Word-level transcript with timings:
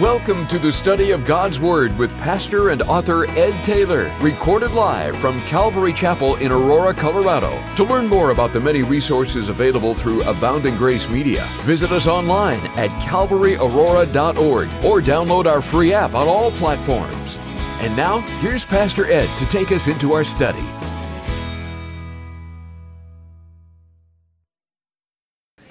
Welcome 0.00 0.48
to 0.48 0.58
the 0.58 0.72
study 0.72 1.12
of 1.12 1.24
God's 1.24 1.60
Word 1.60 1.96
with 1.96 2.10
pastor 2.18 2.70
and 2.70 2.82
author 2.82 3.30
Ed 3.30 3.62
Taylor, 3.62 4.12
recorded 4.20 4.72
live 4.72 5.16
from 5.18 5.40
Calvary 5.42 5.92
Chapel 5.92 6.34
in 6.34 6.50
Aurora, 6.50 6.92
Colorado. 6.92 7.62
To 7.76 7.84
learn 7.84 8.08
more 8.08 8.32
about 8.32 8.52
the 8.52 8.58
many 8.58 8.82
resources 8.82 9.48
available 9.48 9.94
through 9.94 10.24
Abounding 10.24 10.76
Grace 10.76 11.08
Media, 11.08 11.46
visit 11.60 11.92
us 11.92 12.08
online 12.08 12.58
at 12.76 12.90
calvaryaurora.org 13.02 14.68
or 14.84 15.00
download 15.00 15.46
our 15.46 15.62
free 15.62 15.92
app 15.92 16.14
on 16.14 16.26
all 16.26 16.50
platforms. 16.50 17.36
And 17.78 17.96
now, 17.96 18.18
here's 18.40 18.64
Pastor 18.64 19.06
Ed 19.06 19.28
to 19.38 19.46
take 19.46 19.70
us 19.70 19.86
into 19.86 20.12
our 20.12 20.24
study. 20.24 20.66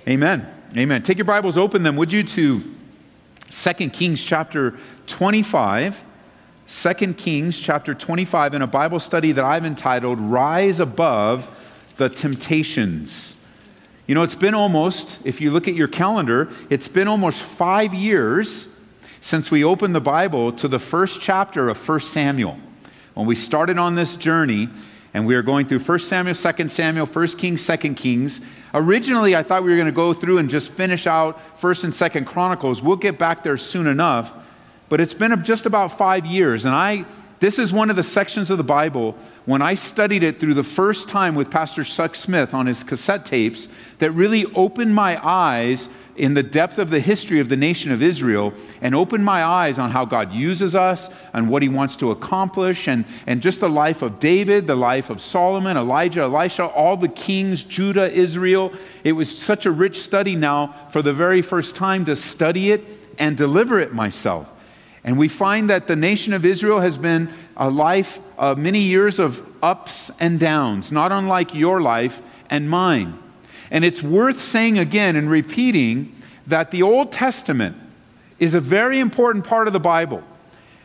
Amen. 0.08 0.48
Amen. 0.78 1.04
Take 1.04 1.18
your 1.18 1.26
Bibles 1.26 1.58
open 1.58 1.84
them, 1.84 1.98
would 1.98 2.14
you, 2.14 2.24
to 2.24 2.73
2 3.54 3.90
Kings 3.90 4.24
chapter 4.24 4.78
25. 5.08 6.04
2 6.68 7.14
Kings 7.14 7.60
chapter 7.60 7.94
25 7.94 8.56
in 8.56 8.62
a 8.62 8.68
Bible 8.68 9.00
study 9.00 9.32
that 9.32 9.44
I've 9.44 9.66
entitled 9.66 10.20
Rise 10.20 10.80
Above 10.80 11.50
the 11.98 12.10
Temptations. 12.10 13.36
You 14.08 14.16
know, 14.16 14.24
it's 14.24 14.36
been 14.36 14.56
almost, 14.56 15.20
if 15.24 15.40
you 15.40 15.52
look 15.52 15.68
at 15.68 15.76
your 15.76 15.88
calendar, 15.88 16.50
it's 16.70 16.88
been 16.88 17.08
almost 17.08 17.44
five 17.44 17.94
years 17.94 18.68
since 19.22 19.52
we 19.52 19.64
opened 19.64 19.94
the 19.94 20.02
Bible 20.02 20.52
to 20.54 20.68
the 20.68 20.80
first 20.80 21.22
chapter 21.22 21.70
of 21.70 21.88
1 21.88 22.00
Samuel. 22.00 22.58
When 23.14 23.28
we 23.28 23.36
started 23.36 23.78
on 23.78 23.96
this 23.96 24.16
journey, 24.16 24.70
and 25.14 25.28
we 25.28 25.36
are 25.36 25.42
going 25.42 25.68
through 25.68 25.80
1 25.80 26.00
Samuel, 26.00 26.36
2 26.36 26.68
Samuel, 26.70 27.06
1 27.06 27.28
Kings, 27.38 27.66
2 27.66 27.78
Kings. 27.94 28.42
Originally, 28.74 29.36
I 29.36 29.44
thought 29.44 29.64
we 29.64 29.70
were 29.70 29.78
going 29.78 29.86
to 29.86 29.92
go 29.92 30.14
through 30.14 30.40
and 30.40 30.50
just 30.50 30.72
finish 30.72 31.06
out 31.06 31.40
1st 31.62 31.84
and 31.84 31.94
2nd 31.94 32.26
Chronicles. 32.26 32.82
We'll 32.82 32.96
get 32.96 33.20
back 33.20 33.44
there 33.44 33.58
soon 33.58 33.88
enough. 33.88 34.34
But 34.90 35.00
it's 35.02 35.14
been 35.14 35.44
just 35.44 35.66
about 35.66 35.98
five 35.98 36.26
years, 36.26 36.66
and 36.66 36.74
I 36.74 37.06
this 37.44 37.60
is 37.60 37.74
one 37.74 37.90
of 37.90 37.98
the 37.98 38.04
sections 38.04 38.50
of 38.50 38.58
the 38.58 38.64
Bible 38.64 39.18
when 39.44 39.62
I 39.62 39.76
studied 39.76 40.24
it 40.24 40.40
through 40.40 40.54
the 40.54 40.64
first 40.64 41.10
time 41.10 41.36
with 41.36 41.52
Pastor 41.52 41.84
Chuck 41.84 42.16
Smith 42.16 42.54
on 42.54 42.68
his 42.68 42.84
cassette 42.84 43.26
tapes 43.26 43.68
that 43.98 44.12
really 44.12 44.46
opened 44.56 44.96
my 44.96 45.20
eyes 45.22 45.90
in 46.16 46.34
the 46.36 46.44
depth 46.44 46.78
of 46.78 46.90
the 46.90 47.00
history 47.00 47.40
of 47.40 47.50
the 47.50 47.56
nation 47.56 47.92
of 47.92 48.04
Israel 48.04 48.54
and 48.82 48.94
opened 48.94 49.26
my 49.26 49.44
eyes 49.44 49.80
on 49.80 49.90
how 49.90 50.06
God 50.06 50.32
uses 50.32 50.76
us 50.76 51.10
and 51.34 51.50
what 51.50 51.64
he 51.64 51.70
wants 51.70 51.96
to 51.98 52.12
accomplish 52.12 52.88
and, 52.88 53.06
and 53.26 53.42
just 53.42 53.60
the 53.60 53.70
life 53.70 54.02
of 54.02 54.20
David, 54.20 54.68
the 54.68 54.76
life 54.76 55.10
of 55.10 55.20
Solomon, 55.20 55.76
Elijah, 55.76 56.22
Elisha, 56.22 56.66
all 56.66 56.98
the 56.98 57.08
kings, 57.08 57.64
Judah, 57.64 58.12
Israel. 58.12 58.72
It 59.04 59.14
was 59.14 59.36
such 59.36 59.66
a 59.66 59.72
rich 59.72 60.02
study 60.02 60.36
now 60.36 60.76
for 60.92 61.02
the 61.02 61.14
very 61.14 61.42
first 61.42 61.76
time 61.76 62.06
to 62.06 62.16
study 62.16 62.72
it 62.72 62.86
and 63.18 63.36
deliver 63.36 63.80
it 63.80 63.94
myself. 63.94 64.48
And 65.04 65.18
we 65.18 65.28
find 65.28 65.70
that 65.70 65.88
the 65.88 65.96
nation 65.96 66.34
of 66.34 66.46
Israel 66.46 66.80
has 66.80 66.98
been 66.98 67.34
a 67.58 67.70
life 67.70 68.20
of 68.38 68.58
many 68.58 68.80
years 68.80 69.20
of 69.20 69.46
ups 69.62 70.12
and 70.20 70.40
downs, 70.40 70.92
not 70.92 71.12
unlike 71.12 71.54
your 71.54 71.82
life 71.82 72.22
and 72.50 72.70
mine. 72.70 73.23
And 73.74 73.84
it's 73.84 74.04
worth 74.04 74.42
saying 74.42 74.78
again 74.78 75.16
and 75.16 75.30
repeating 75.30 76.16
that 76.48 76.72
the 76.72 76.84
Old 76.84 77.12
Testament 77.12 77.76
is 78.40 78.54
a 78.54 78.60
very 78.60 79.00
important 79.00 79.46
part 79.46 79.68
of 79.68 79.74
the 79.74 79.80
Bible. 79.80 80.24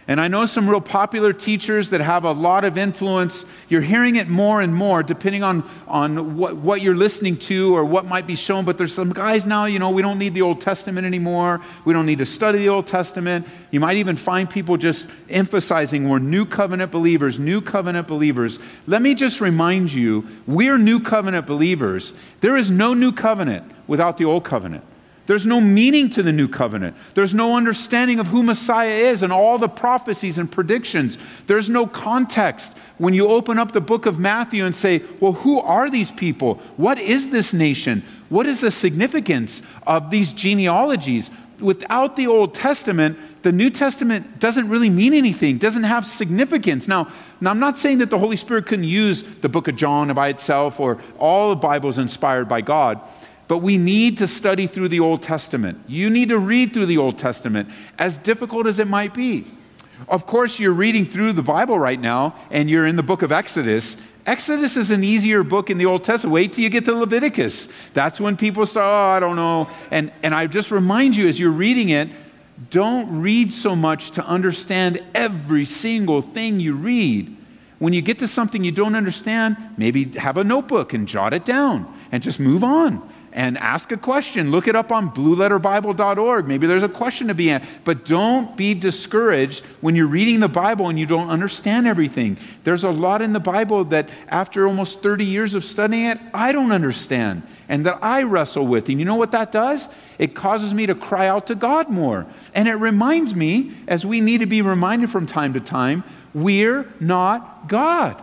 And 0.09 0.23
I 0.23 0.27
know 0.27 0.47
some 0.47 0.69
real 0.69 0.81
popular 0.81 1.35
teachers 1.35 1.91
that 1.91 2.01
have 2.01 2.25
a 2.25 2.33
lot 2.33 2.65
of 2.65 2.79
influence. 2.79 3.45
You're 3.69 3.83
hearing 3.83 4.17
it 4.17 4.27
more 4.27 4.63
and 4.63 4.75
more 4.75 5.03
depending 5.03 5.43
on, 5.43 5.69
on 5.87 6.39
what, 6.39 6.57
what 6.57 6.81
you're 6.81 6.97
listening 6.97 7.37
to 7.37 7.77
or 7.77 7.85
what 7.85 8.07
might 8.07 8.27
be 8.27 8.35
shown. 8.35 8.65
But 8.65 8.79
there's 8.79 8.95
some 8.95 9.13
guys 9.13 9.45
now, 9.45 9.67
you 9.67 9.79
know, 9.79 9.91
we 9.91 10.01
don't 10.01 10.19
need 10.19 10.33
the 10.33 10.41
Old 10.41 10.63
Testament 10.63 11.07
anymore. 11.07 11.61
We 11.85 11.93
don't 11.93 12.07
need 12.07 12.19
to 12.19 12.27
study 12.27 12.59
the 12.59 12.71
Old 12.71 12.87
Testament. 12.87 13.47
You 13.71 13.81
might 13.81 13.99
even 13.99 14.17
find 14.17 14.49
people 14.49 14.79
just 14.79 15.07
emphasizing 15.29 16.09
we're 16.09 16.21
new 16.21 16.47
covenant 16.47 16.91
believers, 16.91 17.39
new 17.39 17.61
covenant 17.61 18.09
believers. 18.09 18.59
Let 18.87 19.03
me 19.03 19.15
just 19.15 19.43
remind 19.43 19.93
you 19.93 20.27
we're 20.47 20.79
new 20.79 21.01
covenant 21.01 21.47
believers. 21.47 22.15
There 22.41 22.57
is 22.57 22.71
no 22.71 22.95
new 22.95 23.13
covenant 23.13 23.71
without 23.87 24.17
the 24.17 24.25
Old 24.25 24.45
Covenant. 24.45 24.85
There's 25.29 25.45
no 25.45 25.61
meaning 25.61 26.09
to 26.11 26.23
the 26.23 26.33
new 26.33 26.49
covenant. 26.49 26.97
There's 27.13 27.35
no 27.35 27.55
understanding 27.55 28.19
of 28.19 28.29
who 28.29 28.43
Messiah 28.43 28.95
is 28.95 29.23
and 29.23 29.31
all 29.31 29.59
the 29.59 29.69
prophecies 29.69 30.39
and 30.39 30.51
predictions. 30.51 31.19
There's 31.47 31.69
no 31.69 31.87
context. 31.87 32.75
When 32.97 33.13
you 33.13 33.29
open 33.29 33.59
up 33.59 33.73
the 33.73 33.83
book 33.83 34.07
of 34.07 34.19
Matthew 34.19 34.65
and 34.65 34.75
say, 34.75 35.03
well, 35.21 35.35
who 35.35 35.61
are 35.61 35.91
these 35.91 36.11
people? 36.11 36.55
What 36.79 36.99
is 36.99 37.29
this 37.29 37.53
nation? 37.53 38.03
What 38.31 38.47
is 38.47 38.61
the 38.61 38.71
significance 38.71 39.61
of 39.87 40.09
these 40.09 40.33
genealogies? 40.33 41.31
Without 41.61 42.17
the 42.17 42.27
Old 42.27 42.55
Testament, 42.55 43.19
the 43.43 43.53
New 43.53 43.69
Testament 43.69 44.41
doesn't 44.41 44.71
really 44.71 44.89
mean 44.89 45.13
anything, 45.13 45.59
doesn't 45.59 45.85
have 45.85 46.07
significance. 46.07 46.89
Now, 46.89 47.13
now, 47.43 47.51
I'm 47.51 47.61
not 47.61 47.77
saying 47.77 47.99
that 47.99 48.09
the 48.09 48.19
Holy 48.19 48.37
Spirit 48.37 48.65
couldn't 48.65 48.85
use 48.85 49.25
the 49.43 49.49
book 49.51 49.69
of 49.69 49.77
John 49.77 50.13
by 50.15 50.29
itself 50.29 50.81
or 50.81 50.99
all 51.19 51.51
the 51.51 51.57
Bibles 51.57 51.99
inspired 51.99 52.49
by 52.49 52.63
God. 52.63 53.01
But 53.49 53.59
we 53.59 53.79
need 53.79 54.19
to 54.19 54.27
study 54.27 54.67
through 54.67 54.89
the 54.89 55.01
Old 55.01 55.23
Testament. 55.23 55.81
You 55.89 56.11
need 56.11 56.29
to 56.29 56.39
read 56.39 56.75
through 56.75 56.87
the 56.87 56.99
Old 56.99 57.17
Testament, 57.19 57.71
as 57.99 58.19
difficult 58.19 58.67
as 58.67 58.79
it 58.79 58.87
might 58.87 59.15
be. 59.15 59.51
Of 60.07 60.27
course, 60.27 60.61
you're 60.61 60.73
reading 60.73 61.07
through 61.07 61.33
the 61.33 61.43
Bible 61.43 61.79
right 61.79 62.01
now, 62.01 62.37
and 62.51 62.71
you're 62.71 62.87
in 62.87 62.95
the 62.95 63.03
book 63.03 63.23
of 63.23 63.33
Exodus. 63.33 63.97
Exodus 64.27 64.77
is 64.77 64.91
an 64.91 65.03
easier 65.03 65.43
book 65.43 65.71
in 65.71 65.79
the 65.79 65.87
Old 65.87 66.05
Testament. 66.05 66.35
Wait 66.35 66.53
till 66.53 66.63
you 66.63 66.71
get 66.71 66.85
to 66.85 66.95
Leviticus. 66.95 67.69
That's 67.95 68.21
when 68.21 68.37
people 68.37 68.67
start, 68.67 68.85
oh, 68.85 69.17
I 69.17 69.19
don't 69.19 69.37
know. 69.37 69.69
And, 69.91 70.13
and 70.23 70.35
I 70.35 70.47
just 70.47 70.71
remind 70.71 71.17
you 71.17 71.27
as 71.27 71.41
you're 71.41 71.51
reading 71.51 71.89
it, 71.89 72.11
don't 72.71 73.23
read 73.23 73.51
so 73.51 73.75
much 73.75 74.13
to 74.13 74.25
understand 74.25 75.03
every 75.15 75.65
single 75.65 76.21
thing 76.21 76.61
you 76.61 76.75
read. 76.75 77.35
When 77.79 77.93
you 77.93 78.03
get 78.03 78.19
to 78.19 78.29
something 78.29 78.63
you 78.63 78.73
don't 78.73 78.95
understand, 78.95 79.57
maybe 79.77 80.05
have 80.19 80.37
a 80.37 80.45
notebook 80.45 80.93
and 80.93 81.09
jot 81.09 81.33
it 81.33 81.45
down 81.45 81.93
and 82.13 82.23
just 82.23 82.39
move 82.39 82.63
on 82.63 83.09
and 83.39 83.57
ask 83.59 83.93
a 83.93 83.97
question. 83.97 84.51
Look 84.51 84.67
it 84.67 84.75
up 84.75 84.91
on 84.91 85.13
blueletterbible.org. 85.13 86.49
Maybe 86.49 86.67
there's 86.67 86.83
a 86.83 86.89
question 86.89 87.29
to 87.29 87.35
be 87.35 87.51
answered. 87.51 87.69
But 87.85 88.05
don't 88.05 88.57
be 88.57 88.75
discouraged 88.75 89.65
when 89.81 89.95
you're 89.95 90.09
reading 90.09 90.41
the 90.41 90.49
Bible 90.49 90.89
and 90.89 90.99
you 90.99 91.07
don't 91.07 91.31
understand 91.31 91.87
everything. 91.87 92.37
There's 92.65 92.83
a 92.83 92.91
lot 92.91 93.23
in 93.23 93.33
the 93.33 93.39
Bible 93.39 93.85
that 93.87 94.09
after 94.27 94.67
almost 94.67 95.05
30 95.05 95.25
years 95.25 95.55
of 95.55 95.65
studying 95.65 96.07
it, 96.07 96.19
I 96.35 96.51
don't 96.51 96.73
understand 96.73 97.45
and 97.69 97.87
that 97.87 98.01
I 98.03 98.25
wrestle 98.25 98.67
with. 98.67 98.89
And 98.89 98.99
you 98.99 99.05
know 99.05 99.15
what 99.15 99.31
that 99.31 99.53
does? 99.53 99.89
It 100.19 100.35
causes 100.35 100.75
me 100.75 100.87
to 100.87 100.97
cry 100.97 101.29
out 101.29 101.47
to 101.47 101.55
God 101.55 101.89
more. 101.89 102.27
And 102.55 102.67
it 102.67 102.75
reminds 102.75 103.37
me, 103.37 103.73
as 103.87 104.05
we 104.05 104.21
need 104.21 104.39
to 104.39 104.47
be 104.47 104.63
reminded 104.63 105.11
from 105.11 105.29
time 105.29 105.53
to 105.53 105.61
time, 105.61 106.03
we're 106.35 106.93
not 106.99 107.69
God. 107.69 108.21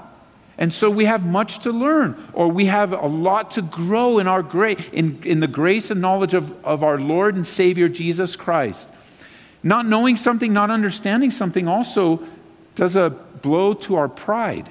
And 0.58 0.72
so 0.72 0.90
we 0.90 1.06
have 1.06 1.26
much 1.26 1.60
to 1.60 1.72
learn, 1.72 2.16
or 2.34 2.48
we 2.48 2.68
have 2.68 2.94
a 2.94 3.08
lot 3.08 3.52
to 3.52 3.62
grow 3.62 4.20
in, 4.20 4.28
our 4.28 4.42
gra- 4.42 4.82
in, 4.94 5.22
in 5.24 5.42
the 5.42 5.48
grace 5.48 5.92
and 5.92 6.00
knowledge 6.00 6.34
of, 6.34 6.54
of 6.66 6.84
our 6.84 6.98
Lord 6.98 7.36
and 7.36 7.46
Savior 7.46 7.90
Jesus 7.90 8.36
Christ. 8.36 8.90
Not 9.64 9.86
knowing 9.86 10.16
something, 10.16 10.54
not 10.54 10.70
understanding 10.70 11.32
something 11.32 11.68
also 11.68 12.24
does 12.76 12.96
a 12.96 13.10
blow 13.10 13.74
to 13.74 13.96
our 13.96 14.08
pride 14.08 14.70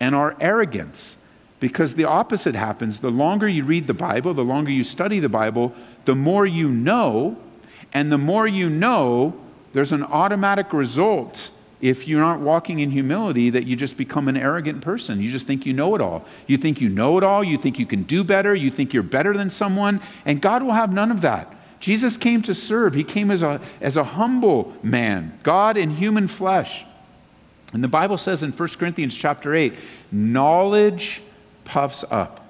and 0.00 0.14
our 0.14 0.36
arrogance. 0.40 1.16
Because 1.60 1.94
the 1.94 2.04
opposite 2.04 2.54
happens. 2.54 3.00
The 3.00 3.10
longer 3.10 3.46
you 3.48 3.64
read 3.64 3.86
the 3.86 3.94
Bible, 3.94 4.34
the 4.34 4.44
longer 4.44 4.70
you 4.70 4.82
study 4.82 5.20
the 5.20 5.28
Bible, 5.28 5.72
the 6.06 6.14
more 6.14 6.44
you 6.44 6.68
know. 6.68 7.36
And 7.92 8.10
the 8.10 8.18
more 8.18 8.48
you 8.48 8.68
know, 8.70 9.38
there's 9.72 9.92
an 9.92 10.02
automatic 10.02 10.72
result 10.72 11.50
if 11.82 12.06
you're 12.06 12.20
not 12.20 12.38
walking 12.38 12.78
in 12.78 12.92
humility, 12.92 13.50
that 13.50 13.66
you 13.66 13.74
just 13.74 13.96
become 13.96 14.28
an 14.28 14.36
arrogant 14.36 14.80
person. 14.80 15.20
You 15.20 15.32
just 15.32 15.48
think 15.48 15.66
you 15.66 15.72
know 15.72 15.96
it 15.96 16.00
all. 16.00 16.24
You 16.46 16.56
think 16.56 16.80
you 16.80 16.88
know 16.88 17.18
it 17.18 17.24
all. 17.24 17.42
You 17.42 17.58
think 17.58 17.76
you 17.78 17.86
can 17.86 18.04
do 18.04 18.22
better. 18.22 18.54
You 18.54 18.70
think 18.70 18.94
you're 18.94 19.02
better 19.02 19.36
than 19.36 19.50
someone. 19.50 20.00
And 20.24 20.40
God 20.40 20.62
will 20.62 20.72
have 20.72 20.92
none 20.92 21.10
of 21.10 21.22
that. 21.22 21.52
Jesus 21.80 22.16
came 22.16 22.40
to 22.42 22.54
serve, 22.54 22.94
He 22.94 23.02
came 23.02 23.32
as 23.32 23.42
a, 23.42 23.60
as 23.80 23.96
a 23.96 24.04
humble 24.04 24.72
man, 24.84 25.36
God 25.42 25.76
in 25.76 25.90
human 25.90 26.28
flesh. 26.28 26.86
And 27.72 27.82
the 27.82 27.88
Bible 27.88 28.16
says 28.16 28.44
in 28.44 28.52
1 28.52 28.68
Corinthians 28.78 29.16
chapter 29.16 29.52
8 29.52 29.74
knowledge 30.12 31.20
puffs 31.64 32.04
up, 32.08 32.46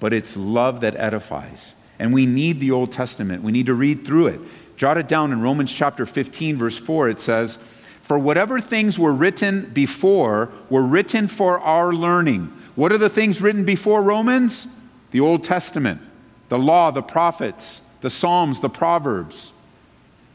but 0.00 0.12
it's 0.12 0.36
love 0.36 0.80
that 0.80 0.96
edifies. 0.96 1.76
And 2.00 2.12
we 2.12 2.26
need 2.26 2.58
the 2.58 2.72
Old 2.72 2.90
Testament. 2.90 3.44
We 3.44 3.52
need 3.52 3.66
to 3.66 3.74
read 3.74 4.04
through 4.04 4.26
it. 4.26 4.40
Jot 4.76 4.98
it 4.98 5.06
down 5.06 5.32
in 5.32 5.40
Romans 5.40 5.72
chapter 5.72 6.04
15, 6.04 6.56
verse 6.58 6.76
4. 6.76 7.08
It 7.08 7.20
says, 7.20 7.58
for 8.06 8.20
whatever 8.20 8.60
things 8.60 9.00
were 9.00 9.12
written 9.12 9.68
before 9.72 10.48
were 10.70 10.84
written 10.84 11.26
for 11.26 11.58
our 11.58 11.92
learning. 11.92 12.52
What 12.76 12.92
are 12.92 12.98
the 12.98 13.10
things 13.10 13.42
written 13.42 13.64
before 13.64 14.00
Romans? 14.00 14.68
The 15.10 15.18
Old 15.18 15.42
Testament, 15.42 16.00
the 16.48 16.56
law, 16.56 16.92
the 16.92 17.02
prophets, 17.02 17.80
the 18.02 18.10
Psalms, 18.10 18.60
the 18.60 18.68
Proverbs. 18.68 19.50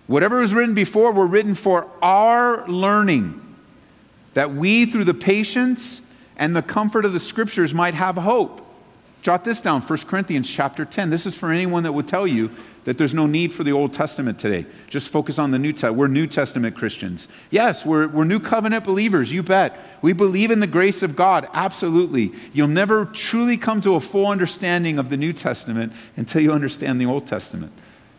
Whatever 0.08 0.42
was 0.42 0.54
written 0.54 0.76
before 0.76 1.14
were 1.14 1.26
written 1.26 1.56
for 1.56 1.88
our 2.02 2.68
learning, 2.68 3.42
that 4.34 4.54
we, 4.54 4.86
through 4.86 5.06
the 5.06 5.14
patience 5.14 6.02
and 6.36 6.54
the 6.54 6.62
comfort 6.62 7.06
of 7.06 7.14
the 7.14 7.22
Scriptures, 7.22 7.74
might 7.74 7.94
have 7.94 8.18
hope. 8.18 8.68
Jot 9.22 9.46
this 9.46 9.62
down 9.62 9.82
1 9.82 10.00
Corinthians 10.00 10.50
chapter 10.50 10.84
10. 10.84 11.10
This 11.10 11.26
is 11.26 11.36
for 11.36 11.54
anyone 11.54 11.84
that 11.84 11.94
would 11.94 12.10
tell 12.10 12.28
you 12.28 12.52
that 12.84 12.98
there's 12.98 13.14
no 13.14 13.28
need 13.28 13.54
for 13.54 13.64
the 13.64 13.72
Old 13.72 13.94
Testament 13.94 14.40
today. 14.40 14.66
Just 14.88 15.10
focus 15.10 15.38
on 15.38 15.52
the 15.52 15.60
New 15.60 15.72
Testament. 15.72 15.98
We're 15.98 16.08
New 16.08 16.28
Testament 16.28 16.76
Christians. 16.76 17.28
Yes, 17.52 17.86
we're, 17.86 18.08
we're 18.08 18.24
New 18.24 18.40
Covenant 18.40 18.84
believers, 18.84 19.32
you 19.32 19.44
bet. 19.44 19.78
We 20.02 20.14
believe 20.14 20.50
in 20.50 20.60
the 20.60 20.68
grace 20.68 21.04
of 21.04 21.16
God, 21.16 21.48
absolutely. 21.54 22.34
You'll 22.54 22.68
never 22.68 23.06
truly 23.06 23.58
come 23.58 23.82
to 23.82 23.96
a 23.96 24.00
full 24.00 24.28
understanding 24.28 24.98
of 24.98 25.10
the 25.10 25.18
New 25.18 25.34
Testament 25.34 25.94
until 26.18 26.42
you 26.42 26.52
understand 26.52 27.00
the 27.00 27.06
Old 27.06 27.28
Testament. 27.28 27.72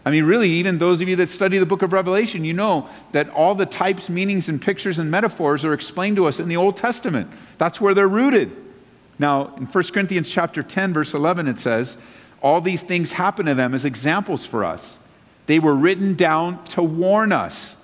I 0.05 0.11
mean, 0.11 0.25
really, 0.25 0.51
even 0.51 0.79
those 0.79 1.01
of 1.01 1.09
you 1.09 1.17
that 1.17 1.29
study 1.29 1.59
the 1.59 1.67
book 1.67 1.83
of 1.83 1.93
Revelation, 1.93 2.45
you 2.45 2.53
know 2.53 2.89
that 3.13 3.29
all 3.31 3.55
the 3.55 3.67
types, 3.67 4.09
meanings, 4.09 4.49
and 4.49 4.61
pictures 4.61 4.99
and 4.99 5.11
metaphors 5.11 5.65
are 5.65 5.75
explained 5.75 6.17
to 6.17 6.27
us 6.27 6.41
in 6.41 6.49
the 6.49 6.57
Old 6.57 6.77
Testament. 6.77 7.31
That's 7.59 7.81
where 7.81 7.95
they're 7.95 8.09
rooted. 8.09 8.51
Now, 9.19 9.55
in 9.57 9.67
1 9.67 9.85
Corinthians 9.93 10.29
chapter 10.29 10.63
10, 10.63 10.93
verse 10.93 11.15
11, 11.15 11.47
it 11.47 11.61
says, 11.61 11.97
all 12.43 12.61
these 12.61 12.83
things 12.83 13.13
happen 13.13 13.47
to 13.47 13.55
them 13.55 13.73
as 13.73 13.85
examples 13.85 14.45
for 14.45 14.65
us. 14.65 14.99
They 15.47 15.59
were 15.59 15.75
written 15.75 16.15
down 16.15 16.63
to 16.65 16.83
warn 16.83 17.33
us 17.33 17.77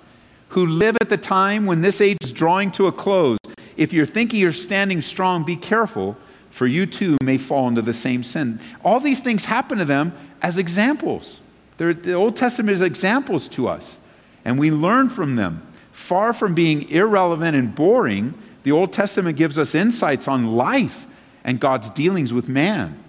who 0.49 0.65
live 0.65 0.97
at 1.01 1.09
the 1.09 1.17
time 1.17 1.65
when 1.65 1.81
this 1.81 2.01
age 2.01 2.17
is 2.21 2.31
drawing 2.31 2.71
to 2.71 2.87
a 2.87 2.91
close. 2.91 3.37
If 3.77 3.93
you're 3.93 4.05
thinking 4.05 4.39
you're 4.39 4.51
standing 4.51 5.01
strong, 5.01 5.43
be 5.43 5.55
careful, 5.55 6.17
for 6.49 6.67
you 6.67 6.85
too 6.85 7.17
may 7.23 7.37
fall 7.37 7.67
into 7.67 7.81
the 7.81 7.93
same 7.93 8.23
sin. 8.23 8.59
All 8.83 8.99
these 8.99 9.21
things 9.21 9.45
happen 9.45 9.77
to 9.77 9.85
them 9.85 10.11
as 10.41 10.57
examples. 10.57 11.41
They're, 11.77 11.93
the 11.93 12.13
Old 12.13 12.35
Testament 12.35 12.73
is 12.73 12.81
examples 12.81 13.47
to 13.49 13.67
us, 13.67 13.97
and 14.43 14.59
we 14.59 14.71
learn 14.71 15.07
from 15.07 15.35
them. 15.35 15.65
Far 15.91 16.33
from 16.33 16.53
being 16.53 16.89
irrelevant 16.89 17.55
and 17.55 17.73
boring, 17.73 18.33
the 18.63 18.71
Old 18.71 18.91
Testament 18.91 19.37
gives 19.37 19.59
us 19.59 19.75
insights 19.75 20.27
on 20.27 20.55
life 20.55 21.07
and 21.43 21.59
God's 21.59 21.89
dealings 21.89 22.33
with 22.33 22.49
man. 22.49 23.01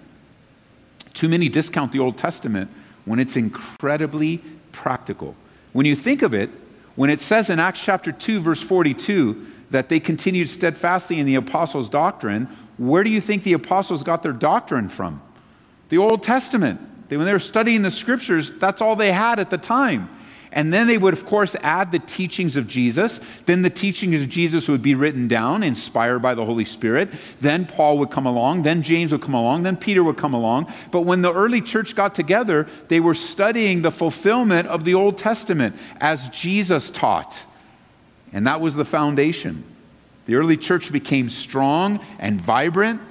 Too 1.13 1.29
many 1.29 1.49
discount 1.49 1.91
the 1.91 1.99
Old 1.99 2.17
Testament 2.17 2.69
when 3.05 3.19
it's 3.19 3.35
incredibly 3.35 4.37
practical. 4.71 5.35
When 5.73 5.85
you 5.85 5.95
think 5.95 6.21
of 6.21 6.33
it, 6.33 6.49
when 6.95 7.09
it 7.09 7.21
says 7.21 7.49
in 7.49 7.59
Acts 7.59 7.81
chapter 7.81 8.11
2, 8.11 8.41
verse 8.41 8.61
42, 8.61 9.47
that 9.71 9.89
they 9.89 9.99
continued 9.99 10.49
steadfastly 10.49 11.19
in 11.19 11.25
the 11.25 11.35
apostles' 11.35 11.89
doctrine, 11.89 12.47
where 12.77 13.03
do 13.03 13.09
you 13.09 13.21
think 13.21 13.43
the 13.43 13.53
apostles 13.53 14.03
got 14.03 14.23
their 14.23 14.33
doctrine 14.33 14.89
from? 14.89 15.21
The 15.89 15.97
Old 15.97 16.23
Testament. 16.23 17.09
They, 17.09 17.17
when 17.17 17.25
they 17.25 17.33
were 17.33 17.39
studying 17.39 17.81
the 17.81 17.91
scriptures, 17.91 18.51
that's 18.53 18.81
all 18.81 18.95
they 18.95 19.11
had 19.11 19.39
at 19.39 19.49
the 19.49 19.57
time. 19.57 20.09
And 20.53 20.73
then 20.73 20.87
they 20.87 20.97
would, 20.97 21.13
of 21.13 21.25
course, 21.25 21.55
add 21.63 21.93
the 21.93 21.99
teachings 21.99 22.57
of 22.57 22.67
Jesus. 22.67 23.21
Then 23.45 23.61
the 23.61 23.69
teachings 23.69 24.21
of 24.21 24.27
Jesus 24.27 24.67
would 24.67 24.81
be 24.81 24.95
written 24.95 25.27
down, 25.29 25.63
inspired 25.63 26.19
by 26.19 26.33
the 26.33 26.43
Holy 26.43 26.65
Spirit. 26.65 27.09
Then 27.39 27.65
Paul 27.65 27.97
would 27.99 28.11
come 28.11 28.25
along. 28.25 28.63
Then 28.63 28.83
James 28.83 29.13
would 29.13 29.21
come 29.21 29.33
along. 29.33 29.63
Then 29.63 29.77
Peter 29.77 30.03
would 30.03 30.17
come 30.17 30.33
along. 30.33 30.71
But 30.91 31.01
when 31.01 31.21
the 31.21 31.33
early 31.33 31.61
church 31.61 31.95
got 31.95 32.13
together, 32.13 32.67
they 32.89 32.99
were 32.99 33.13
studying 33.13 33.81
the 33.81 33.91
fulfillment 33.91 34.67
of 34.67 34.83
the 34.83 34.93
Old 34.93 35.17
Testament 35.17 35.75
as 36.01 36.27
Jesus 36.29 36.89
taught. 36.89 37.41
And 38.33 38.45
that 38.45 38.59
was 38.59 38.75
the 38.75 38.85
foundation. 38.85 39.63
The 40.25 40.35
early 40.35 40.57
church 40.57 40.91
became 40.91 41.29
strong 41.29 42.05
and 42.19 42.41
vibrant 42.41 43.01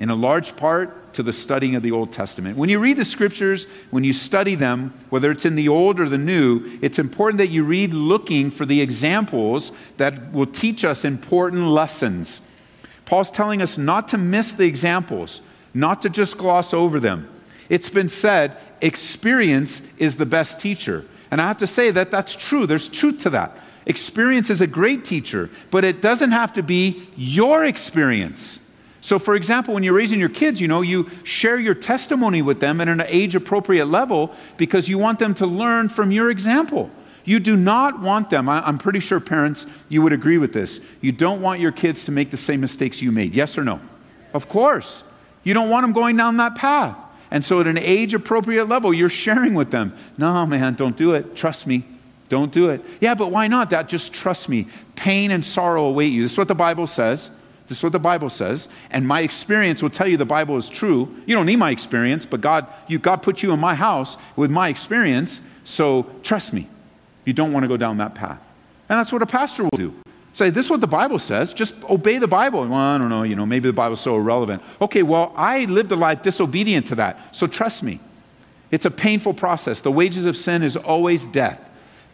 in 0.00 0.10
a 0.10 0.16
large 0.16 0.56
part 0.56 1.03
to 1.14 1.22
the 1.22 1.32
studying 1.32 1.74
of 1.74 1.82
the 1.82 1.92
Old 1.92 2.12
Testament. 2.12 2.56
When 2.56 2.68
you 2.68 2.78
read 2.78 2.96
the 2.96 3.04
scriptures, 3.04 3.66
when 3.90 4.04
you 4.04 4.12
study 4.12 4.54
them, 4.54 4.92
whether 5.10 5.30
it's 5.30 5.44
in 5.44 5.54
the 5.54 5.68
Old 5.68 6.00
or 6.00 6.08
the 6.08 6.18
New, 6.18 6.78
it's 6.82 6.98
important 6.98 7.38
that 7.38 7.50
you 7.50 7.64
read 7.64 7.94
looking 7.94 8.50
for 8.50 8.66
the 8.66 8.80
examples 8.80 9.72
that 9.96 10.32
will 10.32 10.46
teach 10.46 10.84
us 10.84 11.04
important 11.04 11.68
lessons. 11.68 12.40
Paul's 13.06 13.30
telling 13.30 13.62
us 13.62 13.78
not 13.78 14.08
to 14.08 14.18
miss 14.18 14.52
the 14.52 14.64
examples, 14.64 15.40
not 15.72 16.02
to 16.02 16.10
just 16.10 16.38
gloss 16.38 16.72
over 16.72 17.00
them. 17.00 17.28
It's 17.68 17.90
been 17.90 18.08
said, 18.08 18.56
experience 18.80 19.82
is 19.98 20.16
the 20.16 20.26
best 20.26 20.60
teacher. 20.60 21.04
And 21.30 21.40
I 21.40 21.48
have 21.48 21.58
to 21.58 21.66
say 21.66 21.90
that 21.90 22.10
that's 22.10 22.34
true. 22.34 22.66
There's 22.66 22.88
truth 22.88 23.20
to 23.22 23.30
that. 23.30 23.56
Experience 23.86 24.50
is 24.50 24.60
a 24.60 24.66
great 24.66 25.04
teacher, 25.04 25.50
but 25.70 25.84
it 25.84 26.00
doesn't 26.00 26.30
have 26.30 26.54
to 26.54 26.62
be 26.62 27.08
your 27.16 27.64
experience. 27.64 28.60
So, 29.04 29.18
for 29.18 29.34
example, 29.34 29.74
when 29.74 29.82
you're 29.82 29.92
raising 29.92 30.18
your 30.18 30.30
kids, 30.30 30.62
you 30.62 30.66
know, 30.66 30.80
you 30.80 31.10
share 31.24 31.58
your 31.58 31.74
testimony 31.74 32.40
with 32.40 32.60
them 32.60 32.80
at 32.80 32.88
an 32.88 33.02
age 33.06 33.34
appropriate 33.34 33.84
level 33.84 34.32
because 34.56 34.88
you 34.88 34.96
want 34.96 35.18
them 35.18 35.34
to 35.34 35.46
learn 35.46 35.90
from 35.90 36.10
your 36.10 36.30
example. 36.30 36.90
You 37.26 37.38
do 37.38 37.54
not 37.54 38.00
want 38.00 38.30
them, 38.30 38.48
I'm 38.48 38.78
pretty 38.78 39.00
sure 39.00 39.20
parents, 39.20 39.66
you 39.90 40.00
would 40.00 40.14
agree 40.14 40.38
with 40.38 40.54
this. 40.54 40.80
You 41.02 41.12
don't 41.12 41.42
want 41.42 41.60
your 41.60 41.70
kids 41.70 42.06
to 42.06 42.12
make 42.12 42.30
the 42.30 42.38
same 42.38 42.62
mistakes 42.62 43.02
you 43.02 43.12
made. 43.12 43.34
Yes 43.34 43.58
or 43.58 43.62
no? 43.62 43.78
Of 44.32 44.48
course. 44.48 45.04
You 45.42 45.52
don't 45.52 45.68
want 45.68 45.84
them 45.84 45.92
going 45.92 46.16
down 46.16 46.38
that 46.38 46.54
path. 46.54 46.96
And 47.30 47.44
so, 47.44 47.60
at 47.60 47.66
an 47.66 47.76
age 47.76 48.14
appropriate 48.14 48.70
level, 48.70 48.94
you're 48.94 49.10
sharing 49.10 49.52
with 49.52 49.70
them. 49.70 49.94
No, 50.16 50.46
man, 50.46 50.76
don't 50.76 50.96
do 50.96 51.12
it. 51.12 51.36
Trust 51.36 51.66
me. 51.66 51.84
Don't 52.30 52.50
do 52.50 52.70
it. 52.70 52.82
Yeah, 53.02 53.14
but 53.14 53.30
why 53.30 53.48
not? 53.48 53.68
That 53.68 53.86
just 53.86 54.14
trust 54.14 54.48
me. 54.48 54.66
Pain 54.96 55.30
and 55.30 55.44
sorrow 55.44 55.84
await 55.84 56.10
you. 56.10 56.22
This 56.22 56.32
is 56.32 56.38
what 56.38 56.48
the 56.48 56.54
Bible 56.54 56.86
says. 56.86 57.30
This 57.66 57.78
is 57.78 57.82
what 57.82 57.92
the 57.92 57.98
Bible 57.98 58.28
says. 58.30 58.68
And 58.90 59.06
my 59.06 59.20
experience 59.20 59.82
will 59.82 59.90
tell 59.90 60.06
you 60.06 60.16
the 60.16 60.24
Bible 60.24 60.56
is 60.56 60.68
true. 60.68 61.14
You 61.26 61.34
don't 61.34 61.46
need 61.46 61.56
my 61.56 61.70
experience, 61.70 62.26
but 62.26 62.40
God, 62.40 62.66
you, 62.88 62.98
God 62.98 63.22
put 63.22 63.42
you 63.42 63.52
in 63.52 63.60
my 63.60 63.74
house 63.74 64.16
with 64.36 64.50
my 64.50 64.68
experience. 64.68 65.40
So 65.64 66.06
trust 66.22 66.52
me, 66.52 66.68
you 67.24 67.32
don't 67.32 67.52
want 67.52 67.64
to 67.64 67.68
go 67.68 67.76
down 67.76 67.98
that 67.98 68.14
path. 68.14 68.40
And 68.88 68.98
that's 68.98 69.12
what 69.12 69.22
a 69.22 69.26
pastor 69.26 69.64
will 69.64 69.70
do. 69.76 69.94
Say, 70.34 70.50
this 70.50 70.66
is 70.66 70.70
what 70.70 70.80
the 70.80 70.86
Bible 70.86 71.18
says. 71.18 71.54
Just 71.54 71.74
obey 71.84 72.18
the 72.18 72.28
Bible. 72.28 72.66
Well, 72.66 72.74
I 72.74 72.98
don't 72.98 73.08
know, 73.08 73.22
you 73.22 73.36
know, 73.36 73.46
maybe 73.46 73.68
the 73.68 73.72
Bible's 73.72 74.00
so 74.00 74.16
irrelevant. 74.16 74.62
Okay, 74.80 75.02
well, 75.02 75.32
I 75.36 75.64
lived 75.66 75.92
a 75.92 75.96
life 75.96 76.22
disobedient 76.22 76.88
to 76.88 76.96
that. 76.96 77.34
So 77.34 77.46
trust 77.46 77.82
me. 77.82 78.00
It's 78.70 78.84
a 78.84 78.90
painful 78.90 79.34
process. 79.34 79.80
The 79.80 79.92
wages 79.92 80.26
of 80.26 80.36
sin 80.36 80.64
is 80.64 80.76
always 80.76 81.26
death 81.26 81.60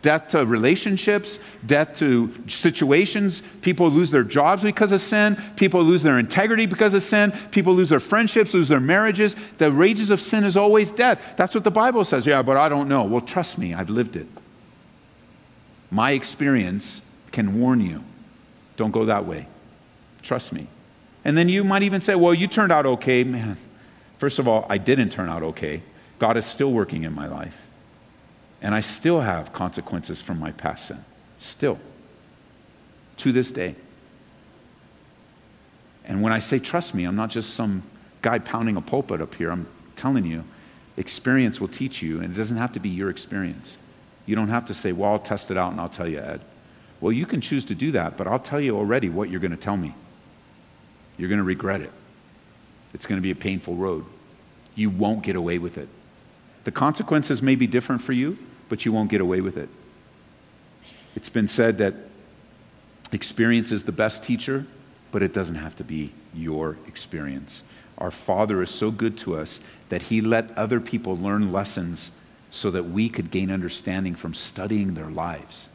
death 0.02 0.29
to 0.29 0.47
relationships, 0.47 1.38
death 1.67 1.99
to 1.99 2.32
situations. 2.49 3.43
People 3.61 3.91
lose 3.91 4.11
their 4.11 4.25
jobs 4.25 4.62
because 4.62 4.93
of 4.93 5.00
sin. 5.00 5.41
People 5.56 5.82
lose 5.82 6.02
their 6.02 6.19
integrity 6.19 6.67
because 6.67 6.94
of 6.94 7.02
sin. 7.02 7.32
People 7.50 7.75
lose 7.75 7.91
their 7.91 8.00
friendships, 8.00 8.55
lose 8.55 8.69
their 8.69 8.81
marriages. 8.81 9.37
The 9.58 9.70
wages 9.70 10.11
of 10.11 10.20
sin 10.20 10.44
is 10.44 10.56
always 10.56 10.91
death. 10.91 11.23
That's 11.37 11.55
what 11.55 11.64
the 11.64 11.70
Bible 11.70 12.05
says. 12.05 12.26
Yeah, 12.26 12.43
but 12.43 12.56
I 12.56 12.69
don't 12.69 12.88
know. 12.88 13.05
Well, 13.05 13.20
trust 13.20 13.58
me, 13.58 13.75
I've 13.75 13.91
lived 13.91 14.17
it. 14.17 14.26
My 15.91 16.12
experience 16.12 17.03
can 17.32 17.61
warn 17.61 17.81
you. 17.81 18.03
Don't 18.76 18.93
go 18.93 19.05
that 19.06 19.26
way. 19.26 19.46
Trust 20.23 20.53
me. 20.53 20.67
And 21.25 21.37
then 21.37 21.49
you 21.49 21.64
might 21.64 21.82
even 21.82 22.00
say, 22.00 22.14
well, 22.14 22.32
you 22.32 22.46
turned 22.46 22.73
out 22.73 22.87
okay. 22.87 23.25
Man, 23.25 23.58
first 24.19 24.38
of 24.38 24.49
all, 24.49 24.64
I 24.70 24.79
didn't 24.79 25.11
turn 25.11 25.29
out 25.29 25.43
okay. 25.43 25.82
God 26.19 26.37
is 26.37 26.46
still 26.46 26.73
working 26.73 27.05
in 27.05 27.14
my 27.14 27.26
life. 27.26 27.56
And 28.62 28.74
I 28.74 28.81
still 28.81 29.20
have 29.20 29.52
consequences 29.52 30.20
from 30.20 30.38
my 30.38 30.52
past 30.52 30.86
sin. 30.86 31.05
Still. 31.38 31.79
To 33.19 33.32
this 33.32 33.50
day. 33.50 33.74
And 36.05 36.22
when 36.22 36.32
I 36.32 36.38
say 36.38 36.58
trust 36.58 36.94
me, 36.94 37.05
I'm 37.05 37.17
not 37.17 37.31
just 37.31 37.55
some 37.55 37.82
guy 38.22 38.38
pounding 38.38 38.76
a 38.76 38.81
pulpit 38.81 39.20
up 39.20 39.34
here. 39.34 39.50
I'm 39.50 39.67
telling 39.96 40.26
you, 40.26 40.44
experience 40.96 41.60
will 41.60 41.69
teach 41.69 42.02
you, 42.02 42.20
and 42.20 42.34
it 42.34 42.36
doesn't 42.36 42.56
have 42.56 42.72
to 42.72 42.81
be 42.81 42.88
your 42.88 43.10
experience. 43.10 43.76
You 44.26 44.36
don't 44.36 44.48
have 44.48 44.67
to 44.67 44.74
say, 44.74 44.93
well, 44.93 45.12
I'll 45.12 45.19
test 45.19 45.50
it 45.50 45.56
out 45.56 45.72
and 45.72 45.81
I'll 45.81 45.88
tell 45.88 46.08
you, 46.08 46.19
Ed. 46.19 46.40
Well, 47.00 47.12
you 47.12 47.26
can 47.26 47.40
choose 47.40 47.64
to 47.67 47.74
do 47.74 47.93
that, 47.93 48.17
but 48.17 48.26
I'll 48.26 48.38
tell 48.38 48.60
you 48.60 48.76
already 48.76 49.08
what 49.08 49.31
you're 49.31 49.40
going 49.40 49.50
to 49.52 49.56
tell 49.56 49.76
me. 49.76 49.94
You're 51.17 51.29
going 51.29 51.38
to 51.38 51.44
regret 51.44 51.81
it. 51.81 51.93
It's 52.93 53.06
going 53.06 53.19
to 53.19 53.22
be 53.22 53.31
a 53.31 53.36
painful 53.36 53.76
road. 53.76 54.05
You 54.74 54.90
won't 54.90 55.22
get 55.22 55.36
away 55.36 55.58
with 55.58 55.79
it. 55.79 55.88
The 56.64 56.70
consequences 56.70 57.40
may 57.40 57.55
be 57.55 57.67
different 57.67 58.02
for 58.02 58.12
you, 58.12 58.38
but 58.70 58.86
you 58.86 58.93
won't 58.93 59.10
get 59.10 59.20
away 59.20 59.43
with 59.43 59.58
it. 59.58 59.69
It's 61.15 61.29
been 61.29 61.48
said 61.48 61.77
that 61.79 61.94
experience 63.12 63.72
is 63.72 63.82
the 63.82 63.93
best 63.93 64.22
teacher, 64.22 64.65
but 65.12 65.22
it 65.22 65.34
doesn't 65.34 65.56
have 65.56 65.77
to 65.77 65.84
be 65.84 66.12
your 66.32 66.79
experience. 66.86 67.62
Our 67.98 68.12
Father 68.12 68.62
is 68.62 68.70
so 68.70 68.91
good 68.91 69.19
to 69.19 69.36
us 69.36 69.60
that 69.91 70.03
He 70.03 70.22
let 70.22 70.56
other 70.56 70.81
people 70.81 71.19
learn 71.19 71.53
lessons 71.53 72.12
so 72.53 72.70
that 72.70 72.84
we 72.84 73.08
could 73.08 73.31
gain 73.31 73.50
understanding 73.50 74.15
from 74.15 74.34
studying 74.34 74.94
their 74.94 75.10
lives. 75.10 75.69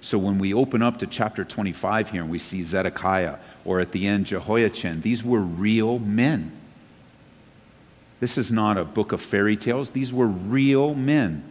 So 0.00 0.16
when 0.16 0.38
we 0.38 0.54
open 0.54 0.80
up 0.80 0.98
to 1.00 1.06
chapter 1.06 1.44
25 1.44 2.10
here 2.10 2.22
and 2.22 2.30
we 2.30 2.38
see 2.38 2.62
Zedekiah 2.62 3.36
or 3.64 3.80
at 3.80 3.92
the 3.92 4.06
end 4.06 4.26
Jehoiachin, 4.26 5.02
these 5.02 5.22
were 5.22 5.40
real 5.40 5.98
men. 5.98 6.52
This 8.20 8.38
is 8.38 8.50
not 8.50 8.78
a 8.78 8.84
book 8.84 9.12
of 9.12 9.20
fairy 9.20 9.56
tales. 9.56 9.90
These 9.90 10.12
were 10.12 10.26
real 10.26 10.94
men 10.94 11.49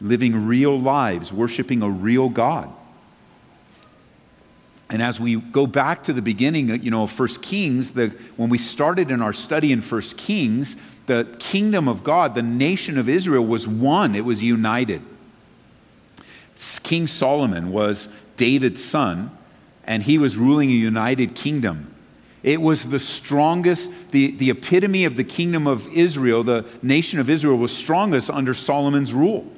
living 0.00 0.46
real 0.46 0.78
lives, 0.78 1.32
worshiping 1.32 1.82
a 1.82 1.88
real 1.88 2.28
God. 2.28 2.72
And 4.88 5.02
as 5.02 5.18
we 5.18 5.36
go 5.36 5.66
back 5.66 6.04
to 6.04 6.12
the 6.12 6.22
beginning, 6.22 6.82
you 6.82 6.90
know, 6.90 7.04
of 7.04 7.10
First 7.10 7.42
Kings, 7.42 7.92
the, 7.92 8.08
when 8.36 8.50
we 8.50 8.58
started 8.58 9.10
in 9.10 9.20
our 9.20 9.32
study 9.32 9.72
in 9.72 9.80
First 9.80 10.16
Kings, 10.16 10.76
the 11.06 11.36
kingdom 11.38 11.88
of 11.88 12.04
God, 12.04 12.34
the 12.34 12.42
nation 12.42 12.98
of 12.98 13.08
Israel 13.08 13.44
was 13.44 13.66
one, 13.66 14.14
it 14.14 14.24
was 14.24 14.42
united. 14.42 15.02
King 16.82 17.06
Solomon 17.06 17.70
was 17.70 18.08
David's 18.36 18.82
son, 18.82 19.36
and 19.84 20.02
he 20.02 20.18
was 20.18 20.36
ruling 20.36 20.70
a 20.70 20.74
united 20.74 21.34
kingdom. 21.34 21.92
It 22.42 22.60
was 22.60 22.88
the 22.88 22.98
strongest, 23.00 23.90
the, 24.12 24.30
the 24.36 24.50
epitome 24.50 25.04
of 25.04 25.16
the 25.16 25.24
kingdom 25.24 25.66
of 25.66 25.88
Israel, 25.88 26.44
the 26.44 26.64
nation 26.80 27.18
of 27.18 27.28
Israel 27.28 27.56
was 27.56 27.76
strongest 27.76 28.30
under 28.30 28.54
Solomon's 28.54 29.12
rule. 29.12 29.50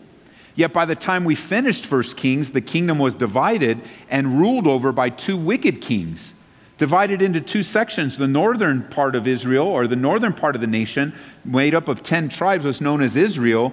Yet 0.58 0.72
by 0.72 0.86
the 0.86 0.96
time 0.96 1.22
we 1.22 1.36
finished 1.36 1.86
First 1.86 2.16
Kings, 2.16 2.50
the 2.50 2.60
kingdom 2.60 2.98
was 2.98 3.14
divided 3.14 3.80
and 4.10 4.40
ruled 4.40 4.66
over 4.66 4.90
by 4.90 5.08
two 5.08 5.36
wicked 5.36 5.80
kings, 5.80 6.34
divided 6.78 7.22
into 7.22 7.40
two 7.40 7.62
sections. 7.62 8.18
The 8.18 8.26
northern 8.26 8.82
part 8.82 9.14
of 9.14 9.28
Israel, 9.28 9.68
or 9.68 9.86
the 9.86 9.94
northern 9.94 10.32
part 10.32 10.56
of 10.56 10.60
the 10.60 10.66
nation, 10.66 11.14
made 11.44 11.76
up 11.76 11.86
of 11.86 12.02
10 12.02 12.28
tribes, 12.28 12.66
was 12.66 12.80
known 12.80 13.02
as 13.02 13.14
Israel. 13.14 13.72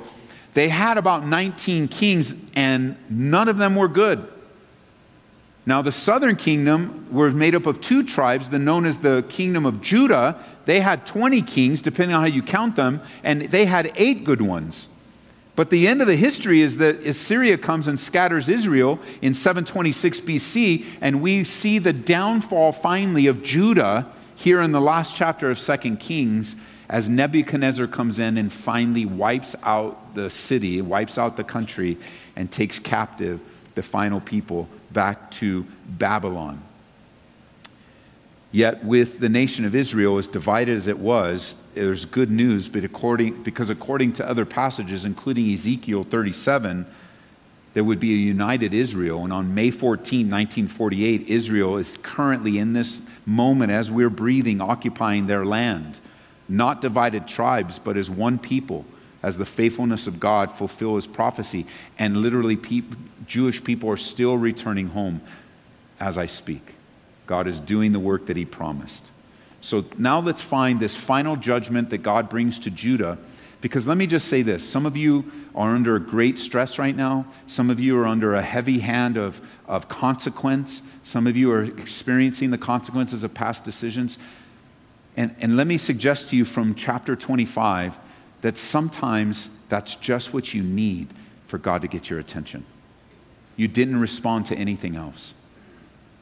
They 0.54 0.70
had 0.70 1.00
about 1.00 1.26
19 1.26 1.88
kings, 1.88 2.36
and 2.56 2.96
none 3.10 3.50
of 3.50 3.58
them 3.58 3.76
were 3.76 3.88
good. 3.88 4.32
Now, 5.66 5.82
the 5.82 5.92
southern 5.92 6.36
kingdom 6.36 7.08
was 7.12 7.34
made 7.34 7.56
up 7.56 7.66
of 7.66 7.82
two 7.82 8.04
tribes, 8.04 8.50
the 8.50 8.60
known 8.60 8.86
as 8.86 9.00
the 9.00 9.26
kingdom 9.28 9.66
of 9.66 9.82
Judah. 9.82 10.40
They 10.66 10.82
had 10.82 11.08
20 11.08 11.42
kings, 11.42 11.82
depending 11.82 12.14
on 12.14 12.22
how 12.22 12.28
you 12.28 12.44
count 12.44 12.76
them, 12.76 13.02
and 13.24 13.42
they 13.50 13.66
had 13.66 13.92
eight 13.96 14.24
good 14.24 14.44
ones. 14.44 14.88
But 15.56 15.70
the 15.70 15.88
end 15.88 16.02
of 16.02 16.08
the 16.08 16.18
history 16.18 16.62
is 16.62 16.78
that 16.78 17.06
Assyria 17.06 17.58
comes 17.58 17.88
and 17.88 18.00
scatters 18.00 18.50
Israel 18.50 19.00
in 19.22 19.34
726 19.34 20.20
BC, 20.22 20.86
and 21.00 21.22
we 21.22 21.44
see 21.44 21.80
the 21.80 21.94
downfall 21.94 22.74
finally 22.74 23.28
of 23.28 23.42
Judah 23.42 24.12
here 24.36 24.62
in 24.62 24.74
the 24.74 24.82
last 24.82 25.16
chapter 25.16 25.50
of 25.50 25.58
Second 25.58 26.00
Kings 26.00 26.56
as 26.90 27.10
Nebuchadnezzar 27.10 27.88
comes 27.88 28.20
in 28.20 28.38
and 28.38 28.52
finally 28.52 29.06
wipes 29.06 29.56
out 29.64 30.14
the 30.14 30.30
city, 30.30 30.82
wipes 30.82 31.18
out 31.18 31.38
the 31.38 31.44
country, 31.44 31.98
and 32.36 32.52
takes 32.52 32.78
captive 32.78 33.40
the 33.76 33.82
final 33.82 34.20
people 34.20 34.70
back 34.92 35.32
to 35.32 35.66
Babylon. 35.88 36.62
Yet, 38.52 38.86
with 38.86 39.20
the 39.20 39.30
nation 39.30 39.66
of 39.66 39.76
Israel, 39.76 40.18
as 40.18 40.28
divided 40.28 40.76
as 40.76 40.88
it 40.88 41.00
was, 41.00 41.56
there's 41.76 42.06
good 42.06 42.32
news, 42.32 42.68
but 42.70 42.84
according, 42.84 43.44
because 43.44 43.70
according 43.70 44.14
to 44.14 44.28
other 44.28 44.46
passages, 44.46 45.06
including 45.06 45.52
Ezekiel 45.52 46.04
37, 46.04 46.86
there 47.74 47.84
would 47.84 48.00
be 48.00 48.14
a 48.14 48.18
united 48.18 48.74
Israel. 48.74 49.24
And 49.24 49.34
on 49.34 49.54
May 49.54 49.70
14, 49.70 50.30
1948, 50.30 51.28
Israel 51.28 51.78
is 51.78 51.98
currently 52.02 52.58
in 52.58 52.74
this 52.74 53.02
moment, 53.26 53.72
as 53.72 53.92
we're 53.92 54.10
breathing, 54.10 54.62
occupying 54.62 55.28
their 55.28 55.46
land. 55.46 56.00
Not 56.48 56.80
divided 56.80 57.28
tribes, 57.28 57.78
but 57.78 57.98
as 57.98 58.10
one 58.10 58.40
people, 58.40 58.86
as 59.22 59.38
the 59.38 59.46
faithfulness 59.46 60.08
of 60.08 60.20
God 60.20 60.54
fulfill 60.54 60.96
his 60.96 61.08
prophecy. 61.08 61.66
And 62.00 62.18
literally, 62.18 62.58
Jewish 63.26 63.64
people 63.64 63.90
are 63.90 63.98
still 63.98 64.38
returning 64.38 64.88
home 64.88 65.22
as 66.00 66.18
I 66.18 66.28
speak. 66.28 66.76
God 67.28 67.48
is 67.48 67.60
doing 67.60 67.92
the 67.92 68.00
work 68.00 68.28
that 68.28 68.38
he 68.38 68.46
promised. 68.46 69.04
So 69.66 69.84
now 69.98 70.20
let's 70.20 70.44
find 70.44 70.80
this 70.80 70.96
final 70.96 71.36
judgment 71.36 71.90
that 71.90 72.04
God 72.04 72.30
brings 72.30 72.60
to 72.60 72.70
Judah. 72.70 73.18
Because 73.62 73.88
let 73.88 73.98
me 73.98 74.06
just 74.06 74.28
say 74.28 74.44
this 74.44 74.64
some 74.64 74.86
of 74.86 74.96
you 74.96 75.32
are 75.56 75.74
under 75.74 75.98
great 75.98 76.38
stress 76.38 76.78
right 76.78 76.96
now. 76.96 77.26
Some 77.48 77.72
of 77.72 77.80
you 77.80 77.98
are 77.98 78.06
under 78.06 78.36
a 78.36 78.44
heavy 78.44 78.78
hand 78.78 79.18
of, 79.18 79.42
of 79.66 79.90
consequence. 79.90 80.84
Some 81.04 81.26
of 81.26 81.36
you 81.36 81.52
are 81.52 81.64
experiencing 81.64 82.52
the 82.52 82.60
consequences 82.60 83.24
of 83.24 83.34
past 83.34 83.64
decisions. 83.64 84.20
And, 85.18 85.36
and 85.40 85.58
let 85.58 85.66
me 85.66 85.80
suggest 85.80 86.30
to 86.30 86.38
you 86.38 86.46
from 86.46 86.76
chapter 86.76 87.16
25 87.16 87.98
that 88.42 88.58
sometimes 88.58 89.50
that's 89.68 89.96
just 89.96 90.32
what 90.32 90.54
you 90.54 90.62
need 90.62 91.08
for 91.48 91.58
God 91.58 91.82
to 91.82 91.88
get 91.88 92.08
your 92.08 92.20
attention. 92.20 92.64
You 93.56 93.68
didn't 93.68 94.00
respond 94.00 94.46
to 94.48 94.56
anything 94.56 94.96
else. 94.96 95.34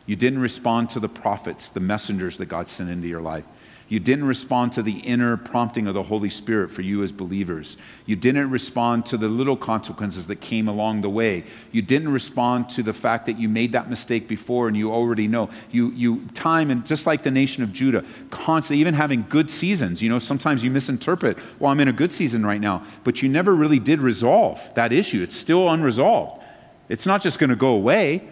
You 0.05 0.15
didn't 0.15 0.39
respond 0.39 0.89
to 0.91 0.99
the 0.99 1.09
prophets, 1.09 1.69
the 1.69 1.79
messengers 1.79 2.37
that 2.37 2.45
God 2.45 2.67
sent 2.67 2.89
into 2.89 3.07
your 3.07 3.21
life. 3.21 3.45
You 3.89 3.99
didn't 3.99 4.25
respond 4.25 4.71
to 4.73 4.81
the 4.81 4.99
inner 4.99 5.37
prompting 5.37 5.87
of 5.87 5.93
the 5.93 6.03
Holy 6.03 6.29
Spirit 6.29 6.71
for 6.71 6.81
you 6.81 7.03
as 7.03 7.11
believers. 7.11 7.77
You 8.05 8.15
didn't 8.15 8.49
respond 8.49 9.05
to 9.07 9.17
the 9.17 9.27
little 9.27 9.57
consequences 9.57 10.25
that 10.27 10.37
came 10.37 10.67
along 10.67 11.01
the 11.01 11.09
way. 11.09 11.43
You 11.71 11.81
didn't 11.81 12.09
respond 12.09 12.69
to 12.71 12.81
the 12.81 12.93
fact 12.93 13.25
that 13.25 13.37
you 13.37 13.49
made 13.49 13.73
that 13.73 13.89
mistake 13.89 14.27
before 14.27 14.67
and 14.67 14.75
you 14.75 14.91
already 14.91 15.27
know. 15.27 15.49
You, 15.69 15.91
you 15.91 16.25
time 16.33 16.71
and 16.71 16.85
just 16.85 17.05
like 17.05 17.23
the 17.23 17.31
nation 17.31 17.61
of 17.61 17.73
Judah, 17.73 18.03
constantly, 18.31 18.79
even 18.79 18.93
having 18.93 19.25
good 19.29 19.51
seasons. 19.51 20.01
You 20.01 20.09
know, 20.09 20.17
sometimes 20.19 20.63
you 20.63 20.71
misinterpret, 20.71 21.37
well, 21.59 21.69
I'm 21.69 21.79
in 21.79 21.89
a 21.89 21.93
good 21.93 22.11
season 22.11 22.45
right 22.45 22.61
now, 22.61 22.85
but 23.03 23.21
you 23.21 23.29
never 23.29 23.53
really 23.53 23.79
did 23.79 23.99
resolve 23.99 24.59
that 24.75 24.91
issue. 24.91 25.21
It's 25.21 25.35
still 25.35 25.69
unresolved. 25.69 26.41
It's 26.89 27.05
not 27.05 27.21
just 27.21 27.37
going 27.37 27.49
to 27.51 27.55
go 27.55 27.73
away. 27.75 28.27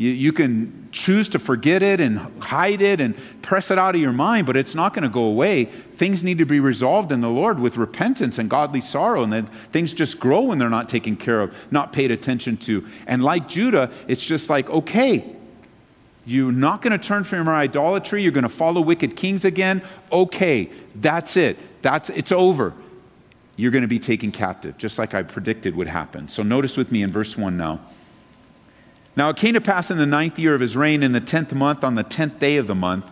You, 0.00 0.12
you 0.12 0.32
can 0.32 0.88
choose 0.92 1.28
to 1.28 1.38
forget 1.38 1.82
it 1.82 2.00
and 2.00 2.18
hide 2.42 2.80
it 2.80 3.02
and 3.02 3.14
press 3.42 3.70
it 3.70 3.78
out 3.78 3.94
of 3.94 4.00
your 4.00 4.14
mind, 4.14 4.46
but 4.46 4.56
it's 4.56 4.74
not 4.74 4.94
going 4.94 5.02
to 5.02 5.10
go 5.10 5.24
away. 5.24 5.66
Things 5.66 6.24
need 6.24 6.38
to 6.38 6.46
be 6.46 6.58
resolved 6.58 7.12
in 7.12 7.20
the 7.20 7.28
Lord 7.28 7.60
with 7.60 7.76
repentance 7.76 8.38
and 8.38 8.48
godly 8.48 8.80
sorrow, 8.80 9.22
and 9.22 9.30
then 9.30 9.44
things 9.72 9.92
just 9.92 10.18
grow 10.18 10.40
when 10.40 10.58
they're 10.58 10.70
not 10.70 10.88
taken 10.88 11.16
care 11.16 11.42
of, 11.42 11.54
not 11.70 11.92
paid 11.92 12.10
attention 12.10 12.56
to. 12.56 12.88
And 13.06 13.22
like 13.22 13.46
Judah, 13.46 13.90
it's 14.08 14.24
just 14.24 14.48
like, 14.48 14.70
okay, 14.70 15.36
you're 16.24 16.50
not 16.50 16.80
going 16.80 16.98
to 16.98 17.06
turn 17.06 17.22
from 17.22 17.44
your 17.44 17.54
idolatry. 17.54 18.22
You're 18.22 18.32
going 18.32 18.44
to 18.44 18.48
follow 18.48 18.80
wicked 18.80 19.16
kings 19.16 19.44
again. 19.44 19.82
Okay, 20.10 20.70
that's 20.94 21.36
it. 21.36 21.58
That's 21.82 22.08
it's 22.08 22.32
over. 22.32 22.72
You're 23.56 23.70
going 23.70 23.82
to 23.82 23.88
be 23.88 23.98
taken 23.98 24.32
captive, 24.32 24.78
just 24.78 24.98
like 24.98 25.12
I 25.12 25.24
predicted 25.24 25.76
would 25.76 25.88
happen. 25.88 26.28
So 26.28 26.42
notice 26.42 26.78
with 26.78 26.90
me 26.90 27.02
in 27.02 27.12
verse 27.12 27.36
1 27.36 27.58
now. 27.58 27.80
Now 29.20 29.28
it 29.28 29.36
came 29.36 29.52
to 29.52 29.60
pass 29.60 29.90
in 29.90 29.98
the 29.98 30.06
ninth 30.06 30.38
year 30.38 30.54
of 30.54 30.62
his 30.62 30.78
reign, 30.78 31.02
in 31.02 31.12
the 31.12 31.20
tenth 31.20 31.52
month, 31.52 31.84
on 31.84 31.94
the 31.94 32.02
tenth 32.02 32.38
day 32.38 32.56
of 32.56 32.66
the 32.66 32.74
month, 32.74 33.04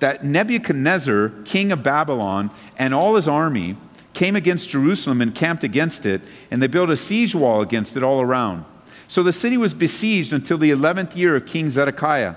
that 0.00 0.24
Nebuchadnezzar, 0.24 1.28
king 1.44 1.70
of 1.70 1.84
Babylon, 1.84 2.50
and 2.76 2.92
all 2.92 3.14
his 3.14 3.28
army 3.28 3.76
came 4.12 4.34
against 4.34 4.70
Jerusalem 4.70 5.22
and 5.22 5.32
camped 5.32 5.62
against 5.62 6.04
it, 6.04 6.20
and 6.50 6.60
they 6.60 6.66
built 6.66 6.90
a 6.90 6.96
siege 6.96 7.36
wall 7.36 7.60
against 7.60 7.96
it 7.96 8.02
all 8.02 8.20
around. 8.20 8.64
So 9.06 9.22
the 9.22 9.30
city 9.30 9.56
was 9.56 9.72
besieged 9.72 10.32
until 10.32 10.58
the 10.58 10.72
eleventh 10.72 11.16
year 11.16 11.36
of 11.36 11.46
King 11.46 11.70
Zedekiah. 11.70 12.34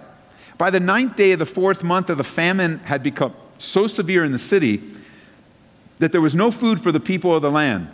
By 0.60 0.70
the 0.70 0.80
ninth 0.80 1.16
day 1.16 1.32
of 1.32 1.40
the 1.40 1.48
fourth 1.48 1.84
month 1.84 2.12
of 2.12 2.20
the 2.20 2.24
famine 2.24 2.78
had 2.84 3.02
become 3.02 3.34
so 3.58 3.88
severe 3.88 4.24
in 4.24 4.34
the 4.34 4.38
city 4.38 4.84
that 5.98 6.12
there 6.12 6.22
was 6.22 6.36
no 6.36 6.52
food 6.52 6.80
for 6.80 6.92
the 6.92 7.00
people 7.00 7.36
of 7.36 7.42
the 7.42 7.50
land. 7.50 7.88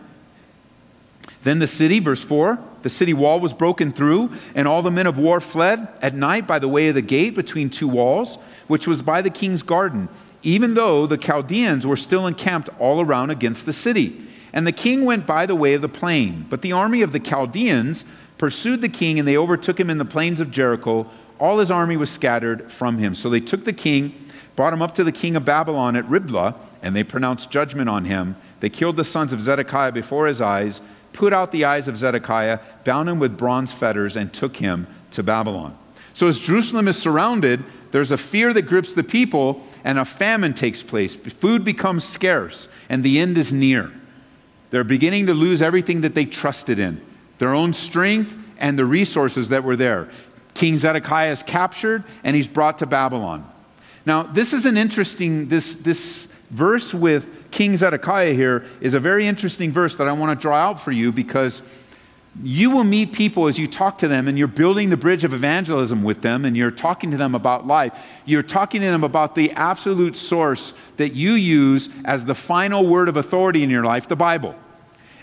Then 1.44 1.60
the 1.60 1.68
city, 1.68 2.00
verse 2.00 2.24
4, 2.24 2.60
the 2.84 2.90
city 2.90 3.14
wall 3.14 3.40
was 3.40 3.54
broken 3.54 3.92
through, 3.92 4.32
and 4.54 4.68
all 4.68 4.82
the 4.82 4.92
men 4.92 5.08
of 5.08 5.18
war 5.18 5.40
fled 5.40 5.88
at 6.02 6.16
night 6.16 6.46
by 6.46 6.60
the 6.60 6.68
way 6.68 6.90
of 6.90 6.96
the 6.96 7.02
gate 7.02 7.36
between 7.36 7.70
two 7.70 7.88
walls, 7.88 8.38
which 8.68 8.88
was 8.88 9.02
by 9.02 9.22
the 9.22 9.30
king's 9.30 9.64
garden, 9.64 10.08
even 10.44 10.76
though 10.76 11.08
the 11.08 11.18
Chaldeans 11.18 11.86
were 11.86 11.96
still 11.96 12.28
encamped 12.28 12.70
all 12.80 13.02
around 13.02 13.32
against 13.32 13.66
the 13.66 13.74
city. 13.74 14.28
And 14.54 14.68
the 14.68 14.72
king 14.72 15.06
went 15.06 15.26
by 15.26 15.46
the 15.46 15.56
way 15.56 15.74
of 15.74 15.82
the 15.82 15.90
plain. 15.90 16.46
But 16.50 16.62
the 16.62 16.74
army 16.74 17.02
of 17.02 17.12
the 17.12 17.20
Chaldeans 17.20 18.06
pursued 18.38 18.82
the 18.82 18.90
king, 18.90 19.18
and 19.18 19.28
they 19.28 19.38
overtook 19.38 19.80
him 19.80 19.90
in 19.90 19.98
the 19.98 20.06
plains 20.06 20.42
of 20.42 20.52
Jericho. 20.52 21.10
All 21.40 21.60
his 21.60 21.72
army 21.72 21.98
was 21.98 22.10
scattered 22.10 22.72
from 22.72 22.98
him. 22.98 23.16
So 23.16 23.30
they 23.30 23.40
took 23.40 23.66
the 23.66 23.74
king, 23.74 24.14
brought 24.56 24.74
him 24.74 24.82
up 24.82 24.94
to 24.96 25.04
the 25.04 25.12
king 25.12 25.36
of 25.36 25.46
Babylon 25.46 25.96
at 25.96 26.08
Riblah, 26.08 26.56
and 26.84 26.96
they 26.96 27.04
pronounced 27.04 27.50
judgment 27.50 27.90
on 27.90 28.06
him. 28.06 28.36
They 28.60 28.70
killed 28.70 28.98
the 28.98 29.04
sons 29.04 29.32
of 29.34 29.42
Zedekiah 29.42 29.92
before 29.92 30.28
his 30.28 30.42
eyes 30.42 30.82
put 31.14 31.34
out 31.34 31.52
the 31.52 31.66
eyes 31.66 31.88
of 31.88 31.98
Zedekiah, 31.98 32.60
bound 32.84 33.10
him 33.10 33.20
with 33.20 33.38
bronze 33.38 33.72
fetters, 33.72 34.16
and 34.16 34.34
took 34.34 34.58
him 34.58 34.88
to 35.12 35.24
Babylon. 35.24 35.78
So, 36.14 36.28
as 36.28 36.40
Jerusalem 36.40 36.88
is 36.88 36.98
surrounded, 36.98 37.64
there's 37.92 38.12
a 38.12 38.18
fear 38.18 38.54
that 38.54 38.64
grips 38.64 38.94
the 38.94 39.04
people, 39.04 39.66
and 39.84 40.00
a 40.00 40.06
famine 40.06 40.54
takes 40.54 40.84
place. 40.84 41.16
Food 41.16 41.64
becomes 41.64 42.04
scarce, 42.04 42.68
and 42.90 43.04
the 43.04 43.20
end 43.20 43.38
is 43.38 43.54
near. 43.54 43.92
They're 44.70 44.84
beginning 44.84 45.28
to 45.28 45.34
lose 45.34 45.62
everything 45.62 46.02
that 46.02 46.16
they 46.16 46.26
trusted 46.26 46.80
in 46.80 47.02
their 47.38 47.54
own 47.56 47.74
strength 47.74 48.36
and 48.60 48.78
the 48.78 48.86
resources 48.86 49.50
that 49.50 49.64
were 49.64 49.76
there. 49.76 50.10
King 50.54 50.78
Zedekiah 50.78 51.32
is 51.32 51.42
captured, 51.42 52.04
and 52.24 52.36
he's 52.36 52.48
brought 52.48 52.78
to 52.80 52.86
Babylon. 52.86 53.50
Now, 54.06 54.24
this 54.24 54.54
is 54.54 54.66
an 54.66 54.78
interesting, 54.78 55.48
this, 55.48 55.74
this 55.76 56.28
verse 56.52 56.94
with 56.94 57.41
King 57.52 57.78
Zedekiah 57.78 58.34
here 58.34 58.66
is 58.80 58.94
a 58.94 59.00
very 59.00 59.28
interesting 59.28 59.72
verse 59.72 59.96
that 59.98 60.08
I 60.08 60.14
want 60.14 60.38
to 60.38 60.42
draw 60.42 60.56
out 60.56 60.82
for 60.82 60.92
you 60.92 61.12
because 61.12 61.62
you 62.42 62.72
will 62.72 62.86
meet 62.86 63.12
people 63.12 63.48
as 63.48 63.60
you 63.60 63.68
talk 63.68 63.98
to 64.00 64.08
them 64.08 64.28
and 64.28 64.38
you're 64.38 64.48
building 64.48 64.90
the 64.90 64.98
bridge 64.98 65.26
of 65.26 65.34
evangelism 65.34 66.02
with 66.02 66.22
them 66.22 66.46
and 66.46 66.56
you're 66.56 66.72
talking 66.72 67.12
to 67.12 67.18
them 67.18 67.36
about 67.36 67.68
life. 67.68 67.94
You're 68.26 68.42
talking 68.42 68.80
to 68.82 68.88
them 68.88 69.04
about 69.04 69.36
the 69.36 69.52
absolute 69.52 70.16
source 70.16 70.74
that 70.96 71.14
you 71.14 71.34
use 71.34 71.90
as 72.06 72.24
the 72.24 72.36
final 72.36 72.88
word 72.88 73.10
of 73.10 73.18
authority 73.18 73.64
in 73.64 73.70
your 73.70 73.84
life, 73.84 74.08
the 74.08 74.16
Bible. 74.16 74.56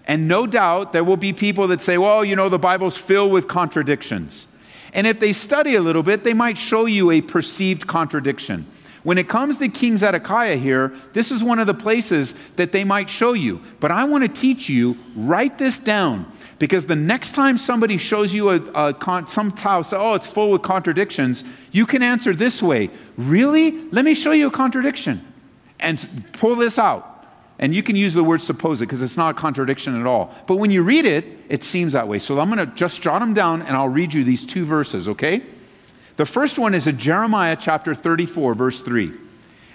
And 0.05 0.29
no 0.29 0.47
doubt 0.47 0.93
there 0.93 1.05
will 1.05 1.17
be 1.17 1.33
people 1.33 1.69
that 1.69 1.81
say, 1.81 1.97
well, 1.97 2.25
you 2.25 2.37
know, 2.37 2.49
the 2.49 2.59
Bible's 2.59 2.97
filled 2.97 3.33
with 3.33 3.49
contradictions. 3.49 4.47
And 4.93 5.07
if 5.07 5.19
they 5.21 5.33
study 5.33 5.75
a 5.75 5.81
little 5.81 6.03
bit, 6.03 6.25
they 6.25 6.35
might 6.35 6.59
show 6.59 6.87
you 6.87 7.11
a 7.11 7.21
perceived 7.21 7.87
contradiction. 7.87 8.67
When 9.05 9.19
it 9.19 9.29
comes 9.29 9.59
to 9.59 9.69
King 9.69 9.97
Zedekiah 9.97 10.57
here, 10.57 10.95
this 11.13 11.31
is 11.31 11.45
one 11.45 11.59
of 11.59 11.67
the 11.67 11.75
places 11.75 12.35
that 12.57 12.73
they 12.73 12.85
might 12.85 13.09
show 13.09 13.33
you. 13.33 13.63
But 13.81 13.91
I 13.91 14.05
want 14.05 14.25
to 14.25 14.29
teach 14.29 14.69
you, 14.69 14.99
write 15.15 15.59
this 15.59 15.79
down. 15.79 16.31
Because 16.59 16.87
the 16.87 16.97
next 16.97 17.33
time 17.33 17.57
somebody 17.57 17.97
shows 17.97 18.35
you 18.35 18.51
a, 18.51 18.91
a 18.91 19.27
some 19.29 19.51
house, 19.53 19.93
oh, 19.93 20.15
it's 20.15 20.27
full 20.27 20.51
with 20.51 20.63
contradictions, 20.63 21.45
you 21.71 21.87
can 21.87 22.03
answer 22.03 22.35
this 22.35 22.63
way 22.63 22.91
Really? 23.17 23.73
Let 23.91 24.05
me 24.05 24.15
show 24.15 24.31
you 24.31 24.47
a 24.47 24.51
contradiction. 24.51 25.25
And 25.81 26.25
pull 26.33 26.55
this 26.55 26.79
out. 26.79 27.27
And 27.59 27.75
you 27.75 27.83
can 27.83 27.97
use 27.97 28.15
the 28.15 28.23
word 28.23 28.41
suppose 28.41 28.81
it 28.81 28.87
because 28.87 29.03
it's 29.03 29.17
not 29.17 29.37
a 29.37 29.39
contradiction 29.39 30.01
at 30.01 30.07
all. 30.07 30.33
But 30.47 30.57
when 30.57 30.71
you 30.71 30.83
read 30.83 31.05
it, 31.05 31.25
it 31.49 31.65
seems 31.65 31.95
that 31.95 32.07
way. 32.07 32.21
So 32.21 32.39
I'm 32.39 32.49
going 32.49 32.65
to 32.65 32.73
just 32.77 33.03
jot 33.03 33.19
them 33.19 33.35
down 33.35 33.63
and 33.63 33.77
I'll 33.77 33.89
read 33.89 34.15
you 34.15 34.23
these 34.23 34.47
two 34.47 34.65
verses, 34.65 35.09
okay? 35.09 35.43
The 36.19 36.27
first 36.27 36.59
one 36.59 36.75
is 36.75 36.89
in 36.89 36.99
Jeremiah 36.99 37.57
chapter 37.59 37.95
34, 37.95 38.55
verse 38.55 38.81
3. 38.81 39.13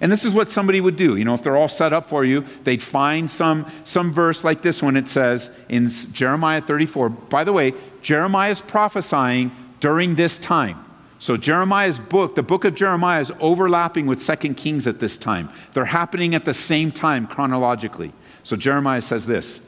And 0.01 0.11
this 0.11 0.25
is 0.25 0.35
what 0.35 0.51
somebody 0.51 0.81
would 0.81 0.97
do. 0.97 1.15
You 1.15 1.23
know, 1.23 1.33
if 1.33 1.41
they're 1.41 1.55
all 1.55 1.69
set 1.69 1.93
up 1.93 2.09
for 2.09 2.25
you, 2.25 2.45
they'd 2.65 2.83
find 2.83 3.31
some, 3.31 3.65
some 3.85 4.11
verse 4.11 4.43
like 4.43 4.61
this 4.61 4.83
one. 4.83 4.97
It 4.97 5.07
says 5.07 5.49
in 5.69 5.89
Jeremiah 5.89 6.59
34. 6.59 7.07
By 7.09 7.45
the 7.45 7.53
way, 7.53 7.73
Jeremiah 8.01 8.51
is 8.51 8.59
prophesying 8.59 9.55
during 9.79 10.15
this 10.15 10.37
time. 10.37 10.83
So 11.17 11.37
Jeremiah's 11.37 11.97
book, 11.97 12.35
the 12.35 12.43
book 12.43 12.65
of 12.65 12.75
Jeremiah, 12.75 13.21
is 13.21 13.31
overlapping 13.39 14.05
with 14.05 14.21
Second 14.21 14.55
Kings 14.55 14.85
at 14.85 14.99
this 14.99 15.17
time. 15.17 15.49
They're 15.71 15.85
happening 15.85 16.35
at 16.35 16.43
the 16.43 16.53
same 16.53 16.91
time 16.91 17.25
chronologically. 17.25 18.11
So 18.43 18.57
Jeremiah 18.57 19.01
says 19.01 19.25
this 19.25 19.61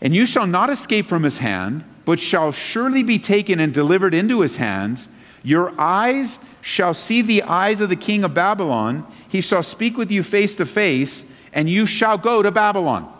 And 0.00 0.14
you 0.14 0.26
shall 0.26 0.46
not 0.46 0.70
escape 0.70 1.06
from 1.06 1.24
his 1.24 1.38
hand, 1.38 1.82
but 2.04 2.20
shall 2.20 2.52
surely 2.52 3.02
be 3.02 3.18
taken 3.18 3.58
and 3.58 3.74
delivered 3.74 4.14
into 4.14 4.42
his 4.42 4.58
hands. 4.58 5.08
Your 5.42 5.78
eyes 5.80 6.38
shall 6.60 6.94
see 6.94 7.22
the 7.22 7.42
eyes 7.42 7.80
of 7.80 7.88
the 7.88 7.96
king 7.96 8.24
of 8.24 8.34
Babylon. 8.34 9.06
He 9.28 9.40
shall 9.40 9.62
speak 9.62 9.96
with 9.96 10.10
you 10.10 10.22
face 10.22 10.54
to 10.56 10.66
face, 10.66 11.24
and 11.52 11.68
you 11.68 11.86
shall 11.86 12.16
go 12.16 12.42
to 12.42 12.50
Babylon. 12.50 13.12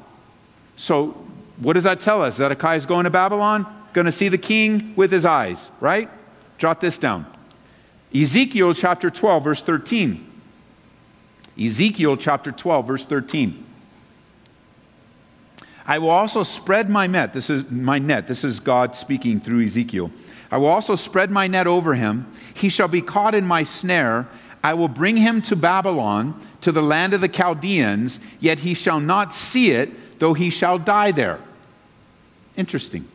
So, 0.76 1.08
what 1.58 1.74
does 1.74 1.84
that 1.84 2.00
tell 2.00 2.22
us? 2.22 2.36
Zedekiah 2.36 2.76
is 2.76 2.86
going 2.86 3.04
to 3.04 3.10
Babylon, 3.10 3.66
going 3.92 4.04
to 4.04 4.12
see 4.12 4.28
the 4.28 4.38
king 4.38 4.94
with 4.96 5.10
his 5.10 5.26
eyes, 5.26 5.70
right? 5.80 6.08
Jot 6.58 6.80
this 6.80 6.98
down. 6.98 7.26
Ezekiel 8.14 8.74
chapter 8.74 9.10
12, 9.10 9.44
verse 9.44 9.62
13. 9.62 10.26
Ezekiel 11.60 12.16
chapter 12.16 12.52
12, 12.52 12.86
verse 12.86 13.04
13. 13.04 13.66
I 15.86 15.98
will 15.98 16.10
also 16.10 16.42
spread 16.42 16.88
my 16.88 17.06
net. 17.06 17.34
This 17.34 17.50
is 17.50 17.70
my 17.70 17.98
net. 17.98 18.28
This 18.28 18.44
is 18.44 18.60
God 18.60 18.94
speaking 18.94 19.40
through 19.40 19.64
Ezekiel. 19.64 20.10
I 20.50 20.58
will 20.58 20.68
also 20.68 20.94
spread 20.94 21.30
my 21.30 21.46
net 21.46 21.66
over 21.66 21.94
him. 21.94 22.30
He 22.54 22.68
shall 22.68 22.88
be 22.88 23.02
caught 23.02 23.34
in 23.34 23.46
my 23.46 23.64
snare. 23.64 24.28
I 24.62 24.74
will 24.74 24.88
bring 24.88 25.16
him 25.16 25.42
to 25.42 25.56
Babylon, 25.56 26.40
to 26.60 26.70
the 26.70 26.82
land 26.82 27.14
of 27.14 27.20
the 27.20 27.28
Chaldeans, 27.28 28.20
yet 28.38 28.60
he 28.60 28.74
shall 28.74 29.00
not 29.00 29.34
see 29.34 29.72
it, 29.72 30.20
though 30.20 30.34
he 30.34 30.50
shall 30.50 30.78
die 30.78 31.10
there. 31.10 31.40
Interesting. 32.56 33.08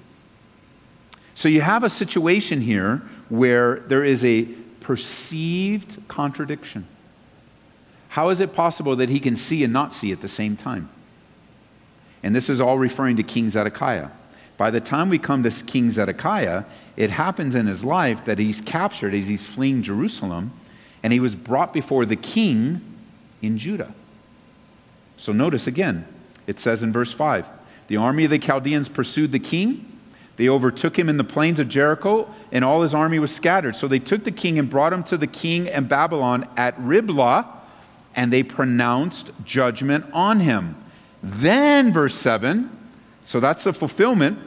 So 1.35 1.47
you 1.47 1.61
have 1.61 1.83
a 1.83 1.89
situation 1.89 2.59
here 2.59 3.03
where 3.29 3.79
there 3.81 4.03
is 4.03 4.25
a 4.25 4.43
perceived 4.81 6.05
contradiction. 6.07 6.87
How 8.09 8.29
is 8.29 8.41
it 8.41 8.51
possible 8.51 8.95
that 8.95 9.09
he 9.09 9.19
can 9.19 9.35
see 9.35 9.63
and 9.63 9.71
not 9.71 9.93
see 9.93 10.11
at 10.11 10.21
the 10.21 10.27
same 10.27 10.57
time? 10.57 10.89
And 12.23 12.35
this 12.35 12.49
is 12.49 12.59
all 12.59 12.77
referring 12.77 13.15
to 13.17 13.23
King 13.23 13.49
Zedekiah. 13.49 14.09
By 14.57 14.71
the 14.71 14.81
time 14.81 15.09
we 15.09 15.19
come 15.19 15.43
to 15.43 15.51
King 15.65 15.91
Zedekiah, 15.91 16.63
it 16.95 17.11
happens 17.11 17.53
in 17.53 17.67
his 17.67 17.85
life 17.85 18.25
that 18.25 18.39
he's 18.39 18.59
captured 18.61 19.13
as 19.13 19.27
he's 19.27 19.45
fleeing 19.45 19.83
Jerusalem, 19.83 20.51
and 21.03 21.13
he 21.13 21.19
was 21.19 21.35
brought 21.35 21.73
before 21.73 22.05
the 22.05 22.15
king 22.15 22.81
in 23.41 23.57
Judah. 23.57 23.93
So 25.15 25.31
notice 25.31 25.67
again, 25.67 26.07
it 26.47 26.59
says 26.59 26.83
in 26.83 26.91
verse 26.91 27.11
5 27.11 27.47
the 27.87 27.97
army 27.97 28.25
of 28.25 28.31
the 28.31 28.39
Chaldeans 28.39 28.89
pursued 28.89 29.31
the 29.31 29.39
king 29.39 29.97
they 30.37 30.47
overtook 30.47 30.97
him 30.97 31.09
in 31.09 31.17
the 31.17 31.23
plains 31.23 31.59
of 31.59 31.67
Jericho, 31.67 32.31
and 32.51 32.63
all 32.63 32.83
his 32.83 32.93
army 32.93 33.17
was 33.17 33.35
scattered. 33.35 33.75
So 33.75 33.87
they 33.87 33.99
took 33.99 34.23
the 34.23 34.31
king 34.31 34.57
and 34.57 34.69
brought 34.69 34.93
him 34.93 35.03
to 35.05 35.17
the 35.17 35.27
king 35.27 35.65
in 35.65 35.87
Babylon 35.87 36.47
at 36.55 36.79
Riblah, 36.79 37.45
and 38.15 38.31
they 38.31 38.43
pronounced 38.43 39.31
judgment 39.43 40.05
on 40.13 40.39
him. 40.39 40.75
Then, 41.27 41.91
verse 41.91 42.15
7, 42.15 42.69
so 43.25 43.41
that's 43.41 43.65
the 43.65 43.73
fulfillment. 43.73 44.39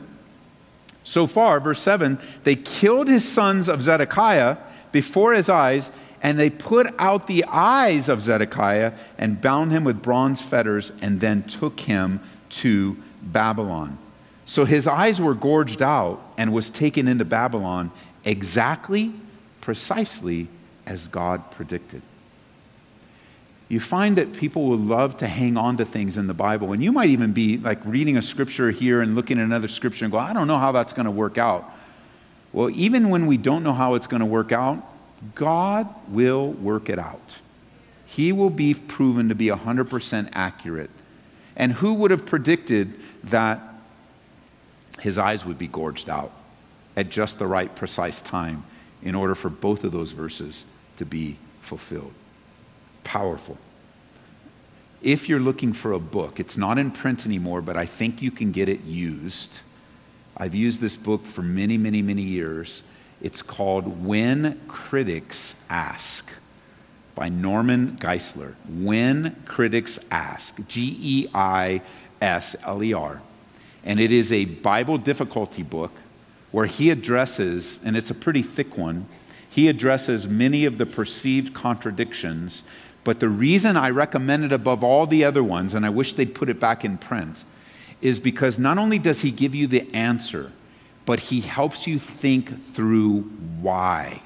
So 1.05 1.27
far, 1.27 1.61
verse 1.61 1.81
7, 1.83 2.19
they 2.45 2.57
killed 2.57 3.09
his 3.09 3.29
sons 3.29 3.69
of 3.69 3.83
Zedekiah 3.83 4.57
before 4.91 5.35
his 5.35 5.51
eyes, 5.51 5.91
and 6.23 6.39
they 6.39 6.49
put 6.49 6.93
out 6.99 7.27
the 7.27 7.45
eyes 7.45 8.09
of 8.09 8.23
Zedekiah 8.23 8.93
and 9.19 9.41
bound 9.41 9.73
him 9.73 9.85
with 9.85 10.01
bronze 10.01 10.41
fetters, 10.41 10.91
and 11.03 11.21
then 11.21 11.43
took 11.43 11.81
him 11.81 12.21
to 12.51 12.97
Babylon. 13.21 13.99
So 14.47 14.65
his 14.65 14.87
eyes 14.87 15.21
were 15.21 15.35
gorged 15.35 15.83
out 15.83 16.23
and 16.39 16.51
was 16.51 16.71
taken 16.71 17.09
into 17.09 17.27
Babylon 17.27 17.93
exactly, 18.25 19.13
precisely 19.61 20.49
as 20.87 21.09
God 21.09 21.51
predicted. 21.51 22.01
You 23.71 23.79
find 23.79 24.17
that 24.17 24.33
people 24.33 24.69
will 24.69 24.79
love 24.79 25.19
to 25.19 25.29
hang 25.29 25.57
on 25.57 25.77
to 25.77 25.85
things 25.85 26.17
in 26.17 26.27
the 26.27 26.35
Bible, 26.35 26.73
and 26.73 26.83
you 26.83 26.91
might 26.91 27.11
even 27.11 27.33
be 27.33 27.57
like 27.57 27.79
reading 27.85 28.17
a 28.17 28.23
scripture 28.23 28.73
here 28.73 29.01
and 29.01 29.15
looking 29.15 29.39
at 29.39 29.45
another 29.45 29.69
scripture 29.69 30.05
and 30.05 30.11
go, 30.11 30.19
I 30.19 30.33
don't 30.33 30.49
know 30.49 30.59
how 30.59 30.73
that's 30.73 30.93
going 30.93 31.05
to 31.05 31.13
work 31.13 31.39
out. 31.39 31.73
Well, 32.53 32.69
even 32.71 33.11
when 33.11 33.27
we 33.27 33.37
don't 33.37 33.63
know 33.63 33.73
how 33.73 33.95
it's 33.95 34.09
going 34.09 34.21
to 34.21 34.27
work 34.27 34.51
out, 34.51 34.85
God 35.37 35.89
will 36.09 36.51
work 36.51 36.91
it 36.91 36.99
out. 36.99 37.41
He 38.07 38.33
will 38.33 38.51
be 38.51 38.75
proven 38.75 39.29
to 39.29 39.37
be 39.37 39.47
100% 39.47 40.31
accurate. 40.33 40.91
And 41.55 41.73
who 41.75 41.95
would 41.95 42.11
have 42.11 42.27
predicted 42.27 42.99
that 43.23 43.61
his 44.99 45.17
eyes 45.17 45.45
would 45.45 45.59
be 45.59 45.69
gorged 45.69 46.11
out 46.11 46.33
at 46.97 47.09
just 47.09 47.39
the 47.39 47.47
right, 47.47 47.73
precise 47.77 48.21
time 48.21 48.65
in 49.01 49.15
order 49.15 49.37
for 49.37 49.49
both 49.49 49.85
of 49.85 49.93
those 49.93 50.11
verses 50.11 50.65
to 50.97 51.05
be 51.05 51.37
fulfilled. 51.61 52.13
Powerful. 53.05 53.59
If 55.03 55.29
you're 55.29 55.41
looking 55.41 55.73
for 55.73 55.93
a 55.93 55.99
book, 55.99 56.41
it's 56.41 56.57
not 56.57 56.79
in 56.79 56.91
print 56.91 57.25
anymore, 57.25 57.63
but 57.63 57.77
I 57.77 57.87
think 57.87 58.21
you 58.21 58.31
can 58.31 58.53
get 58.53 58.69
it 58.69 58.83
used. 58.83 59.59
I've 60.37 60.55
used 60.55 60.81
this 60.81 60.97
book 60.97 61.25
for 61.25 61.43
many, 61.43 61.79
many, 61.79 62.03
many 62.03 62.23
years. 62.23 62.83
It's 63.23 63.43
called 63.43 64.05
When 64.05 64.61
Critics 64.69 65.55
Ask 65.69 66.31
by 67.15 67.29
Norman 67.29 67.99
Geisler. 68.01 68.55
When 68.69 69.37
Critics 69.47 69.99
Ask. 70.11 70.57
G 70.69 70.97
E 71.01 71.29
I 71.35 71.83
S 72.21 72.57
L 72.63 72.83
E 72.83 72.93
R. 72.93 73.23
And 73.85 74.01
it 74.01 74.13
is 74.13 74.33
a 74.33 74.45
Bible 74.45 74.99
difficulty 74.99 75.63
book 75.63 75.93
where 76.51 76.67
he 76.67 76.91
addresses, 76.91 77.81
and 77.85 77.97
it's 77.97 78.11
a 78.11 78.15
pretty 78.15 78.43
thick 78.43 78.77
one, 78.77 79.07
he 79.49 79.69
addresses 79.69 80.29
many 80.29 80.65
of 80.65 80.79
the 80.79 80.87
perceived 80.87 81.55
contradictions. 81.55 82.63
But 83.05 83.21
the 83.21 83.29
reason 83.29 83.77
I 83.77 83.91
recommend 83.91 84.45
it 84.45 84.53
above 84.53 84.85
all 84.85 85.07
the 85.07 85.25
other 85.25 85.43
ones, 85.43 85.75
and 85.75 85.87
I 85.87 85.91
wish 85.91 86.15
they'd 86.15 86.35
put 86.35 86.49
it 86.49 86.61
back 86.61 86.85
in 86.85 86.99
print, 86.99 87.45
is 88.01 88.19
because 88.19 88.59
not 88.59 88.79
only 88.79 88.99
does 88.99 89.21
he 89.21 89.31
give 89.31 89.55
you 89.55 89.67
the 89.67 89.93
answer, 89.95 90.53
but 91.07 91.21
he 91.21 91.41
helps 91.41 91.87
you 91.87 91.99
think 91.99 92.75
through 92.75 93.23
why. 93.61 94.23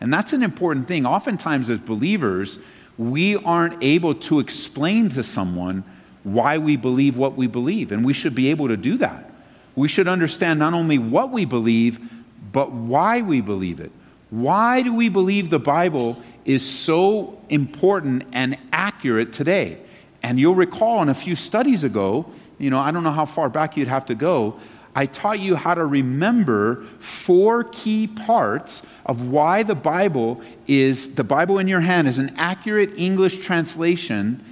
And 0.00 0.12
that's 0.12 0.32
an 0.32 0.42
important 0.42 0.86
thing. 0.86 1.06
Oftentimes, 1.06 1.70
as 1.70 1.78
believers, 1.78 2.58
we 2.98 3.36
aren't 3.36 3.82
able 3.82 4.14
to 4.14 4.38
explain 4.38 5.08
to 5.10 5.22
someone 5.22 5.84
why 6.22 6.58
we 6.58 6.76
believe 6.76 7.16
what 7.16 7.36
we 7.36 7.46
believe. 7.46 7.90
And 7.90 8.04
we 8.04 8.12
should 8.12 8.34
be 8.34 8.50
able 8.50 8.68
to 8.68 8.76
do 8.76 8.96
that. 8.98 9.30
We 9.76 9.88
should 9.88 10.08
understand 10.08 10.58
not 10.58 10.74
only 10.74 10.98
what 10.98 11.30
we 11.30 11.44
believe, 11.44 12.00
but 12.52 12.70
why 12.70 13.22
we 13.22 13.40
believe 13.40 13.80
it. 13.80 13.90
Why 14.30 14.82
do 14.82 14.94
we 14.94 15.08
believe 15.08 15.50
the 15.50 15.58
Bible 15.58 16.22
is 16.44 16.68
so 16.68 17.38
important 17.48 18.24
and 18.32 18.58
accurate 18.72 19.32
today? 19.32 19.78
And 20.22 20.40
you'll 20.40 20.54
recall 20.54 21.02
in 21.02 21.08
a 21.08 21.14
few 21.14 21.36
studies 21.36 21.84
ago, 21.84 22.26
you 22.58 22.70
know, 22.70 22.78
I 22.78 22.90
don't 22.90 23.02
know 23.02 23.12
how 23.12 23.26
far 23.26 23.48
back 23.48 23.76
you'd 23.76 23.88
have 23.88 24.06
to 24.06 24.14
go, 24.14 24.58
I 24.96 25.06
taught 25.06 25.40
you 25.40 25.56
how 25.56 25.74
to 25.74 25.84
remember 25.84 26.84
four 27.00 27.64
key 27.64 28.06
parts 28.06 28.82
of 29.04 29.28
why 29.28 29.64
the 29.64 29.74
Bible 29.74 30.40
is, 30.68 31.14
the 31.14 31.24
Bible 31.24 31.58
in 31.58 31.66
your 31.66 31.80
hand 31.80 32.06
is 32.06 32.18
an 32.18 32.34
accurate 32.36 32.96
English 32.96 33.44
translation 33.44 34.44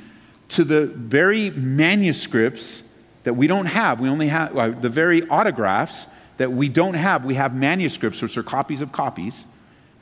to 0.48 0.64
the 0.64 0.86
very 0.86 1.50
manuscripts 1.50 2.82
that 3.22 3.34
we 3.34 3.46
don't 3.46 3.66
have. 3.66 4.00
We 4.00 4.08
only 4.08 4.28
have 4.28 4.56
uh, 4.56 4.70
the 4.70 4.88
very 4.88 5.26
autographs 5.28 6.08
that 6.38 6.50
we 6.52 6.68
don't 6.68 6.94
have. 6.94 7.24
We 7.24 7.36
have 7.36 7.54
manuscripts, 7.54 8.20
which 8.20 8.36
are 8.36 8.42
copies 8.42 8.80
of 8.80 8.90
copies. 8.90 9.46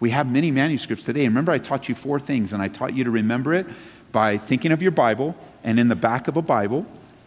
We 0.00 0.10
have 0.10 0.30
many 0.30 0.50
manuscripts 0.50 1.04
today. 1.04 1.26
Remember, 1.28 1.52
I 1.52 1.58
taught 1.58 1.88
you 1.88 1.94
four 1.94 2.18
things, 2.18 2.54
and 2.54 2.62
I 2.62 2.68
taught 2.68 2.94
you 2.94 3.04
to 3.04 3.10
remember 3.10 3.52
it 3.52 3.66
by 4.12 4.38
thinking 4.38 4.72
of 4.72 4.82
your 4.82 4.90
Bible. 4.90 5.36
And 5.62 5.78
in 5.78 5.88
the 5.88 5.94
back 5.94 6.26
of 6.26 6.38
a 6.38 6.42
Bible, 6.42 6.86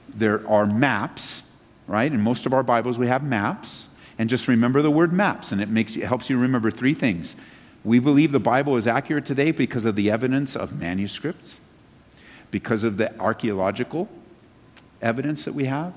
there 0.09 0.45
are 0.49 0.65
maps, 0.65 1.43
right? 1.87 2.11
In 2.11 2.19
most 2.19 2.47
of 2.47 2.53
our 2.53 2.63
Bibles, 2.63 2.97
we 2.97 3.07
have 3.07 3.23
maps. 3.23 3.87
And 4.17 4.29
just 4.29 4.47
remember 4.47 4.81
the 4.81 4.91
word 4.91 5.13
maps, 5.13 5.51
and 5.51 5.61
it, 5.61 5.69
makes, 5.69 5.95
it 5.95 6.03
helps 6.03 6.29
you 6.29 6.37
remember 6.37 6.69
three 6.71 6.93
things 6.93 7.35
We 7.83 7.99
believe 7.99 8.31
the 8.31 8.39
Bible 8.39 8.75
is 8.77 8.87
accurate 8.87 9.25
today 9.25 9.51
because 9.51 9.85
of 9.85 9.95
the 9.95 10.09
evidence 10.09 10.55
of 10.55 10.73
manuscripts, 10.73 11.53
because 12.49 12.83
of 12.83 12.97
the 12.97 13.17
archaeological 13.19 14.09
evidence 15.01 15.45
that 15.45 15.53
we 15.53 15.65
have, 15.65 15.93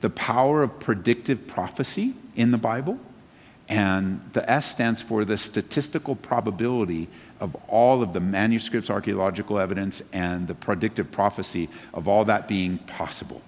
the 0.00 0.10
power 0.10 0.62
of 0.62 0.78
predictive 0.78 1.46
prophecy 1.46 2.14
in 2.36 2.50
the 2.50 2.58
Bible, 2.58 2.98
and 3.70 4.20
the 4.32 4.50
S 4.50 4.66
stands 4.66 5.00
for 5.00 5.24
the 5.24 5.38
statistical 5.38 6.16
probability 6.16 7.08
of 7.38 7.54
all 7.68 8.02
of 8.02 8.12
the 8.12 8.18
manuscripts, 8.18 8.90
archaeological 8.90 9.60
evidence, 9.60 10.02
and 10.12 10.48
the 10.48 10.54
predictive 10.54 11.10
prophecy 11.12 11.68
of 11.94 12.08
all 12.08 12.24
that 12.24 12.48
being 12.48 12.78
possible. 12.78 13.40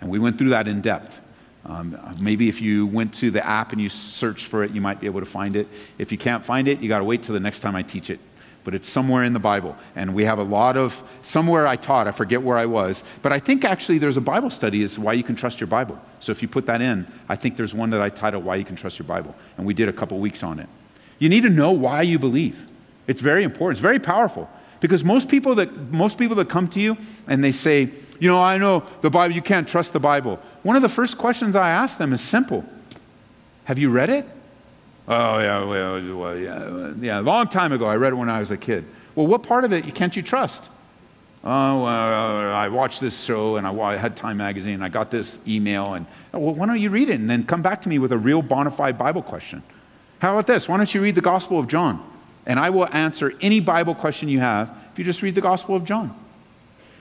And 0.00 0.08
we 0.08 0.20
went 0.20 0.38
through 0.38 0.50
that 0.50 0.68
in 0.68 0.80
depth. 0.80 1.20
Um, 1.66 1.98
maybe 2.20 2.48
if 2.48 2.62
you 2.62 2.86
went 2.86 3.12
to 3.14 3.32
the 3.32 3.44
app 3.44 3.72
and 3.72 3.82
you 3.82 3.88
searched 3.88 4.46
for 4.46 4.62
it, 4.62 4.70
you 4.70 4.80
might 4.80 5.00
be 5.00 5.06
able 5.06 5.20
to 5.20 5.26
find 5.26 5.56
it. 5.56 5.66
If 5.98 6.12
you 6.12 6.16
can't 6.16 6.44
find 6.44 6.68
it, 6.68 6.78
you 6.78 6.88
got 6.88 7.00
to 7.00 7.04
wait 7.04 7.24
till 7.24 7.34
the 7.34 7.40
next 7.40 7.58
time 7.58 7.74
I 7.74 7.82
teach 7.82 8.08
it. 8.08 8.20
But 8.62 8.74
it's 8.74 8.88
somewhere 8.88 9.24
in 9.24 9.32
the 9.32 9.38
Bible. 9.38 9.76
And 9.96 10.14
we 10.14 10.24
have 10.24 10.38
a 10.38 10.42
lot 10.42 10.76
of, 10.76 11.02
somewhere 11.22 11.66
I 11.66 11.76
taught, 11.76 12.06
I 12.06 12.12
forget 12.12 12.42
where 12.42 12.58
I 12.58 12.66
was. 12.66 13.02
But 13.22 13.32
I 13.32 13.38
think 13.38 13.64
actually 13.64 13.98
there's 13.98 14.18
a 14.18 14.20
Bible 14.20 14.50
study, 14.50 14.82
is 14.82 14.98
why 14.98 15.14
you 15.14 15.24
can 15.24 15.34
trust 15.34 15.60
your 15.60 15.66
Bible. 15.66 15.98
So 16.20 16.30
if 16.32 16.42
you 16.42 16.48
put 16.48 16.66
that 16.66 16.82
in, 16.82 17.06
I 17.28 17.36
think 17.36 17.56
there's 17.56 17.72
one 17.72 17.90
that 17.90 18.02
I 18.02 18.10
titled 18.10 18.44
Why 18.44 18.56
You 18.56 18.64
Can 18.64 18.76
Trust 18.76 18.98
Your 18.98 19.06
Bible. 19.06 19.34
And 19.56 19.66
we 19.66 19.72
did 19.72 19.88
a 19.88 19.92
couple 19.92 20.18
weeks 20.18 20.42
on 20.42 20.58
it. 20.58 20.68
You 21.18 21.28
need 21.28 21.42
to 21.42 21.50
know 21.50 21.72
why 21.72 22.02
you 22.02 22.18
believe. 22.18 22.66
It's 23.06 23.20
very 23.20 23.44
important, 23.44 23.78
it's 23.78 23.82
very 23.82 23.98
powerful. 23.98 24.48
Because 24.80 25.04
most 25.04 25.28
people 25.28 25.54
that, 25.56 25.74
most 25.92 26.18
people 26.18 26.36
that 26.36 26.48
come 26.48 26.66
to 26.68 26.80
you 26.80 26.96
and 27.26 27.44
they 27.44 27.52
say, 27.52 27.90
you 28.18 28.28
know, 28.28 28.42
I 28.42 28.56
know 28.58 28.84
the 29.02 29.10
Bible, 29.10 29.34
you 29.34 29.42
can't 29.42 29.68
trust 29.68 29.92
the 29.92 30.00
Bible. 30.00 30.38
One 30.62 30.76
of 30.76 30.82
the 30.82 30.88
first 30.88 31.18
questions 31.18 31.54
I 31.54 31.70
ask 31.70 31.98
them 31.98 32.12
is 32.12 32.20
simple 32.20 32.64
Have 33.64 33.78
you 33.78 33.90
read 33.90 34.10
it? 34.10 34.26
Oh, 35.12 35.40
yeah, 35.40 35.64
well, 35.64 36.16
well, 36.16 36.38
yeah, 36.38 36.92
yeah, 37.00 37.18
a 37.18 37.20
long 37.20 37.48
time 37.48 37.72
ago. 37.72 37.84
I 37.86 37.96
read 37.96 38.12
it 38.12 38.16
when 38.16 38.30
I 38.30 38.38
was 38.38 38.52
a 38.52 38.56
kid. 38.56 38.84
Well, 39.16 39.26
what 39.26 39.42
part 39.42 39.64
of 39.64 39.72
it 39.72 39.92
can't 39.92 40.14
you 40.14 40.22
trust? 40.22 40.68
Oh, 41.42 41.82
well, 41.82 42.54
I 42.54 42.68
watched 42.68 43.00
this 43.00 43.20
show 43.20 43.56
and 43.56 43.66
I 43.66 43.96
had 43.96 44.14
Time 44.14 44.36
Magazine. 44.36 44.74
and 44.74 44.84
I 44.84 44.88
got 44.88 45.10
this 45.10 45.40
email, 45.48 45.94
and 45.94 46.06
oh, 46.32 46.38
well, 46.38 46.54
why 46.54 46.66
don't 46.66 46.80
you 46.80 46.90
read 46.90 47.10
it 47.10 47.18
and 47.18 47.28
then 47.28 47.44
come 47.44 47.60
back 47.60 47.82
to 47.82 47.88
me 47.88 47.98
with 47.98 48.12
a 48.12 48.18
real 48.18 48.40
bona 48.40 48.70
fide 48.70 48.96
Bible 48.98 49.22
question? 49.22 49.64
How 50.20 50.32
about 50.32 50.46
this? 50.46 50.68
Why 50.68 50.76
don't 50.76 50.94
you 50.94 51.02
read 51.02 51.16
the 51.16 51.22
Gospel 51.22 51.58
of 51.58 51.66
John? 51.66 52.08
And 52.46 52.60
I 52.60 52.70
will 52.70 52.86
answer 52.92 53.34
any 53.40 53.58
Bible 53.58 53.96
question 53.96 54.28
you 54.28 54.38
have 54.38 54.72
if 54.92 54.98
you 55.00 55.04
just 55.04 55.22
read 55.22 55.34
the 55.34 55.40
Gospel 55.40 55.74
of 55.74 55.82
John. 55.82 56.14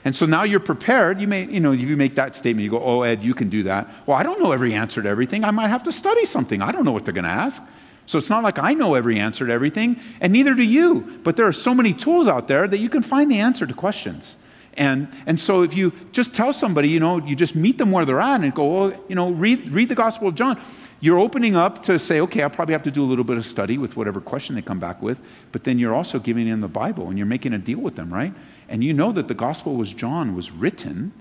And 0.03 0.15
so 0.15 0.25
now 0.25 0.43
you're 0.43 0.59
prepared. 0.59 1.21
You 1.21 1.27
may, 1.27 1.45
you 1.45 1.59
know, 1.59 1.73
you 1.73 1.95
make 1.95 2.15
that 2.15 2.35
statement, 2.35 2.63
you 2.63 2.71
go, 2.71 2.81
oh, 2.81 3.03
Ed, 3.03 3.23
you 3.23 3.35
can 3.35 3.49
do 3.49 3.63
that. 3.63 3.87
Well, 4.07 4.17
I 4.17 4.23
don't 4.23 4.41
know 4.41 4.51
every 4.51 4.73
answer 4.73 5.03
to 5.03 5.07
everything. 5.07 5.43
I 5.43 5.51
might 5.51 5.67
have 5.67 5.83
to 5.83 5.91
study 5.91 6.25
something. 6.25 6.63
I 6.63 6.71
don't 6.71 6.85
know 6.85 6.91
what 6.91 7.05
they're 7.05 7.13
going 7.13 7.25
to 7.25 7.29
ask. 7.29 7.61
So 8.09 8.17
it's 8.17 8.27
not 8.27 8.41
like 8.41 8.57
I 8.57 8.73
know 8.73 8.95
every 8.95 9.19
answer 9.19 9.45
to 9.45 9.53
everything, 9.53 9.99
and 10.19 10.33
neither 10.33 10.55
do 10.55 10.63
you. 10.63 11.19
But 11.23 11.37
there 11.37 11.45
are 11.45 11.53
so 11.53 11.75
many 11.75 11.93
tools 11.93 12.27
out 12.27 12.47
there 12.47 12.67
that 12.67 12.79
you 12.79 12.89
can 12.89 13.03
find 13.03 13.29
the 13.29 13.39
answer 13.39 13.67
to 13.67 13.73
questions. 13.75 14.35
And, 14.73 15.09
and 15.27 15.39
so 15.39 15.61
if 15.61 15.77
you 15.77 15.93
just 16.11 16.33
tell 16.33 16.51
somebody, 16.51 16.89
you 16.89 16.99
know, 16.99 17.23
you 17.23 17.35
just 17.35 17.53
meet 17.53 17.77
them 17.77 17.91
where 17.91 18.05
they're 18.05 18.19
at 18.19 18.41
and 18.41 18.51
go, 18.51 18.65
well, 18.65 19.03
you 19.07 19.13
know, 19.13 19.29
read, 19.29 19.69
read 19.69 19.89
the 19.89 19.95
Gospel 19.95 20.27
of 20.27 20.33
John. 20.33 20.59
You're 21.01 21.19
opening 21.19 21.55
up 21.55 21.83
to 21.83 21.99
say, 21.99 22.19
okay, 22.21 22.41
I'll 22.41 22.49
probably 22.49 22.73
have 22.73 22.81
to 22.81 22.91
do 22.91 23.03
a 23.03 23.05
little 23.05 23.23
bit 23.23 23.37
of 23.37 23.45
study 23.45 23.77
with 23.77 23.95
whatever 23.95 24.19
question 24.19 24.55
they 24.55 24.63
come 24.63 24.79
back 24.79 25.03
with, 25.03 25.21
but 25.51 25.63
then 25.63 25.77
you're 25.77 25.93
also 25.93 26.17
giving 26.17 26.49
them 26.49 26.61
the 26.61 26.67
Bible 26.67 27.09
and 27.09 27.17
you're 27.19 27.27
making 27.27 27.53
a 27.53 27.59
deal 27.59 27.77
with 27.77 27.95
them, 27.95 28.11
right? 28.11 28.33
And 28.69 28.83
you 28.83 28.91
know 28.91 29.11
that 29.11 29.27
the 29.27 29.35
Gospel 29.35 29.75
was 29.75 29.93
John 29.93 30.35
was 30.35 30.49
written 30.49 31.13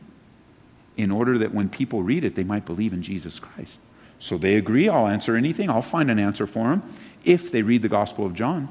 in 0.96 1.11
order 1.11 1.37
that 1.37 1.53
when 1.53 1.68
people 1.68 2.03
read 2.03 2.24
it, 2.24 2.35
they 2.35 2.44
might 2.44 2.64
believe 2.64 2.94
in 2.94 3.03
Jesus 3.03 3.38
Christ. 3.38 3.79
So 4.21 4.37
they 4.37 4.57
agree, 4.57 4.89
I'll 4.89 5.07
answer 5.07 5.37
anything, 5.37 5.71
I'll 5.71 5.83
find 5.83 6.11
an 6.11 6.19
answer 6.19 6.47
for 6.47 6.69
them 6.69 6.83
if 7.25 7.53
they 7.53 7.63
read 7.63 7.83
the 7.83 7.89
Gospel 7.89 8.27
of 8.27 8.35
John. 8.35 8.69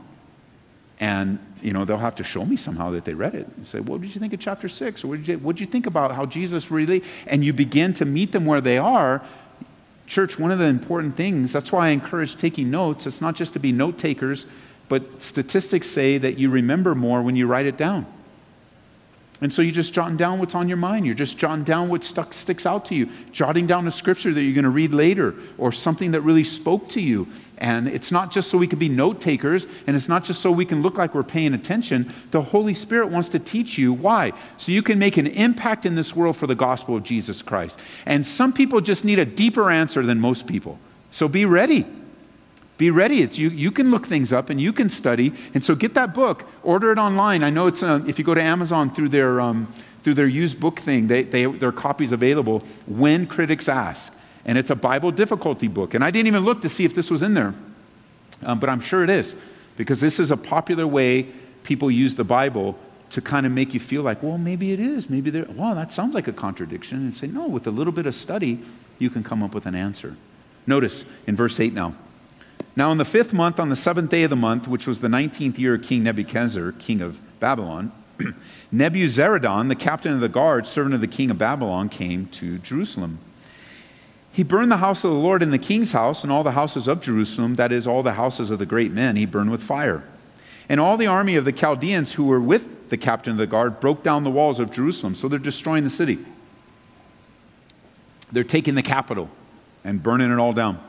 And, 1.00 1.40
you 1.62 1.74
know, 1.74 1.86
they'll 1.86 1.98
have 1.98 2.16
to 2.16 2.24
show 2.24 2.44
me 2.44 2.58
somehow 2.58 2.92
that 2.92 3.06
they 3.06 3.14
read 3.14 3.36
it. 3.36 3.48
You 3.58 3.66
say, 3.66 3.80
what 3.80 4.02
did 4.02 4.14
you 4.14 4.20
think 4.20 4.34
of 4.34 4.40
chapter 4.40 4.68
six? 4.68 5.04
Or 5.04 5.10
what 5.10 5.18
did 5.18 5.28
you, 5.28 5.38
what 5.38 5.56
did 5.56 5.62
you 5.62 5.72
think 5.72 5.86
about 5.86 6.12
how 6.12 6.26
Jesus 6.26 6.72
really, 6.72 7.04
and 7.28 7.46
you 7.46 7.54
begin 7.54 7.94
to 7.94 8.06
meet 8.06 8.32
them 8.32 8.46
where 8.46 8.62
they 8.62 8.78
are. 8.78 9.24
Church, 10.08 10.40
one 10.40 10.52
of 10.52 10.60
the 10.60 10.66
important 10.66 11.16
things, 11.16 11.52
that's 11.52 11.72
why 11.72 11.88
I 11.88 11.90
encourage 11.90 12.36
taking 12.36 12.72
notes. 12.72 13.06
It's 13.06 13.22
not 13.22 13.36
just 13.36 13.54
to 13.54 13.60
be 13.60 13.72
note 13.72 13.98
takers, 13.98 14.48
but 14.90 15.22
statistics 15.22 15.88
say 15.90 16.18
that 16.18 16.38
you 16.38 16.50
remember 16.50 16.96
more 16.96 17.22
when 17.22 17.36
you 17.36 17.46
write 17.46 17.68
it 17.68 17.78
down. 17.78 18.06
And 19.40 19.54
so 19.54 19.62
you're 19.62 19.72
just 19.72 19.94
jotting 19.94 20.18
down 20.18 20.40
what's 20.40 20.56
on 20.56 20.68
your 20.68 20.78
mind. 20.78 21.06
You're 21.06 21.14
just 21.14 21.38
jotting 21.38 21.64
down 21.64 21.90
what 21.90 22.04
stuck, 22.04 22.34
sticks 22.34 22.66
out 22.66 22.86
to 22.86 22.96
you, 22.96 23.10
jotting 23.32 23.68
down 23.68 23.86
a 23.86 23.92
scripture 23.92 24.34
that 24.34 24.42
you're 24.42 24.54
going 24.54 24.64
to 24.64 24.70
read 24.70 24.94
later 24.94 25.36
or 25.58 25.72
something 25.72 26.12
that 26.12 26.22
really 26.22 26.44
spoke 26.44 26.90
to 26.90 27.02
you. 27.02 27.28
And 27.60 27.88
it's 27.88 28.12
not 28.12 28.32
just 28.32 28.50
so 28.50 28.58
we 28.58 28.68
can 28.68 28.80
be 28.80 28.90
note 28.90 29.22
takers 29.22 29.68
and 29.86 29.96
it's 29.96 30.10
not 30.10 30.24
just 30.24 30.42
so 30.42 30.52
we 30.52 30.66
can 30.66 30.82
look 30.82 30.98
like 30.98 31.14
we're 31.14 31.24
paying 31.24 31.54
attention. 31.54 32.12
The 32.32 32.42
Holy 32.42 32.74
Spirit 32.74 33.10
wants 33.10 33.30
to 33.30 33.40
teach 33.40 33.78
you 33.78 33.94
why. 33.94 34.34
So 34.58 34.72
you 34.72 34.82
can 34.82 34.98
make 34.98 35.18
an 35.18 35.28
impact 35.28 35.86
in 35.86 35.94
this 35.94 36.16
world 36.16 36.36
for 36.36 36.48
the 36.48 36.56
gospel 36.56 36.96
of 36.96 37.04
Jesus 37.04 37.42
Christ. 37.44 37.80
And 38.06 38.26
some 38.26 38.54
people 38.54 38.82
just 38.82 39.06
need 39.06 39.20
a 39.20 39.26
deeper 39.26 39.70
answer 39.70 40.04
than 40.04 40.20
most 40.20 40.48
people. 40.48 40.80
So 41.12 41.28
be 41.28 41.46
ready. 41.46 41.86
Be 42.78 42.92
ready. 42.92 43.22
It's, 43.22 43.38
you, 43.38 43.50
you 43.50 43.72
can 43.72 43.90
look 43.90 44.06
things 44.06 44.32
up 44.32 44.50
and 44.50 44.62
you 44.62 44.72
can 44.72 44.90
study. 44.90 45.34
And 45.54 45.64
so 45.64 45.74
get 45.74 45.96
that 45.96 46.14
book, 46.14 46.46
order 46.62 46.92
it 46.92 47.00
online. 47.00 47.44
I 47.44 47.50
know 47.50 47.68
it's, 47.68 47.82
uh, 47.82 48.02
if 48.08 48.20
you 48.20 48.26
go 48.26 48.36
to 48.36 48.42
Amazon 48.42 48.94
through 48.94 49.10
their, 49.10 49.42
um, 49.42 49.72
through 50.04 50.14
their 50.14 50.28
used 50.28 50.60
book 50.60 50.80
thing, 50.80 51.08
they, 51.08 51.24
they, 51.24 51.46
there 51.46 51.70
are 51.70 51.74
copies 51.74 52.12
available 52.12 52.60
when 52.86 53.26
critics 53.26 53.68
ask. 53.68 54.14
And 54.46 54.58
it's 54.58 54.70
a 54.70 54.76
Bible 54.76 55.12
difficulty 55.12 55.68
book. 55.68 55.96
And 55.96 56.04
I 56.04 56.12
didn't 56.12 56.28
even 56.28 56.46
look 56.46 56.62
to 56.62 56.70
see 56.70 56.86
if 56.86 56.94
this 56.94 57.10
was 57.10 57.24
in 57.24 57.34
there, 57.34 57.54
um, 58.44 58.60
but 58.60 58.70
I'm 58.70 58.80
sure 58.80 59.04
it 59.04 59.10
is 59.10 59.36
because 59.76 60.00
this 60.00 60.20
is 60.20 60.32
a 60.32 60.38
popular 60.38 60.88
way 60.88 61.28
people 61.64 61.92
use 61.92 62.16
the 62.16 62.24
Bible 62.24 62.78
to 63.10 63.22
kind 63.22 63.46
of 63.46 63.52
make 63.52 63.74
you 63.74 63.80
feel 63.80 64.04
like, 64.04 64.22
well, 64.22 64.38
maybe 64.38 64.72
it 64.72 64.80
is. 64.80 65.10
Maybe 65.10 65.30
there, 65.30 65.46
well, 65.50 65.76
that 65.76 65.92
sounds 65.92 66.14
like 66.14 66.28
a 66.28 66.34
contradiction. 66.34 67.00
And 67.00 67.14
say, 67.14 67.28
no, 67.28 67.48
with 67.48 67.68
a 67.68 67.72
little 67.72 67.94
bit 67.94 68.06
of 68.06 68.16
study, 68.16 68.60
you 69.00 69.10
can 69.10 69.24
come 69.24 69.42
up 69.42 69.54
with 69.54 69.66
an 69.66 69.76
answer. 69.76 70.16
Notice 70.66 71.06
in 71.26 71.36
verse 71.36 71.60
8 71.60 71.74
now. 71.74 71.96
Now, 72.78 72.92
in 72.92 73.00
the 73.00 73.06
fifth 73.06 73.34
month, 73.34 73.60
on 73.60 73.70
the 73.70 73.76
seventh 73.76 74.12
day 74.12 74.22
of 74.22 74.30
the 74.30 74.36
month, 74.36 74.68
which 74.68 74.86
was 74.86 75.00
the 75.00 75.10
nineteenth 75.10 75.58
year 75.58 75.74
of 75.74 75.82
King 75.82 76.04
Nebuchadnezzar, 76.04 76.74
king 76.74 77.02
of 77.02 77.20
Babylon, 77.40 77.92
Nebuzaradan, 78.72 79.68
the 79.68 79.76
captain 79.76 80.14
of 80.14 80.20
the 80.20 80.30
guard, 80.30 80.68
servant 80.68 80.94
of 80.94 81.02
the 81.02 81.08
king 81.08 81.32
of 81.32 81.40
Babylon, 81.40 81.90
came 81.90 82.28
to 82.28 82.60
Jerusalem. 82.60 83.18
He 84.32 84.44
burned 84.44 84.72
the 84.72 84.78
house 84.78 85.04
of 85.04 85.10
the 85.10 85.18
Lord 85.18 85.42
in 85.42 85.50
the 85.50 85.58
king's 85.58 85.94
house 85.94 86.22
and 86.22 86.32
all 86.32 86.44
the 86.44 86.52
houses 86.52 86.88
of 86.88 87.02
Jerusalem, 87.02 87.56
that 87.56 87.72
is, 87.72 87.88
all 87.88 88.04
the 88.04 88.14
houses 88.14 88.52
of 88.52 88.60
the 88.60 88.66
great 88.68 88.92
men, 88.92 89.16
he 89.16 89.26
burned 89.26 89.50
with 89.50 89.64
fire. 89.64 90.04
And 90.70 90.80
all 90.80 90.98
the 90.98 91.08
army 91.08 91.36
of 91.36 91.46
the 91.46 91.52
Chaldeans 91.52 92.14
who 92.14 92.26
were 92.26 92.40
with 92.40 92.90
the 92.90 92.98
captain 92.98 93.32
of 93.32 93.38
the 93.40 93.48
guard 93.48 93.80
broke 93.80 94.04
down 94.04 94.24
the 94.24 94.30
walls 94.30 94.60
of 94.60 94.70
Jerusalem. 94.70 95.16
So 95.16 95.28
they're 95.28 95.40
destroying 95.40 95.84
the 95.84 95.90
city. 95.90 96.20
They're 98.32 98.44
taking 98.44 98.76
the 98.76 98.84
capital 98.84 99.32
and 99.84 100.04
burning 100.04 100.32
it 100.32 100.38
all 100.38 100.54
down. 100.54 100.87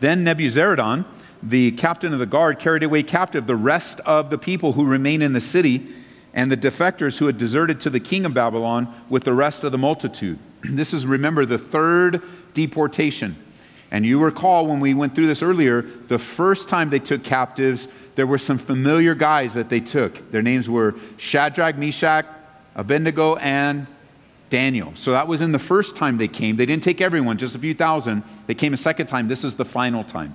Then 0.00 0.24
Nebuzaradan, 0.24 1.04
the 1.42 1.72
captain 1.72 2.12
of 2.12 2.18
the 2.18 2.26
guard, 2.26 2.58
carried 2.58 2.82
away 2.82 3.02
captive 3.02 3.46
the 3.46 3.56
rest 3.56 4.00
of 4.00 4.30
the 4.30 4.38
people 4.38 4.72
who 4.72 4.84
remained 4.84 5.22
in 5.22 5.32
the 5.32 5.40
city 5.40 5.88
and 6.34 6.52
the 6.52 6.56
defectors 6.56 7.18
who 7.18 7.26
had 7.26 7.38
deserted 7.38 7.80
to 7.80 7.90
the 7.90 8.00
king 8.00 8.24
of 8.24 8.34
Babylon 8.34 8.92
with 9.08 9.24
the 9.24 9.32
rest 9.32 9.64
of 9.64 9.72
the 9.72 9.78
multitude. 9.78 10.38
This 10.62 10.92
is, 10.92 11.06
remember, 11.06 11.46
the 11.46 11.58
third 11.58 12.22
deportation. 12.52 13.36
And 13.90 14.04
you 14.04 14.20
recall 14.20 14.66
when 14.66 14.80
we 14.80 14.92
went 14.92 15.14
through 15.14 15.28
this 15.28 15.42
earlier, 15.42 15.82
the 15.82 16.18
first 16.18 16.68
time 16.68 16.90
they 16.90 16.98
took 16.98 17.24
captives, 17.24 17.88
there 18.16 18.26
were 18.26 18.38
some 18.38 18.58
familiar 18.58 19.14
guys 19.14 19.54
that 19.54 19.70
they 19.70 19.80
took. 19.80 20.30
Their 20.30 20.42
names 20.42 20.68
were 20.68 20.94
Shadrach, 21.16 21.78
Meshach, 21.78 22.26
Abednego, 22.74 23.36
and 23.36 23.86
Daniel. 24.50 24.92
So 24.94 25.12
that 25.12 25.28
was 25.28 25.40
in 25.40 25.52
the 25.52 25.58
first 25.58 25.96
time 25.96 26.18
they 26.18 26.28
came. 26.28 26.56
They 26.56 26.66
didn't 26.66 26.82
take 26.82 27.00
everyone, 27.00 27.38
just 27.38 27.54
a 27.54 27.58
few 27.58 27.74
thousand. 27.74 28.22
They 28.46 28.54
came 28.54 28.72
a 28.72 28.78
second 28.78 29.06
time. 29.06 29.28
This 29.28 29.44
is 29.44 29.54
the 29.54 29.64
final 29.64 30.04
time. 30.04 30.34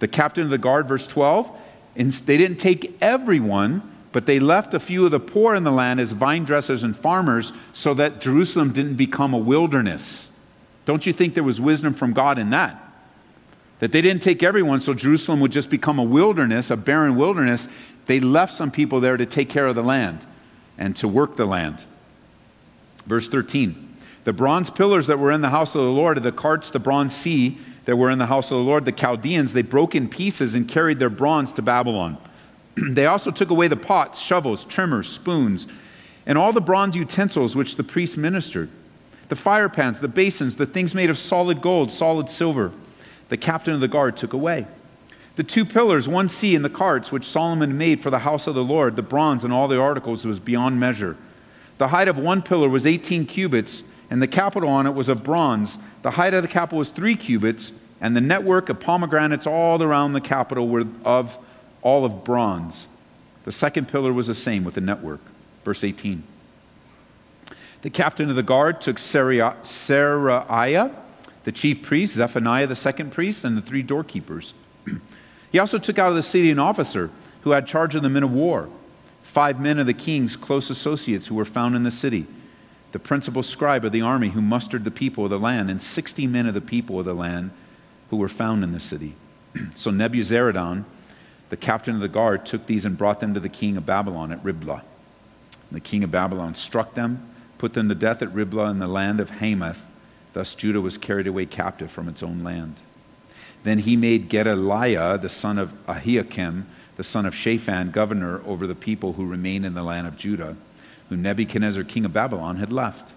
The 0.00 0.08
captain 0.08 0.44
of 0.44 0.50
the 0.50 0.58
guard, 0.58 0.88
verse 0.88 1.06
12, 1.06 1.50
they 1.94 2.36
didn't 2.36 2.58
take 2.58 2.96
everyone, 3.00 3.82
but 4.12 4.26
they 4.26 4.38
left 4.38 4.74
a 4.74 4.80
few 4.80 5.04
of 5.04 5.10
the 5.10 5.20
poor 5.20 5.54
in 5.54 5.64
the 5.64 5.72
land 5.72 6.00
as 6.00 6.12
vine 6.12 6.44
dressers 6.44 6.82
and 6.82 6.96
farmers 6.96 7.52
so 7.72 7.94
that 7.94 8.20
Jerusalem 8.20 8.72
didn't 8.72 8.94
become 8.94 9.34
a 9.34 9.38
wilderness. 9.38 10.30
Don't 10.84 11.04
you 11.04 11.12
think 11.12 11.34
there 11.34 11.44
was 11.44 11.60
wisdom 11.60 11.92
from 11.92 12.12
God 12.12 12.38
in 12.38 12.50
that? 12.50 12.84
That 13.80 13.92
they 13.92 14.00
didn't 14.00 14.22
take 14.22 14.42
everyone 14.42 14.80
so 14.80 14.94
Jerusalem 14.94 15.40
would 15.40 15.52
just 15.52 15.70
become 15.70 15.98
a 15.98 16.04
wilderness, 16.04 16.70
a 16.70 16.76
barren 16.76 17.16
wilderness. 17.16 17.68
They 18.06 18.20
left 18.20 18.54
some 18.54 18.70
people 18.70 19.00
there 19.00 19.16
to 19.16 19.26
take 19.26 19.48
care 19.48 19.66
of 19.66 19.74
the 19.74 19.82
land 19.82 20.24
and 20.78 20.96
to 20.96 21.06
work 21.06 21.36
the 21.36 21.44
land. 21.44 21.84
Verse 23.08 23.26
13 23.26 23.96
The 24.24 24.32
bronze 24.32 24.70
pillars 24.70 25.06
that 25.08 25.18
were 25.18 25.32
in 25.32 25.40
the 25.40 25.48
house 25.48 25.74
of 25.74 25.82
the 25.82 25.90
Lord, 25.90 26.22
the 26.22 26.30
carts, 26.30 26.70
the 26.70 26.78
bronze 26.78 27.16
sea 27.16 27.58
that 27.86 27.96
were 27.96 28.10
in 28.10 28.18
the 28.18 28.26
house 28.26 28.52
of 28.52 28.58
the 28.58 28.64
Lord, 28.64 28.84
the 28.84 28.92
Chaldeans, 28.92 29.54
they 29.54 29.62
broke 29.62 29.94
in 29.94 30.08
pieces 30.08 30.54
and 30.54 30.68
carried 30.68 30.98
their 30.98 31.10
bronze 31.10 31.52
to 31.54 31.62
Babylon. 31.62 32.18
they 32.76 33.06
also 33.06 33.30
took 33.30 33.50
away 33.50 33.66
the 33.66 33.76
pots, 33.76 34.18
shovels, 34.20 34.66
trimmers, 34.66 35.08
spoons, 35.08 35.66
and 36.26 36.36
all 36.36 36.52
the 36.52 36.60
bronze 36.60 36.94
utensils 36.94 37.56
which 37.56 37.76
the 37.76 37.84
priests 37.84 38.16
ministered 38.16 38.70
the 39.28 39.36
fire 39.36 39.68
pans, 39.68 40.00
the 40.00 40.08
basins, 40.08 40.56
the 40.56 40.64
things 40.66 40.94
made 40.94 41.10
of 41.10 41.18
solid 41.18 41.60
gold, 41.60 41.92
solid 41.92 42.30
silver. 42.30 42.72
The 43.28 43.36
captain 43.36 43.74
of 43.74 43.80
the 43.80 43.88
guard 43.88 44.16
took 44.16 44.32
away. 44.32 44.66
The 45.36 45.44
two 45.44 45.66
pillars, 45.66 46.08
one 46.08 46.28
sea, 46.28 46.54
and 46.54 46.64
the 46.64 46.70
carts 46.70 47.12
which 47.12 47.24
Solomon 47.24 47.76
made 47.76 48.00
for 48.00 48.08
the 48.08 48.20
house 48.20 48.46
of 48.46 48.54
the 48.54 48.64
Lord, 48.64 48.96
the 48.96 49.02
bronze 49.02 49.44
and 49.44 49.52
all 49.52 49.68
the 49.68 49.78
articles 49.78 50.24
was 50.24 50.40
beyond 50.40 50.80
measure. 50.80 51.16
The 51.78 51.88
height 51.88 52.08
of 52.08 52.18
one 52.18 52.42
pillar 52.42 52.68
was 52.68 52.86
18 52.86 53.26
cubits, 53.26 53.82
and 54.10 54.20
the 54.20 54.26
capital 54.26 54.68
on 54.68 54.86
it 54.86 54.94
was 54.94 55.08
of 55.08 55.24
bronze. 55.24 55.78
The 56.02 56.12
height 56.12 56.34
of 56.34 56.42
the 56.42 56.48
capital 56.48 56.78
was 56.78 56.90
three 56.90 57.16
cubits, 57.16 57.72
and 58.00 58.16
the 58.16 58.20
network 58.20 58.68
of 58.68 58.80
pomegranates 58.80 59.46
all 59.46 59.82
around 59.82 60.12
the 60.12 60.20
capital 60.20 60.68
were 60.68 60.84
of 61.04 61.36
all 61.82 62.04
of 62.04 62.24
bronze. 62.24 62.88
The 63.44 63.52
second 63.52 63.88
pillar 63.88 64.12
was 64.12 64.26
the 64.26 64.34
same 64.34 64.64
with 64.64 64.74
the 64.74 64.80
network. 64.80 65.20
Verse 65.64 65.84
18. 65.84 66.22
The 67.82 67.90
captain 67.90 68.28
of 68.28 68.36
the 68.36 68.42
guard 68.42 68.80
took 68.80 68.96
Seraiah, 68.96 69.54
the 71.44 71.52
chief 71.52 71.82
priest, 71.82 72.14
Zephaniah, 72.14 72.66
the 72.66 72.74
second 72.74 73.12
priest, 73.12 73.44
and 73.44 73.56
the 73.56 73.62
three 73.62 73.82
doorkeepers. 73.82 74.52
He 75.50 75.58
also 75.58 75.78
took 75.78 75.98
out 75.98 76.10
of 76.10 76.14
the 76.14 76.20
city 76.20 76.50
an 76.50 76.58
officer 76.58 77.10
who 77.40 77.52
had 77.52 77.66
charge 77.66 77.94
of 77.94 78.02
the 78.02 78.10
men 78.10 78.22
of 78.22 78.30
war, 78.30 78.68
five 79.28 79.60
men 79.60 79.78
of 79.78 79.84
the 79.84 79.94
king's 79.94 80.36
close 80.36 80.70
associates 80.70 81.26
who 81.26 81.34
were 81.34 81.44
found 81.44 81.76
in 81.76 81.82
the 81.82 81.90
city, 81.90 82.26
the 82.92 82.98
principal 82.98 83.42
scribe 83.42 83.84
of 83.84 83.92
the 83.92 84.00
army 84.00 84.30
who 84.30 84.40
mustered 84.40 84.84
the 84.84 84.90
people 84.90 85.24
of 85.24 85.30
the 85.30 85.38
land, 85.38 85.70
and 85.70 85.82
60 85.82 86.26
men 86.26 86.46
of 86.46 86.54
the 86.54 86.62
people 86.62 86.98
of 86.98 87.04
the 87.04 87.14
land 87.14 87.50
who 88.08 88.16
were 88.16 88.28
found 88.28 88.64
in 88.64 88.72
the 88.72 88.80
city. 88.80 89.14
so 89.74 89.90
Nebuzaradan, 89.90 90.84
the 91.50 91.58
captain 91.58 91.94
of 91.94 92.00
the 92.00 92.08
guard, 92.08 92.46
took 92.46 92.66
these 92.66 92.86
and 92.86 92.96
brought 92.96 93.20
them 93.20 93.34
to 93.34 93.40
the 93.40 93.50
king 93.50 93.76
of 93.76 93.84
Babylon 93.84 94.32
at 94.32 94.42
Riblah. 94.42 94.82
And 95.68 95.76
the 95.76 95.80
king 95.80 96.02
of 96.02 96.10
Babylon 96.10 96.54
struck 96.54 96.94
them, 96.94 97.28
put 97.58 97.74
them 97.74 97.90
to 97.90 97.94
death 97.94 98.22
at 98.22 98.32
Riblah 98.32 98.70
in 98.70 98.78
the 98.78 98.88
land 98.88 99.20
of 99.20 99.28
Hamath. 99.28 99.90
Thus 100.32 100.54
Judah 100.54 100.80
was 100.80 100.96
carried 100.96 101.26
away 101.26 101.44
captive 101.44 101.90
from 101.90 102.08
its 102.08 102.22
own 102.22 102.42
land. 102.42 102.76
Then 103.62 103.80
he 103.80 103.94
made 103.94 104.30
Gedaliah, 104.30 105.18
the 105.18 105.28
son 105.28 105.58
of 105.58 105.74
Ahikam, 105.86 106.64
the 106.98 107.04
son 107.04 107.24
of 107.24 107.34
Shaphan, 107.34 107.90
governor 107.92 108.42
over 108.44 108.66
the 108.66 108.74
people 108.74 109.14
who 109.14 109.24
remained 109.24 109.64
in 109.64 109.72
the 109.72 109.82
land 109.82 110.06
of 110.06 110.18
Judah, 110.18 110.56
whom 111.08 111.22
Nebuchadnezzar, 111.22 111.84
king 111.84 112.04
of 112.04 112.12
Babylon, 112.12 112.56
had 112.56 112.70
left. 112.70 113.12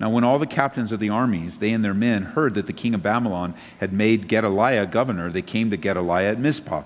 Now, 0.00 0.08
when 0.08 0.22
all 0.22 0.38
the 0.38 0.46
captains 0.46 0.92
of 0.92 1.00
the 1.00 1.10
armies, 1.10 1.58
they 1.58 1.72
and 1.72 1.84
their 1.84 1.92
men, 1.92 2.22
heard 2.22 2.54
that 2.54 2.68
the 2.68 2.72
king 2.72 2.94
of 2.94 3.02
Babylon 3.02 3.54
had 3.80 3.92
made 3.92 4.28
Gedaliah 4.28 4.86
governor, 4.86 5.30
they 5.30 5.42
came 5.42 5.68
to 5.70 5.76
Gedaliah 5.76 6.30
at 6.30 6.38
Mizpah. 6.38 6.84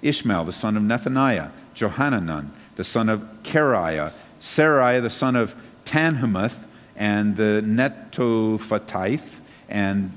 Ishmael, 0.00 0.44
the 0.44 0.52
son 0.52 0.76
of 0.76 0.84
Nethaniah, 0.84 1.50
Johanan, 1.74 2.52
the 2.76 2.84
son 2.84 3.08
of 3.08 3.28
Careah, 3.42 4.14
Seraiah, 4.40 5.02
the 5.02 5.10
son 5.10 5.34
of 5.34 5.56
Tanhumeth, 5.84 6.64
and 6.94 7.36
the 7.36 7.62
Netophathite, 7.66 9.40
and 9.68 10.12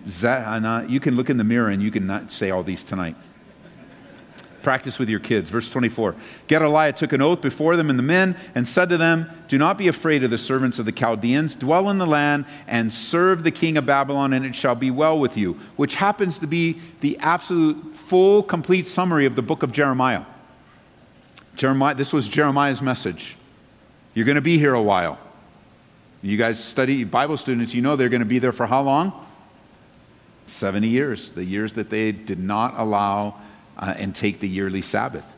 you 0.91 0.99
can 0.99 1.15
look 1.15 1.29
in 1.31 1.37
the 1.37 1.43
mirror 1.43 1.69
and 1.69 1.81
you 1.81 1.89
can 1.89 2.05
not 2.05 2.31
say 2.31 2.51
all 2.51 2.61
these 2.61 2.83
tonight. 2.83 3.15
Practice 4.65 4.97
with 4.97 5.09
your 5.09 5.19
kids. 5.19 5.51
Verse 5.51 5.69
24. 5.69 6.15
Gedaliah 6.47 6.91
took 6.91 7.13
an 7.13 7.21
oath 7.21 7.39
before 7.39 7.77
them 7.77 7.91
and 7.91 7.99
the 7.99 8.03
men 8.03 8.35
and 8.55 8.67
said 8.67 8.89
to 8.89 8.97
them, 8.97 9.29
Do 9.47 9.59
not 9.59 9.77
be 9.77 9.87
afraid 9.87 10.23
of 10.23 10.31
the 10.31 10.39
servants 10.39 10.79
of 10.79 10.87
the 10.87 10.91
Chaldeans. 10.91 11.53
Dwell 11.53 11.87
in 11.91 11.99
the 11.99 12.07
land 12.07 12.45
and 12.65 12.91
serve 12.91 13.43
the 13.43 13.51
king 13.51 13.77
of 13.77 13.85
Babylon, 13.85 14.33
and 14.33 14.43
it 14.43 14.55
shall 14.55 14.73
be 14.73 14.89
well 14.89 15.19
with 15.19 15.37
you. 15.37 15.59
Which 15.75 15.93
happens 15.93 16.39
to 16.39 16.47
be 16.47 16.81
the 17.01 17.15
absolute, 17.19 17.95
full, 17.95 18.41
complete 18.41 18.87
summary 18.87 19.27
of 19.27 19.35
the 19.35 19.43
book 19.43 19.61
of 19.61 19.71
Jeremiah. 19.71 20.23
Jeremiah 21.55 21.93
this 21.93 22.11
was 22.11 22.27
Jeremiah's 22.27 22.81
message. 22.81 23.37
You're 24.15 24.25
going 24.25 24.33
to 24.33 24.41
be 24.41 24.57
here 24.57 24.73
a 24.73 24.81
while. 24.81 25.19
You 26.23 26.37
guys 26.37 26.57
study 26.61 27.03
Bible 27.03 27.37
students, 27.37 27.75
you 27.75 27.83
know 27.83 27.95
they're 27.95 28.09
going 28.09 28.17
to 28.21 28.25
be 28.25 28.39
there 28.39 28.51
for 28.51 28.65
how 28.65 28.81
long? 28.81 29.27
70 30.47 30.87
years, 30.87 31.29
the 31.29 31.43
years 31.45 31.73
that 31.73 31.91
they 31.91 32.11
did 32.11 32.39
not 32.39 32.73
allow 32.79 33.39
uh, 33.77 33.93
and 33.97 34.15
take 34.15 34.39
the 34.39 34.47
yearly 34.47 34.81
Sabbath. 34.81 35.31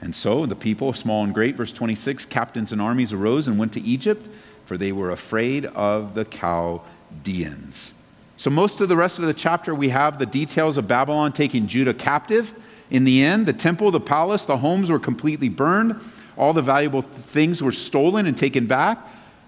And 0.00 0.14
so 0.14 0.46
the 0.46 0.56
people, 0.56 0.92
small 0.92 1.22
and 1.24 1.32
great, 1.32 1.56
verse 1.56 1.72
26, 1.72 2.26
captains 2.26 2.72
and 2.72 2.80
armies 2.80 3.12
arose 3.12 3.48
and 3.48 3.58
went 3.58 3.72
to 3.74 3.80
Egypt, 3.80 4.28
for 4.64 4.76
they 4.76 4.92
were 4.92 5.10
afraid 5.10 5.66
of 5.66 6.14
the 6.14 6.24
Chaldeans. 6.24 7.94
So, 8.36 8.50
most 8.50 8.80
of 8.80 8.88
the 8.88 8.96
rest 8.96 9.20
of 9.20 9.26
the 9.26 9.34
chapter, 9.34 9.74
we 9.74 9.90
have 9.90 10.18
the 10.18 10.26
details 10.26 10.76
of 10.76 10.88
Babylon 10.88 11.32
taking 11.32 11.68
Judah 11.68 11.94
captive. 11.94 12.52
In 12.90 13.04
the 13.04 13.22
end, 13.22 13.46
the 13.46 13.52
temple, 13.52 13.90
the 13.92 14.00
palace, 14.00 14.44
the 14.44 14.56
homes 14.56 14.90
were 14.90 14.98
completely 14.98 15.48
burned. 15.48 16.00
All 16.36 16.52
the 16.52 16.62
valuable 16.62 17.02
th- 17.02 17.14
things 17.14 17.62
were 17.62 17.70
stolen 17.70 18.26
and 18.26 18.36
taken 18.36 18.66
back. 18.66 18.98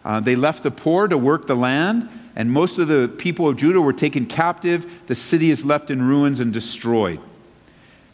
Uh, 0.04 0.20
they 0.20 0.36
left 0.36 0.62
the 0.62 0.70
poor 0.70 1.08
to 1.08 1.18
work 1.18 1.46
the 1.46 1.56
land 1.56 2.08
and 2.36 2.50
most 2.50 2.78
of 2.78 2.88
the 2.88 3.08
people 3.16 3.48
of 3.48 3.56
Judah 3.56 3.80
were 3.80 3.92
taken 3.92 4.26
captive. 4.26 4.90
The 5.06 5.14
city 5.14 5.50
is 5.50 5.64
left 5.64 5.90
in 5.90 6.02
ruins 6.02 6.40
and 6.40 6.52
destroyed. 6.52 7.20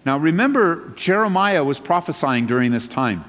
Now 0.05 0.19
remember, 0.19 0.93
Jeremiah 0.97 1.63
was 1.63 1.79
prophesying 1.79 2.47
during 2.47 2.71
this 2.71 2.89
time. 2.89 3.25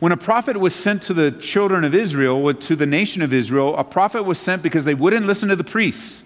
When 0.00 0.12
a 0.12 0.16
prophet 0.16 0.58
was 0.58 0.74
sent 0.74 1.02
to 1.04 1.14
the 1.14 1.30
children 1.30 1.84
of 1.84 1.94
Israel, 1.94 2.52
to 2.52 2.76
the 2.76 2.86
nation 2.86 3.22
of 3.22 3.32
Israel, 3.32 3.76
a 3.76 3.84
prophet 3.84 4.24
was 4.24 4.38
sent 4.38 4.62
because 4.62 4.84
they 4.84 4.94
wouldn't 4.94 5.26
listen 5.26 5.48
to 5.48 5.56
the 5.56 5.64
priests. 5.64 6.22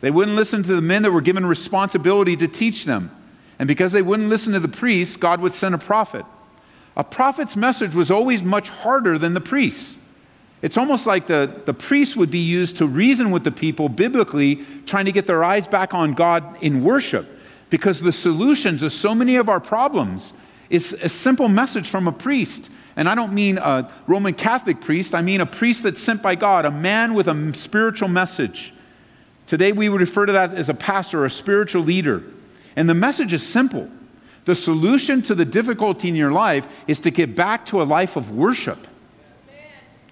They 0.00 0.10
wouldn't 0.10 0.36
listen 0.36 0.62
to 0.64 0.74
the 0.74 0.82
men 0.82 1.02
that 1.02 1.12
were 1.12 1.20
given 1.20 1.46
responsibility 1.46 2.36
to 2.36 2.48
teach 2.48 2.84
them. 2.84 3.10
And 3.58 3.68
because 3.68 3.92
they 3.92 4.02
wouldn't 4.02 4.28
listen 4.28 4.52
to 4.52 4.60
the 4.60 4.68
priests, 4.68 5.16
God 5.16 5.40
would 5.40 5.54
send 5.54 5.74
a 5.74 5.78
prophet. 5.78 6.26
A 6.96 7.04
prophet's 7.04 7.56
message 7.56 7.94
was 7.94 8.10
always 8.10 8.42
much 8.42 8.68
harder 8.68 9.16
than 9.16 9.32
the 9.32 9.40
priests. 9.40 9.96
It's 10.60 10.76
almost 10.76 11.06
like 11.06 11.26
the, 11.26 11.62
the 11.64 11.72
priest 11.72 12.16
would 12.16 12.30
be 12.30 12.40
used 12.40 12.76
to 12.78 12.86
reason 12.86 13.30
with 13.30 13.44
the 13.44 13.52
people 13.52 13.88
biblically, 13.88 14.64
trying 14.86 15.06
to 15.06 15.12
get 15.12 15.26
their 15.26 15.42
eyes 15.42 15.66
back 15.66 15.94
on 15.94 16.14
God 16.14 16.62
in 16.62 16.84
worship. 16.84 17.26
Because 17.72 18.02
the 18.02 18.12
solution 18.12 18.76
to 18.76 18.90
so 18.90 19.14
many 19.14 19.36
of 19.36 19.48
our 19.48 19.58
problems 19.58 20.34
is 20.68 20.92
a 20.92 21.08
simple 21.08 21.48
message 21.48 21.88
from 21.88 22.06
a 22.06 22.12
priest. 22.12 22.68
And 22.96 23.08
I 23.08 23.14
don't 23.14 23.32
mean 23.32 23.56
a 23.56 23.90
Roman 24.06 24.34
Catholic 24.34 24.82
priest, 24.82 25.14
I 25.14 25.22
mean 25.22 25.40
a 25.40 25.46
priest 25.46 25.82
that's 25.82 26.02
sent 26.02 26.20
by 26.20 26.34
God, 26.34 26.66
a 26.66 26.70
man 26.70 27.14
with 27.14 27.28
a 27.28 27.54
spiritual 27.54 28.08
message. 28.08 28.74
Today 29.46 29.72
we 29.72 29.88
would 29.88 30.02
refer 30.02 30.26
to 30.26 30.32
that 30.32 30.52
as 30.52 30.68
a 30.68 30.74
pastor, 30.74 31.22
or 31.22 31.24
a 31.24 31.30
spiritual 31.30 31.82
leader. 31.82 32.22
And 32.76 32.90
the 32.90 32.94
message 32.94 33.32
is 33.32 33.42
simple. 33.42 33.88
The 34.44 34.54
solution 34.54 35.22
to 35.22 35.34
the 35.34 35.46
difficulty 35.46 36.10
in 36.10 36.14
your 36.14 36.32
life 36.32 36.68
is 36.86 37.00
to 37.00 37.10
get 37.10 37.34
back 37.34 37.64
to 37.66 37.80
a 37.80 37.84
life 37.84 38.16
of 38.16 38.32
worship. 38.32 38.86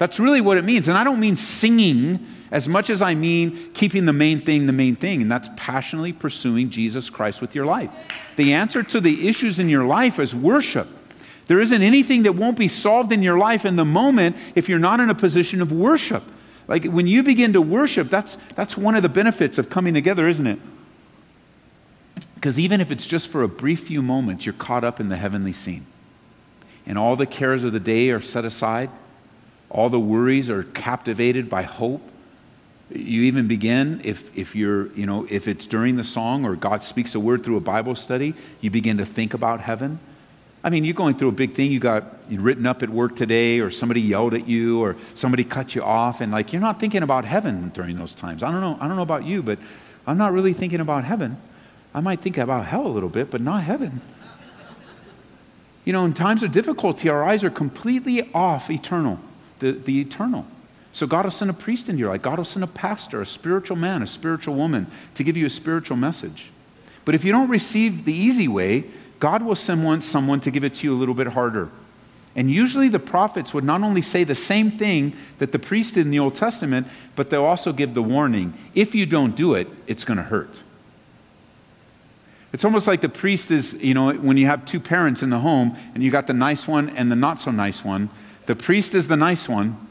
That's 0.00 0.18
really 0.18 0.40
what 0.40 0.56
it 0.56 0.64
means. 0.64 0.88
And 0.88 0.96
I 0.96 1.04
don't 1.04 1.20
mean 1.20 1.36
singing 1.36 2.26
as 2.50 2.66
much 2.66 2.88
as 2.88 3.02
I 3.02 3.14
mean 3.14 3.70
keeping 3.74 4.06
the 4.06 4.14
main 4.14 4.40
thing 4.40 4.64
the 4.64 4.72
main 4.72 4.96
thing, 4.96 5.20
and 5.20 5.30
that's 5.30 5.50
passionately 5.56 6.14
pursuing 6.14 6.70
Jesus 6.70 7.10
Christ 7.10 7.42
with 7.42 7.54
your 7.54 7.66
life. 7.66 7.90
The 8.36 8.54
answer 8.54 8.82
to 8.82 9.00
the 9.02 9.28
issues 9.28 9.60
in 9.60 9.68
your 9.68 9.84
life 9.84 10.18
is 10.18 10.34
worship. 10.34 10.88
There 11.48 11.60
isn't 11.60 11.82
anything 11.82 12.22
that 12.22 12.32
won't 12.32 12.56
be 12.56 12.66
solved 12.66 13.12
in 13.12 13.22
your 13.22 13.36
life 13.36 13.66
in 13.66 13.76
the 13.76 13.84
moment 13.84 14.36
if 14.54 14.70
you're 14.70 14.78
not 14.78 15.00
in 15.00 15.10
a 15.10 15.14
position 15.14 15.60
of 15.60 15.70
worship. 15.70 16.22
Like 16.66 16.86
when 16.86 17.06
you 17.06 17.22
begin 17.22 17.52
to 17.52 17.60
worship, 17.60 18.08
that's, 18.08 18.38
that's 18.54 18.78
one 18.78 18.94
of 18.94 19.02
the 19.02 19.10
benefits 19.10 19.58
of 19.58 19.68
coming 19.68 19.92
together, 19.92 20.26
isn't 20.26 20.46
it? 20.46 20.60
Because 22.36 22.58
even 22.58 22.80
if 22.80 22.90
it's 22.90 23.04
just 23.04 23.28
for 23.28 23.42
a 23.42 23.48
brief 23.48 23.80
few 23.80 24.00
moments, 24.00 24.46
you're 24.46 24.54
caught 24.54 24.82
up 24.82 24.98
in 24.98 25.10
the 25.10 25.18
heavenly 25.18 25.52
scene. 25.52 25.84
And 26.86 26.96
all 26.96 27.16
the 27.16 27.26
cares 27.26 27.64
of 27.64 27.74
the 27.74 27.80
day 27.80 28.08
are 28.08 28.22
set 28.22 28.46
aside 28.46 28.88
all 29.70 29.88
the 29.88 30.00
worries 30.00 30.50
are 30.50 30.64
captivated 30.64 31.48
by 31.48 31.62
hope. 31.62 32.02
You 32.90 33.22
even 33.22 33.46
begin, 33.46 34.00
if, 34.02 34.36
if 34.36 34.56
you're, 34.56 34.92
you 34.94 35.06
know, 35.06 35.26
if 35.30 35.46
it's 35.46 35.66
during 35.66 35.96
the 35.96 36.02
song 36.02 36.44
or 36.44 36.56
God 36.56 36.82
speaks 36.82 37.14
a 37.14 37.20
word 37.20 37.44
through 37.44 37.56
a 37.56 37.60
Bible 37.60 37.94
study, 37.94 38.34
you 38.60 38.70
begin 38.70 38.98
to 38.98 39.06
think 39.06 39.32
about 39.32 39.60
heaven. 39.60 40.00
I 40.64 40.70
mean, 40.70 40.84
you're 40.84 40.94
going 40.94 41.14
through 41.14 41.28
a 41.28 41.32
big 41.32 41.54
thing. 41.54 41.70
You 41.70 41.78
got 41.78 42.16
written 42.28 42.66
up 42.66 42.82
at 42.82 42.90
work 42.90 43.14
today, 43.14 43.60
or 43.60 43.70
somebody 43.70 44.00
yelled 44.00 44.34
at 44.34 44.48
you, 44.48 44.82
or 44.82 44.96
somebody 45.14 45.44
cut 45.44 45.74
you 45.74 45.82
off, 45.82 46.20
and 46.20 46.32
like 46.32 46.52
you're 46.52 46.60
not 46.60 46.80
thinking 46.80 47.02
about 47.02 47.24
heaven 47.24 47.70
during 47.72 47.96
those 47.96 48.14
times. 48.14 48.42
I 48.42 48.50
don't 48.50 48.60
know. 48.60 48.76
I 48.78 48.86
don't 48.86 48.96
know 48.96 49.02
about 49.02 49.24
you, 49.24 49.42
but 49.42 49.58
I'm 50.06 50.18
not 50.18 50.32
really 50.32 50.52
thinking 50.52 50.80
about 50.80 51.04
heaven. 51.04 51.40
I 51.94 52.00
might 52.00 52.20
think 52.20 52.36
about 52.36 52.66
hell 52.66 52.86
a 52.86 52.88
little 52.88 53.08
bit, 53.08 53.30
but 53.30 53.40
not 53.40 53.62
heaven. 53.62 54.02
You 55.84 55.94
know, 55.94 56.04
in 56.04 56.12
times 56.12 56.42
of 56.42 56.52
difficulty, 56.52 57.08
our 57.08 57.24
eyes 57.24 57.42
are 57.42 57.50
completely 57.50 58.30
off 58.34 58.68
eternal 58.70 59.18
the, 59.60 59.72
the 59.72 60.00
eternal. 60.00 60.44
So 60.92 61.06
God 61.06 61.24
will 61.24 61.30
send 61.30 61.50
a 61.50 61.54
priest 61.54 61.88
into 61.88 62.00
your 62.00 62.10
life. 62.10 62.22
God 62.22 62.38
will 62.38 62.44
send 62.44 62.64
a 62.64 62.68
pastor, 62.68 63.22
a 63.22 63.26
spiritual 63.26 63.76
man, 63.76 64.02
a 64.02 64.06
spiritual 64.06 64.56
woman 64.56 64.88
to 65.14 65.22
give 65.22 65.36
you 65.36 65.46
a 65.46 65.50
spiritual 65.50 65.96
message. 65.96 66.50
But 67.04 67.14
if 67.14 67.24
you 67.24 67.32
don't 67.32 67.48
receive 67.48 68.04
the 68.04 68.12
easy 68.12 68.48
way, 68.48 68.84
God 69.20 69.42
will 69.42 69.54
send 69.54 69.84
one, 69.84 70.00
someone 70.00 70.40
to 70.40 70.50
give 70.50 70.64
it 70.64 70.76
to 70.76 70.86
you 70.86 70.94
a 70.94 70.98
little 70.98 71.14
bit 71.14 71.28
harder. 71.28 71.70
And 72.36 72.50
usually 72.50 72.88
the 72.88 72.98
prophets 72.98 73.52
would 73.54 73.64
not 73.64 73.82
only 73.82 74.02
say 74.02 74.24
the 74.24 74.34
same 74.34 74.72
thing 74.72 75.16
that 75.38 75.52
the 75.52 75.58
priest 75.58 75.94
did 75.94 76.06
in 76.06 76.10
the 76.10 76.18
Old 76.20 76.34
Testament, 76.34 76.86
but 77.16 77.30
they'll 77.30 77.44
also 77.44 77.72
give 77.72 77.94
the 77.94 78.02
warning 78.02 78.54
if 78.74 78.94
you 78.94 79.06
don't 79.06 79.34
do 79.34 79.54
it, 79.54 79.68
it's 79.86 80.04
going 80.04 80.16
to 80.16 80.22
hurt. 80.22 80.62
It's 82.52 82.64
almost 82.64 82.86
like 82.86 83.00
the 83.00 83.08
priest 83.08 83.50
is, 83.50 83.74
you 83.74 83.94
know, 83.94 84.12
when 84.12 84.36
you 84.36 84.46
have 84.46 84.64
two 84.64 84.80
parents 84.80 85.22
in 85.22 85.30
the 85.30 85.38
home 85.38 85.76
and 85.94 86.02
you 86.02 86.10
got 86.10 86.26
the 86.26 86.32
nice 86.32 86.66
one 86.66 86.90
and 86.90 87.10
the 87.10 87.16
not 87.16 87.38
so 87.38 87.50
nice 87.50 87.84
one, 87.84 88.10
the 88.46 88.56
priest 88.56 88.94
is 88.94 89.08
the 89.08 89.16
nice 89.16 89.48
one. 89.48 89.88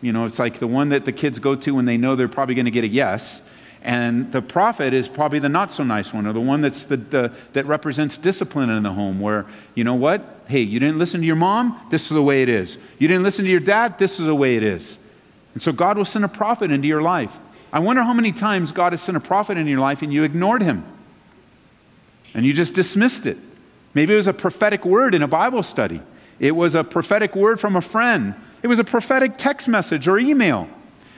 You 0.00 0.12
know, 0.12 0.24
it's 0.24 0.38
like 0.38 0.58
the 0.58 0.66
one 0.66 0.90
that 0.90 1.04
the 1.04 1.12
kids 1.12 1.38
go 1.38 1.54
to 1.56 1.74
when 1.74 1.84
they 1.84 1.96
know 1.96 2.16
they're 2.16 2.28
probably 2.28 2.54
going 2.54 2.66
to 2.66 2.70
get 2.70 2.84
a 2.84 2.88
yes. 2.88 3.42
And 3.82 4.32
the 4.32 4.42
prophet 4.42 4.92
is 4.92 5.08
probably 5.08 5.38
the 5.38 5.48
not 5.48 5.72
so 5.72 5.84
nice 5.84 6.12
one, 6.12 6.26
or 6.26 6.32
the 6.32 6.40
one 6.40 6.60
that's 6.60 6.84
the, 6.84 6.96
the, 6.96 7.32
that 7.52 7.64
represents 7.66 8.18
discipline 8.18 8.70
in 8.70 8.82
the 8.82 8.92
home, 8.92 9.20
where, 9.20 9.46
you 9.74 9.84
know 9.84 9.94
what? 9.94 10.22
Hey, 10.48 10.60
you 10.60 10.80
didn't 10.80 10.98
listen 10.98 11.20
to 11.20 11.26
your 11.26 11.36
mom? 11.36 11.80
This 11.90 12.02
is 12.02 12.08
the 12.08 12.22
way 12.22 12.42
it 12.42 12.48
is. 12.48 12.78
You 12.98 13.08
didn't 13.08 13.22
listen 13.22 13.44
to 13.44 13.50
your 13.50 13.60
dad? 13.60 13.98
This 13.98 14.18
is 14.18 14.26
the 14.26 14.34
way 14.34 14.56
it 14.56 14.62
is. 14.62 14.98
And 15.54 15.62
so 15.62 15.72
God 15.72 15.96
will 15.96 16.04
send 16.04 16.24
a 16.24 16.28
prophet 16.28 16.70
into 16.70 16.88
your 16.88 17.02
life. 17.02 17.36
I 17.72 17.80
wonder 17.80 18.02
how 18.02 18.12
many 18.12 18.32
times 18.32 18.72
God 18.72 18.92
has 18.92 19.00
sent 19.02 19.16
a 19.16 19.20
prophet 19.20 19.58
into 19.58 19.70
your 19.70 19.80
life 19.80 20.02
and 20.02 20.12
you 20.12 20.24
ignored 20.24 20.62
him 20.62 20.84
and 22.34 22.46
you 22.46 22.52
just 22.52 22.74
dismissed 22.74 23.26
it. 23.26 23.36
Maybe 23.94 24.12
it 24.12 24.16
was 24.16 24.26
a 24.26 24.32
prophetic 24.32 24.84
word 24.84 25.14
in 25.14 25.22
a 25.22 25.28
Bible 25.28 25.62
study, 25.62 26.00
it 26.38 26.52
was 26.52 26.74
a 26.74 26.84
prophetic 26.84 27.34
word 27.34 27.60
from 27.60 27.76
a 27.76 27.80
friend, 27.80 28.34
it 28.62 28.66
was 28.66 28.78
a 28.78 28.84
prophetic 28.84 29.38
text 29.38 29.68
message 29.68 30.08
or 30.08 30.18
email. 30.18 30.68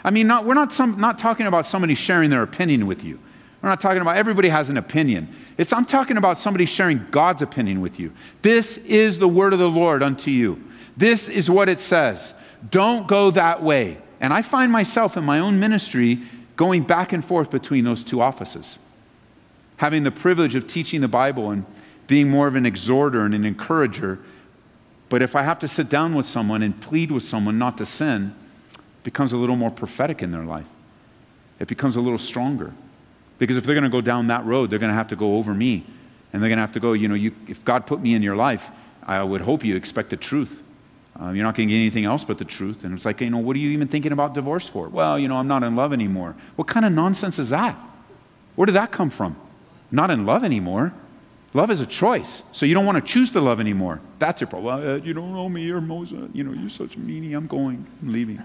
I 0.03 0.11
mean, 0.11 0.27
not, 0.27 0.47
we're 0.47 0.55
not, 0.55 0.73
some, 0.73 0.99
not 1.01 1.19
talking 1.19 1.47
about 1.47 1.67
somebody 1.67 1.95
sharing 1.95 2.31
their 2.31 2.43
opinion 2.43 2.87
with 2.87 3.05
you. 3.05 3.19
We're 3.63 3.69
not 3.69 3.81
talking 3.81 4.01
about 4.01 4.17
everybody 4.17 4.49
has 4.49 4.71
an 4.71 4.79
opinion. 4.79 5.35
It's, 5.59 5.73
I'm 5.73 5.85
talking 5.85 6.17
about 6.17 6.39
somebody 6.39 6.65
sharing 6.65 7.07
God's 7.11 7.43
opinion 7.43 7.83
with 7.83 8.01
you. 8.01 8.13
This 8.41 8.79
is 8.79 9.19
the 9.19 9.29
word 9.29 9.53
of 9.53 9.59
the 9.59 9.69
Lord 9.69 10.03
unto 10.03 10.31
you. 10.31 10.63
This 10.97 11.29
is 11.29 11.51
what 11.51 11.69
it 11.69 11.79
says. 11.79 12.33
Don't 12.71 13.07
go 13.07 13.31
that 13.33 13.63
way. 13.63 13.99
And 14.21 14.33
I 14.33 14.43
find 14.43 14.73
myself 14.73 15.17
in 15.17 15.25
my 15.25 15.39
own 15.39 15.61
ministry 15.61 16.21
going 16.57 16.83
back 16.85 17.13
and 17.13 17.25
forth 17.25 17.51
between 17.51 17.85
those 17.85 18.03
two 18.03 18.21
offices. 18.21 18.79
Having 19.77 20.05
the 20.05 20.11
privilege 20.11 20.55
of 20.55 20.67
teaching 20.67 21.01
the 21.01 21.09
Bible 21.09 21.51
and 21.51 21.65
being 22.07 22.29
more 22.29 22.47
of 22.47 22.55
an 22.55 22.67
exhorter 22.67 23.25
and 23.25 23.35
an 23.35 23.45
encourager. 23.45 24.19
But 25.11 25.21
if 25.21 25.37
I 25.37 25.43
have 25.43 25.59
to 25.59 25.69
sit 25.69 25.91
down 25.91 26.15
with 26.15 26.25
someone 26.25 26.63
and 26.63 26.81
plead 26.81 27.11
with 27.11 27.25
someone 27.25 27.59
not 27.59 27.77
to 27.79 27.85
sin, 27.85 28.35
it 28.73 29.05
becomes 29.05 29.33
a 29.33 29.37
little 29.37 29.57
more 29.57 29.71
prophetic 29.71 30.23
in 30.23 30.31
their 30.31 30.45
life. 30.45 30.67
It 31.59 31.69
becomes 31.69 31.97
a 31.97 32.01
little 32.01 32.19
stronger. 32.19 32.73
Because 33.39 33.57
if 33.57 33.65
they're 33.65 33.75
going 33.75 33.85
to 33.85 33.91
go 33.91 34.01
down 34.01 34.29
that 34.29 34.47
road, 34.47 34.71
they're 34.71 34.79
going 34.79 34.91
to 34.91 34.97
have 34.97 35.09
to 35.09 35.17
go 35.17 35.37
over 35.37 35.53
me. 35.53 35.85
And 36.33 36.41
they're 36.41 36.49
going 36.49 36.59
to 36.59 36.63
have 36.63 36.73
to 36.73 36.81
go, 36.81 36.93
you 36.93 37.09
know, 37.09 37.17
you, 37.17 37.35
if 37.49 37.65
God 37.65 37.87
put 37.87 38.01
me 38.01 38.15
in 38.15 38.23
your 38.23 38.37
life, 38.37 38.71
I 39.03 39.23
would 39.23 39.41
hope 39.41 39.65
you 39.65 39.75
expect 39.75 40.11
the 40.11 40.17
truth. 40.17 40.63
Um, 41.17 41.35
you're 41.35 41.45
not 41.45 41.57
going 41.57 41.69
to 41.69 41.75
get 41.75 41.81
anything 41.81 42.05
else 42.05 42.23
but 42.23 42.39
the 42.39 42.45
truth. 42.45 42.85
And 42.85 42.95
it's 42.95 43.05
like, 43.05 43.21
you 43.21 43.31
know, 43.31 43.39
what 43.39 43.57
are 43.57 43.59
you 43.59 43.71
even 43.71 43.89
thinking 43.89 44.13
about 44.13 44.35
divorce 44.35 44.69
for? 44.69 44.89
Well, 44.89 45.19
you 45.19 45.27
know, 45.27 45.37
I'm 45.37 45.49
not 45.49 45.65
in 45.65 45.75
love 45.75 45.93
anymore. 45.93 46.37
What 46.55 46.69
kind 46.69 46.87
of 46.87 46.93
nonsense 46.93 47.39
is 47.39 47.51
that? 47.51 47.77
Where 48.55 48.67
did 48.67 48.77
that 48.77 48.93
come 48.93 49.11
from? 49.11 49.37
Not 49.91 50.11
in 50.11 50.25
love 50.25 50.45
anymore. 50.45 50.93
Love 51.53 51.71
is 51.71 51.81
a 51.81 51.87
choice. 51.87 52.45
So 52.53 52.65
you 52.65 52.75
don't 52.75 52.87
want 52.87 53.05
to 53.05 53.13
choose 53.13 53.31
to 53.33 53.41
love 53.41 53.61
anymore. 53.61 54.01
That's 54.19 54.41
your 54.41 54.49
problem. 54.49 54.83
Well, 54.83 54.95
uh, 54.95 54.97
you 54.99 55.13
don't 55.13 55.33
know 55.33 55.49
me, 55.49 55.63
you're 55.63 55.81
Moses. 55.81 56.31
You 56.33 56.45
know, 56.45 56.53
you're 56.53 56.71
such 56.71 56.95
a 56.97 56.99
meanie. 56.99 57.37
I'm 57.37 57.47
going. 57.47 57.87
I'm 58.03 58.13
leaving. 58.13 58.43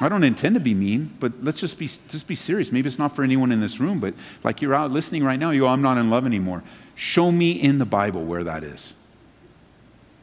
I 0.00 0.08
don't 0.08 0.24
intend 0.24 0.56
to 0.56 0.60
be 0.60 0.74
mean, 0.74 1.14
but 1.20 1.32
let's 1.42 1.60
just 1.60 1.78
be, 1.78 1.86
just 1.86 2.26
be 2.26 2.34
serious. 2.34 2.72
Maybe 2.72 2.88
it's 2.88 2.98
not 2.98 3.14
for 3.14 3.22
anyone 3.22 3.52
in 3.52 3.60
this 3.60 3.78
room, 3.78 4.00
but 4.00 4.14
like 4.42 4.60
you're 4.60 4.74
out 4.74 4.90
listening 4.90 5.22
right 5.22 5.38
now, 5.38 5.52
you 5.52 5.60
go, 5.60 5.68
I'm 5.68 5.82
not 5.82 5.98
in 5.98 6.10
love 6.10 6.26
anymore. 6.26 6.64
Show 6.96 7.30
me 7.30 7.52
in 7.52 7.78
the 7.78 7.84
Bible 7.84 8.24
where 8.24 8.42
that 8.42 8.64
is. 8.64 8.92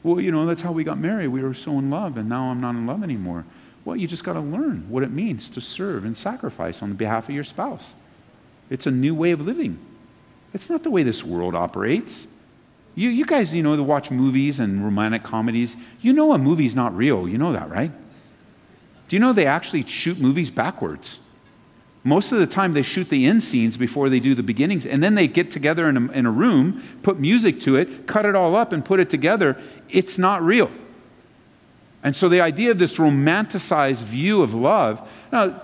Well, 0.04 0.20
you 0.20 0.32
know, 0.32 0.46
that's 0.46 0.62
how 0.62 0.74
we 0.74 0.84
got 0.84 0.98
married. 0.98 1.30
We 1.30 1.42
were 1.42 1.54
so 1.54 1.78
in 1.80 1.90
love, 1.90 2.18
and 2.18 2.28
now 2.28 2.46
I'm 2.46 2.60
not 2.60 2.72
in 2.72 2.86
love 2.86 3.02
anymore. 3.02 3.46
Well, 3.86 3.96
you 3.96 4.08
just 4.08 4.24
got 4.24 4.34
to 4.34 4.42
learn 4.42 4.90
what 4.90 5.04
it 5.04 5.12
means 5.12 5.48
to 5.50 5.62
serve 5.62 6.04
and 6.04 6.18
sacrifice 6.18 6.82
on 6.82 6.94
behalf 6.94 7.30
of 7.30 7.36
your 7.36 7.44
spouse. 7.44 7.94
It's 8.70 8.88
a 8.88 8.92
new 8.92 9.16
way 9.16 9.32
of 9.32 9.42
living. 9.42 9.80
It's 10.54 10.70
not 10.70 10.84
the 10.84 10.92
way 10.92 11.04
this 11.04 11.24
world 11.24 11.56
operates. 11.56 12.28
You, 12.96 13.10
you 13.10 13.26
guys, 13.26 13.54
you 13.54 13.64
know, 13.64 13.76
to 13.76 13.84
watch 13.84 14.12
movies 14.12 14.60
and 14.60 14.84
romantic 14.84 15.24
comedies, 15.24 15.76
you 16.02 16.12
know 16.12 16.34
a 16.34 16.38
movie's 16.38 16.76
not 16.76 16.96
real. 16.96 17.28
You 17.28 17.38
know 17.38 17.54
that, 17.54 17.70
right? 17.70 17.92
Do 19.08 19.16
you 19.16 19.20
know 19.20 19.34
they 19.34 19.46
actually 19.46 19.86
shoot 19.86 20.20
movies 20.20 20.52
backwards? 20.52 21.20
Most 22.04 22.32
of 22.32 22.40
the 22.40 22.48
time, 22.48 22.74
they 22.74 22.82
shoot 22.82 23.10
the 23.10 23.28
end 23.28 23.44
scenes 23.44 23.78
before 23.78 24.10
they 24.10 24.20
do 24.20 24.34
the 24.34 24.42
beginnings, 24.42 24.86
and 24.86 25.04
then 25.04 25.16
they 25.16 25.28
get 25.28 25.52
together 25.52 25.88
in 25.88 25.98
a, 25.98 26.12
in 26.12 26.26
a 26.26 26.32
room, 26.32 26.82
put 27.04 27.20
music 27.20 27.60
to 27.62 27.76
it, 27.76 28.08
cut 28.08 28.26
it 28.26 28.36
all 28.36 28.56
up, 28.56 28.74
and 28.74 28.84
put 28.84 29.00
it 29.00 29.10
together. 29.10 29.62
It's 29.88 30.18
not 30.18 30.42
real. 30.42 30.72
And 32.04 32.16
so, 32.16 32.28
the 32.28 32.42
idea 32.42 32.72
of 32.72 32.80
this 32.80 32.98
romanticized 32.98 34.04
view 34.04 34.42
of 34.42 34.56
love 34.56 35.08
now, 35.32 35.62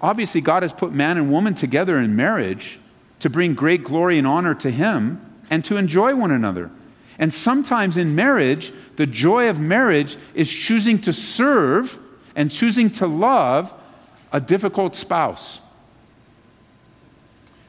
obviously, 0.00 0.40
God 0.40 0.62
has 0.62 0.72
put 0.72 0.92
man 0.92 1.18
and 1.18 1.30
woman 1.30 1.54
together 1.54 1.98
in 1.98 2.16
marriage 2.16 2.78
to 3.20 3.30
bring 3.30 3.54
great 3.54 3.84
glory 3.84 4.18
and 4.18 4.26
honor 4.26 4.54
to 4.56 4.70
Him 4.70 5.20
and 5.50 5.64
to 5.64 5.76
enjoy 5.76 6.14
one 6.14 6.30
another. 6.30 6.70
And 7.18 7.32
sometimes 7.32 7.96
in 7.96 8.14
marriage, 8.14 8.72
the 8.96 9.06
joy 9.06 9.48
of 9.48 9.60
marriage 9.60 10.16
is 10.34 10.50
choosing 10.50 11.00
to 11.02 11.12
serve 11.12 11.98
and 12.34 12.50
choosing 12.50 12.90
to 12.92 13.06
love 13.06 13.72
a 14.32 14.40
difficult 14.40 14.96
spouse. 14.96 15.60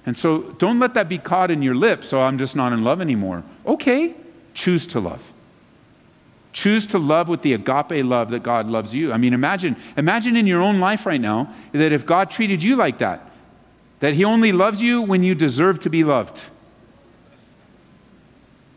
And 0.06 0.18
so 0.18 0.42
don't 0.54 0.80
let 0.80 0.94
that 0.94 1.10
be 1.10 1.18
caught 1.18 1.52
in 1.52 1.62
your 1.62 1.76
lips, 1.76 2.08
so 2.08 2.22
I'm 2.22 2.38
just 2.38 2.56
not 2.56 2.74
in 2.74 2.84
love 2.84 3.02
anymore. 3.02 3.44
Okay, 3.66 4.16
choose 4.54 4.88
to 4.88 5.00
love. 5.00 5.22
Choose 6.54 6.86
to 6.88 6.98
love 6.98 7.28
with 7.28 7.42
the 7.44 7.54
agape 7.54 8.04
love 8.04 8.32
that 8.32 8.44
God 8.44 8.68
loves 8.68 8.94
you. 8.94 9.14
I 9.14 9.18
mean, 9.18 9.34
imagine, 9.34 9.76
imagine 9.96 10.36
in 10.36 10.48
your 10.48 10.62
own 10.62 10.80
life 10.80 11.06
right 11.06 11.22
now 11.22 11.54
that 11.72 11.92
if 11.92 12.06
God 12.06 12.32
treated 12.32 12.62
you 12.62 12.76
like 12.76 12.98
that, 12.98 13.31
that 14.02 14.16
He 14.16 14.26
only 14.26 14.52
loves 14.52 14.82
you 14.82 15.02
when 15.02 15.24
you 15.24 15.34
deserve 15.34 15.80
to 15.80 15.90
be 15.90 16.04
loved, 16.04 16.42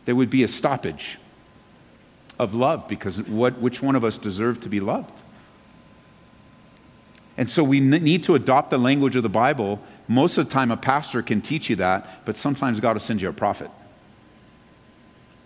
there 0.05 0.15
would 0.15 0.31
be 0.31 0.45
a 0.45 0.49
stoppage 0.49 1.19
of 2.39 2.55
love 2.55 2.87
because 2.89 3.23
what, 3.23 3.59
which 3.59 3.83
one 3.83 3.97
of 3.97 4.05
us 4.05 4.17
deserve 4.17 4.61
to 4.61 4.69
be 4.69 4.81
loved? 4.81 5.21
And 7.37 7.51
so 7.51 7.65
we 7.65 7.81
need 7.81 8.23
to 8.25 8.35
adopt 8.37 8.71
the 8.71 8.79
language 8.79 9.17
of 9.17 9.23
the 9.23 9.29
Bible. 9.29 9.81
Most 10.07 10.39
of 10.39 10.47
the 10.47 10.53
time, 10.53 10.71
a 10.71 10.77
pastor 10.77 11.21
can 11.23 11.41
teach 11.41 11.69
you 11.69 11.77
that, 11.77 12.25
but 12.25 12.37
sometimes 12.37 12.79
God 12.79 12.93
will 12.93 13.01
send 13.01 13.21
you 13.21 13.29
a 13.29 13.33
prophet. 13.33 13.71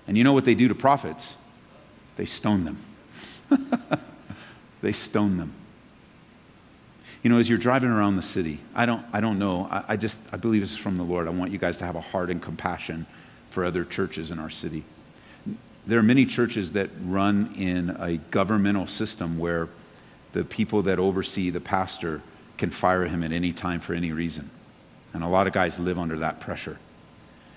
And 0.07 0.19
you 0.19 0.25
know 0.25 0.33
what 0.33 0.45
they 0.45 0.55
do 0.55 0.69
to 0.69 0.75
prophets? 0.75 1.37
They 2.17 2.27
stone 2.27 2.65
them. 2.65 2.79
they 4.83 4.93
stone 4.93 5.39
them. 5.39 5.55
You 7.23 7.31
know, 7.31 7.39
as 7.39 7.49
you're 7.49 7.59
driving 7.59 7.91
around 7.91 8.17
the 8.17 8.23
city, 8.23 8.61
I 8.75 8.87
don't, 8.87 9.05
I 9.13 9.21
don't 9.21 9.39
know. 9.39 9.67
I, 9.71 9.85
I 9.89 9.97
just, 9.97 10.19
I 10.33 10.37
believe 10.37 10.61
this 10.61 10.73
is 10.73 10.77
from 10.77 10.97
the 10.97 11.03
Lord. 11.03 11.27
I 11.27 11.31
want 11.31 11.51
you 11.51 11.59
guys 11.59 11.77
to 11.79 11.85
have 11.85 11.97
a 11.97 12.01
heart 12.01 12.31
and 12.31 12.41
compassion 12.41 13.07
for 13.51 13.65
other 13.65 13.85
churches 13.85 14.31
in 14.31 14.39
our 14.39 14.51
city. 14.51 14.85
There 15.87 15.99
are 15.99 16.03
many 16.03 16.27
churches 16.27 16.73
that 16.73 16.91
run 17.03 17.55
in 17.57 17.91
a 17.91 18.19
governmental 18.31 18.87
system 18.87 19.39
where 19.39 19.69
the 20.33 20.45
people 20.45 20.83
that 20.83 20.99
oversee 20.99 21.51
the 21.51 21.61
pastor 21.61 22.23
can 22.57 22.71
fire 22.71 23.07
him 23.07 23.23
at 23.23 23.33
any 23.33 23.53
time 23.53 23.81
for 23.81 23.95
any 23.95 24.13
reason. 24.13 24.51
And 25.15 25.25
a 25.25 25.29
lot 25.29 25.47
of 25.47 25.53
guys 25.53 25.79
live 25.79 25.99
under 25.99 26.19
that 26.19 26.41
pressure. 26.41 26.79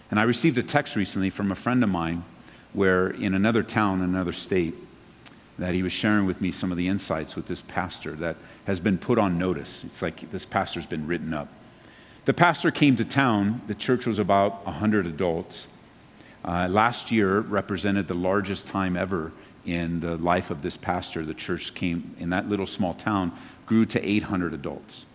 And 0.10 0.20
I 0.20 0.24
received 0.24 0.58
a 0.58 0.64
text 0.64 0.96
recently 0.96 1.30
from 1.30 1.52
a 1.52 1.56
friend 1.56 1.84
of 1.84 1.90
mine 1.90 2.24
where 2.74 3.10
in 3.10 3.34
another 3.34 3.64
town, 3.64 4.02
another 4.02 4.32
state, 4.32 4.76
that 5.62 5.76
he 5.76 5.84
was 5.84 5.94
sharing 5.94 6.26
with 6.26 6.42
me 6.42 6.50
some 6.50 6.72
of 6.72 6.78
the 6.78 6.88
insights 6.88 7.36
with 7.36 7.46
this 7.46 7.62
pastor 7.62 8.14
that 8.14 8.36
has 8.66 8.80
been 8.80 8.98
put 8.98 9.20
on 9.20 9.38
notice. 9.38 9.84
It's 9.84 10.02
like 10.02 10.32
this 10.32 10.44
pastor's 10.44 10.88
been 10.88 11.06
written 11.06 11.36
up. 11.36 11.50
The 12.26 12.34
pastor 12.34 12.72
came 12.72 12.96
to 12.96 13.06
town. 13.06 13.62
The 13.68 13.76
church 13.76 14.08
was 14.08 14.18
about 14.18 14.66
100 14.66 15.06
adults. 15.06 15.68
Uh, 16.44 16.68
last 16.68 17.12
year 17.12 17.42
represented 17.42 18.08
the 18.08 18.16
largest 18.16 18.66
time 18.66 18.98
ever 18.98 19.32
in 19.64 20.00
the 20.00 20.18
life 20.18 20.50
of 20.50 20.64
this 20.64 20.78
pastor, 20.78 21.24
the 21.24 21.36
church 21.36 21.76
came 21.76 22.16
in 22.18 22.32
that 22.32 22.50
little 22.50 22.66
small 22.66 22.96
town, 22.96 23.32
grew 23.68 23.86
to 23.86 24.04
800 24.04 24.56
adults. 24.56 25.06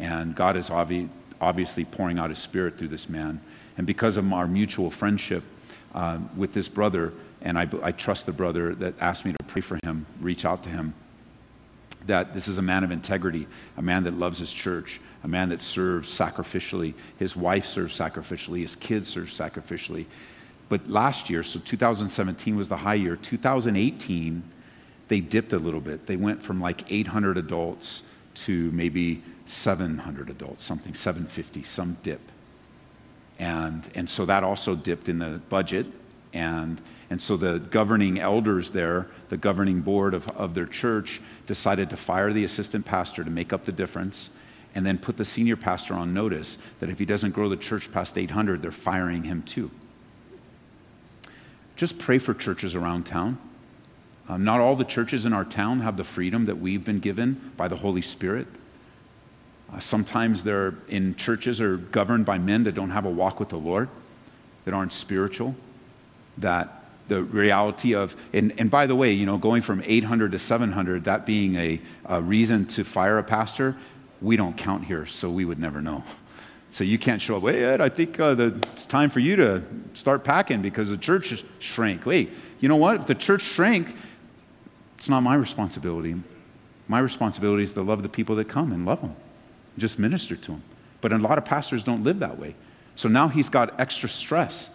And 0.00 0.34
God 0.34 0.56
is 0.56 0.70
obvi- 0.70 1.08
obviously 1.40 1.84
pouring 1.84 2.18
out 2.18 2.30
his 2.30 2.40
spirit 2.40 2.78
through 2.78 2.88
this 2.88 3.08
man. 3.08 3.40
And 3.76 3.86
because 3.86 4.16
of 4.16 4.32
our 4.32 4.48
mutual 4.48 4.90
friendship 4.90 5.44
uh, 5.94 6.18
with 6.36 6.52
this 6.52 6.66
brother, 6.66 7.12
and 7.48 7.58
I, 7.58 7.66
I 7.82 7.92
trust 7.92 8.26
the 8.26 8.32
brother 8.32 8.74
that 8.74 8.92
asked 9.00 9.24
me 9.24 9.32
to 9.32 9.44
pray 9.44 9.62
for 9.62 9.78
him, 9.82 10.04
reach 10.20 10.44
out 10.44 10.62
to 10.64 10.68
him, 10.68 10.92
that 12.04 12.34
this 12.34 12.46
is 12.46 12.58
a 12.58 12.62
man 12.62 12.84
of 12.84 12.90
integrity, 12.90 13.46
a 13.78 13.82
man 13.82 14.04
that 14.04 14.12
loves 14.12 14.38
his 14.38 14.52
church, 14.52 15.00
a 15.24 15.28
man 15.28 15.48
that 15.48 15.62
serves 15.62 16.10
sacrificially. 16.10 16.92
His 17.18 17.34
wife 17.34 17.64
serves 17.66 17.98
sacrificially, 17.98 18.60
his 18.60 18.76
kids 18.76 19.08
serve 19.08 19.28
sacrificially. 19.28 20.04
But 20.68 20.90
last 20.90 21.30
year, 21.30 21.42
so 21.42 21.58
2017 21.58 22.54
was 22.54 22.68
the 22.68 22.76
high 22.76 22.94
year. 22.94 23.16
2018, 23.16 24.42
they 25.08 25.20
dipped 25.20 25.54
a 25.54 25.58
little 25.58 25.80
bit. 25.80 26.06
They 26.06 26.16
went 26.16 26.42
from 26.42 26.60
like 26.60 26.84
800 26.92 27.38
adults 27.38 28.02
to 28.44 28.70
maybe 28.72 29.22
700 29.46 30.28
adults, 30.28 30.64
something, 30.64 30.92
750, 30.92 31.62
some 31.62 31.96
dip. 32.02 32.20
And, 33.38 33.88
and 33.94 34.06
so 34.06 34.26
that 34.26 34.44
also 34.44 34.74
dipped 34.74 35.08
in 35.08 35.18
the 35.18 35.40
budget. 35.48 35.86
And, 36.34 36.82
and 37.10 37.20
so 37.20 37.36
the 37.36 37.58
governing 37.58 38.18
elders 38.18 38.70
there, 38.70 39.06
the 39.30 39.36
governing 39.36 39.80
board 39.80 40.12
of, 40.14 40.28
of 40.28 40.54
their 40.54 40.66
church, 40.66 41.20
decided 41.46 41.90
to 41.90 41.96
fire 41.96 42.32
the 42.32 42.44
assistant 42.44 42.84
pastor 42.84 43.24
to 43.24 43.30
make 43.30 43.52
up 43.52 43.64
the 43.64 43.72
difference 43.72 44.30
and 44.74 44.84
then 44.84 44.98
put 44.98 45.16
the 45.16 45.24
senior 45.24 45.56
pastor 45.56 45.94
on 45.94 46.12
notice 46.12 46.58
that 46.80 46.90
if 46.90 46.98
he 46.98 47.06
doesn't 47.06 47.30
grow 47.30 47.48
the 47.48 47.56
church 47.56 47.90
past 47.90 48.18
800, 48.18 48.60
they're 48.60 48.70
firing 48.70 49.24
him 49.24 49.42
too. 49.42 49.70
Just 51.76 51.98
pray 51.98 52.18
for 52.18 52.34
churches 52.34 52.74
around 52.74 53.06
town. 53.06 53.38
Um, 54.28 54.44
not 54.44 54.60
all 54.60 54.76
the 54.76 54.84
churches 54.84 55.24
in 55.24 55.32
our 55.32 55.44
town 55.44 55.80
have 55.80 55.96
the 55.96 56.04
freedom 56.04 56.44
that 56.44 56.58
we've 56.58 56.84
been 56.84 57.00
given 57.00 57.52
by 57.56 57.68
the 57.68 57.76
Holy 57.76 58.02
Spirit. 58.02 58.46
Uh, 59.72 59.80
sometimes 59.80 60.44
they're 60.44 60.74
in 60.88 61.14
churches 61.14 61.60
are 61.60 61.78
governed 61.78 62.26
by 62.26 62.36
men 62.36 62.64
that 62.64 62.74
don't 62.74 62.90
have 62.90 63.06
a 63.06 63.10
walk 63.10 63.40
with 63.40 63.48
the 63.48 63.56
Lord, 63.56 63.88
that 64.64 64.74
aren't 64.74 64.92
spiritual, 64.92 65.54
that 66.36 66.77
the 67.08 67.22
reality 67.22 67.94
of, 67.94 68.14
and, 68.32 68.52
and 68.58 68.70
by 68.70 68.86
the 68.86 68.94
way, 68.94 69.12
you 69.12 69.26
know, 69.26 69.38
going 69.38 69.62
from 69.62 69.82
800 69.84 70.32
to 70.32 70.38
700, 70.38 71.04
that 71.04 71.26
being 71.26 71.56
a, 71.56 71.80
a 72.04 72.22
reason 72.22 72.66
to 72.66 72.84
fire 72.84 73.18
a 73.18 73.24
pastor, 73.24 73.76
we 74.20 74.36
don't 74.36 74.56
count 74.56 74.84
here, 74.84 75.06
so 75.06 75.30
we 75.30 75.44
would 75.44 75.58
never 75.58 75.80
know. 75.80 76.04
So 76.70 76.84
you 76.84 76.98
can't 76.98 77.20
show 77.20 77.36
up, 77.36 77.42
wait, 77.42 77.62
Ed, 77.62 77.80
I 77.80 77.88
think 77.88 78.20
uh, 78.20 78.34
the, 78.34 78.46
it's 78.72 78.84
time 78.84 79.08
for 79.08 79.20
you 79.20 79.36
to 79.36 79.62
start 79.94 80.22
packing 80.22 80.60
because 80.60 80.90
the 80.90 80.98
church 80.98 81.42
shrank. 81.58 82.04
Wait, 82.04 82.30
you 82.60 82.68
know 82.68 82.76
what? 82.76 82.96
If 82.96 83.06
the 83.06 83.14
church 83.14 83.42
shrank, 83.42 83.94
it's 84.98 85.08
not 85.08 85.22
my 85.22 85.34
responsibility. 85.34 86.14
My 86.86 86.98
responsibility 86.98 87.62
is 87.62 87.72
to 87.72 87.82
love 87.82 88.02
the 88.02 88.08
people 88.08 88.36
that 88.36 88.46
come 88.46 88.72
and 88.72 88.84
love 88.84 89.00
them, 89.00 89.16
just 89.78 89.98
minister 89.98 90.36
to 90.36 90.52
them. 90.52 90.62
But 91.00 91.12
a 91.12 91.18
lot 91.18 91.38
of 91.38 91.44
pastors 91.44 91.84
don't 91.84 92.02
live 92.02 92.18
that 92.18 92.38
way. 92.38 92.54
So 92.96 93.08
now 93.08 93.28
he's 93.28 93.48
got 93.48 93.78
extra 93.78 94.08
stress. 94.08 94.68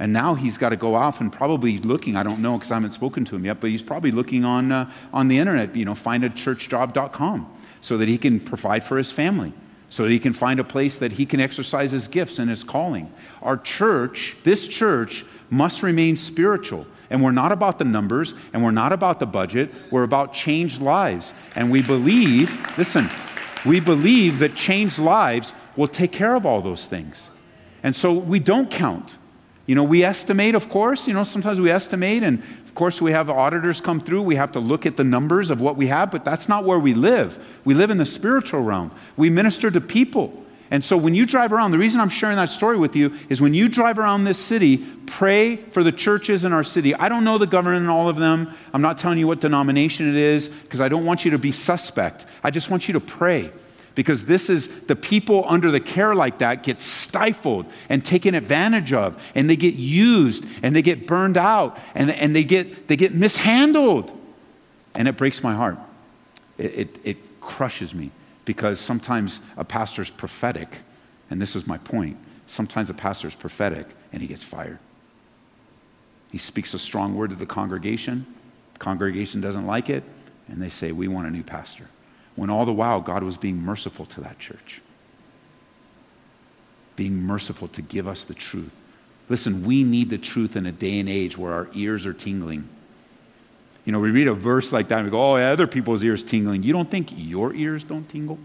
And 0.00 0.14
now 0.14 0.34
he's 0.34 0.56
got 0.56 0.70
to 0.70 0.76
go 0.76 0.94
off 0.94 1.20
and 1.20 1.30
probably 1.30 1.78
looking, 1.78 2.16
I 2.16 2.22
don't 2.22 2.40
know 2.40 2.56
because 2.56 2.72
I 2.72 2.76
haven't 2.76 2.92
spoken 2.92 3.26
to 3.26 3.36
him 3.36 3.44
yet, 3.44 3.60
but 3.60 3.68
he's 3.68 3.82
probably 3.82 4.10
looking 4.10 4.46
on, 4.46 4.72
uh, 4.72 4.90
on 5.12 5.28
the 5.28 5.38
internet, 5.38 5.76
you 5.76 5.84
know, 5.84 5.92
findachurchjob.com 5.92 7.58
so 7.82 7.98
that 7.98 8.08
he 8.08 8.16
can 8.16 8.40
provide 8.40 8.82
for 8.82 8.96
his 8.96 9.10
family, 9.10 9.52
so 9.90 10.04
that 10.04 10.10
he 10.10 10.18
can 10.18 10.32
find 10.32 10.58
a 10.58 10.64
place 10.64 10.96
that 10.96 11.12
he 11.12 11.26
can 11.26 11.38
exercise 11.38 11.92
his 11.92 12.08
gifts 12.08 12.38
and 12.38 12.48
his 12.48 12.64
calling. 12.64 13.12
Our 13.42 13.58
church, 13.58 14.38
this 14.42 14.66
church, 14.66 15.26
must 15.50 15.82
remain 15.82 16.16
spiritual. 16.16 16.86
And 17.10 17.22
we're 17.22 17.32
not 17.32 17.52
about 17.52 17.78
the 17.78 17.84
numbers 17.84 18.32
and 18.54 18.64
we're 18.64 18.70
not 18.70 18.94
about 18.94 19.18
the 19.18 19.26
budget. 19.26 19.70
We're 19.90 20.04
about 20.04 20.32
changed 20.32 20.80
lives. 20.80 21.34
And 21.54 21.70
we 21.70 21.82
believe, 21.82 22.58
listen, 22.78 23.10
we 23.66 23.80
believe 23.80 24.38
that 24.38 24.54
changed 24.54 24.98
lives 24.98 25.52
will 25.76 25.88
take 25.88 26.12
care 26.12 26.34
of 26.34 26.46
all 26.46 26.62
those 26.62 26.86
things. 26.86 27.28
And 27.82 27.94
so 27.94 28.14
we 28.14 28.38
don't 28.38 28.70
count. 28.70 29.12
You 29.70 29.76
know, 29.76 29.84
we 29.84 30.02
estimate, 30.02 30.56
of 30.56 30.68
course, 30.68 31.06
you 31.06 31.14
know, 31.14 31.22
sometimes 31.22 31.60
we 31.60 31.70
estimate, 31.70 32.24
and 32.24 32.42
of 32.64 32.74
course, 32.74 33.00
we 33.00 33.12
have 33.12 33.30
auditors 33.30 33.80
come 33.80 34.00
through. 34.00 34.22
We 34.22 34.34
have 34.34 34.50
to 34.50 34.58
look 34.58 34.84
at 34.84 34.96
the 34.96 35.04
numbers 35.04 35.48
of 35.48 35.60
what 35.60 35.76
we 35.76 35.86
have, 35.86 36.10
but 36.10 36.24
that's 36.24 36.48
not 36.48 36.64
where 36.64 36.80
we 36.80 36.92
live. 36.92 37.38
We 37.64 37.74
live 37.74 37.90
in 37.90 37.96
the 37.96 38.04
spiritual 38.04 38.62
realm. 38.62 38.90
We 39.16 39.30
minister 39.30 39.70
to 39.70 39.80
people. 39.80 40.44
And 40.72 40.82
so 40.82 40.96
when 40.96 41.14
you 41.14 41.24
drive 41.24 41.52
around, 41.52 41.70
the 41.70 41.78
reason 41.78 42.00
I'm 42.00 42.08
sharing 42.08 42.34
that 42.34 42.48
story 42.48 42.78
with 42.78 42.96
you 42.96 43.14
is 43.28 43.40
when 43.40 43.54
you 43.54 43.68
drive 43.68 44.00
around 44.00 44.24
this 44.24 44.38
city, 44.38 44.78
pray 45.06 45.54
for 45.54 45.84
the 45.84 45.92
churches 45.92 46.44
in 46.44 46.52
our 46.52 46.64
city. 46.64 46.92
I 46.92 47.08
don't 47.08 47.22
know 47.22 47.38
the 47.38 47.46
government 47.46 47.82
and 47.82 47.90
all 47.90 48.08
of 48.08 48.16
them. 48.16 48.52
I'm 48.74 48.82
not 48.82 48.98
telling 48.98 49.18
you 49.18 49.28
what 49.28 49.38
denomination 49.38 50.10
it 50.10 50.16
is 50.16 50.48
because 50.48 50.80
I 50.80 50.88
don't 50.88 51.04
want 51.04 51.24
you 51.24 51.30
to 51.30 51.38
be 51.38 51.52
suspect. 51.52 52.26
I 52.42 52.50
just 52.50 52.70
want 52.70 52.88
you 52.88 52.94
to 52.94 53.00
pray 53.00 53.52
because 53.94 54.24
this 54.24 54.48
is 54.48 54.68
the 54.82 54.96
people 54.96 55.44
under 55.48 55.70
the 55.70 55.80
care 55.80 56.14
like 56.14 56.38
that 56.38 56.62
get 56.62 56.80
stifled 56.80 57.66
and 57.88 58.04
taken 58.04 58.34
advantage 58.34 58.92
of 58.92 59.20
and 59.34 59.50
they 59.50 59.56
get 59.56 59.74
used 59.74 60.46
and 60.62 60.74
they 60.74 60.82
get 60.82 61.06
burned 61.06 61.36
out 61.36 61.78
and, 61.94 62.10
and 62.10 62.34
they, 62.34 62.44
get, 62.44 62.88
they 62.88 62.96
get 62.96 63.14
mishandled. 63.14 64.16
And 64.94 65.08
it 65.08 65.16
breaks 65.16 65.42
my 65.42 65.54
heart. 65.54 65.78
It, 66.58 66.74
it, 66.74 66.98
it 67.04 67.40
crushes 67.40 67.94
me 67.94 68.10
because 68.44 68.80
sometimes 68.80 69.40
a 69.56 69.64
pastor 69.64 70.02
is 70.02 70.10
prophetic 70.10 70.78
and 71.30 71.40
this 71.40 71.54
is 71.54 71.66
my 71.66 71.78
point 71.78 72.16
sometimes 72.46 72.90
a 72.90 72.94
pastor 72.94 73.28
is 73.28 73.34
prophetic 73.34 73.86
and 74.12 74.20
he 74.20 74.26
gets 74.26 74.42
fired. 74.42 74.78
He 76.32 76.38
speaks 76.38 76.74
a 76.74 76.78
strong 76.78 77.14
word 77.14 77.30
to 77.30 77.36
the 77.36 77.46
congregation 77.46 78.26
congregation 78.78 79.42
doesn't 79.42 79.66
like 79.66 79.90
it 79.90 80.02
and 80.48 80.60
they 80.60 80.70
say 80.70 80.90
we 80.90 81.06
want 81.06 81.26
a 81.26 81.30
new 81.30 81.42
pastor 81.42 81.86
when 82.40 82.48
all 82.48 82.64
the 82.64 82.72
while 82.72 83.02
God 83.02 83.22
was 83.22 83.36
being 83.36 83.58
merciful 83.58 84.06
to 84.06 84.22
that 84.22 84.38
church, 84.38 84.80
being 86.96 87.14
merciful 87.14 87.68
to 87.68 87.82
give 87.82 88.08
us 88.08 88.24
the 88.24 88.32
truth. 88.32 88.72
Listen, 89.28 89.66
we 89.66 89.84
need 89.84 90.08
the 90.08 90.16
truth 90.16 90.56
in 90.56 90.64
a 90.64 90.72
day 90.72 91.00
and 91.00 91.06
age 91.06 91.36
where 91.36 91.52
our 91.52 91.68
ears 91.74 92.06
are 92.06 92.14
tingling. 92.14 92.66
You 93.84 93.92
know, 93.92 94.00
we 94.00 94.10
read 94.10 94.26
a 94.26 94.32
verse 94.32 94.72
like 94.72 94.88
that 94.88 95.00
and 95.00 95.04
we 95.04 95.10
go, 95.10 95.32
oh, 95.32 95.36
yeah, 95.36 95.50
other 95.50 95.66
people's 95.66 96.02
ears 96.02 96.24
tingling. 96.24 96.62
You 96.62 96.72
don't 96.72 96.90
think 96.90 97.12
your 97.14 97.52
ears 97.52 97.84
don't 97.84 98.08
tingle? 98.08 98.38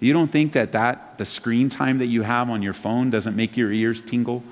You 0.00 0.12
don't 0.12 0.32
think 0.32 0.54
that, 0.54 0.72
that 0.72 1.18
the 1.18 1.24
screen 1.24 1.70
time 1.70 1.98
that 1.98 2.06
you 2.06 2.22
have 2.22 2.50
on 2.50 2.62
your 2.62 2.74
phone 2.74 3.10
doesn't 3.10 3.36
make 3.36 3.56
your 3.56 3.70
ears 3.70 4.02
tingle? 4.02 4.42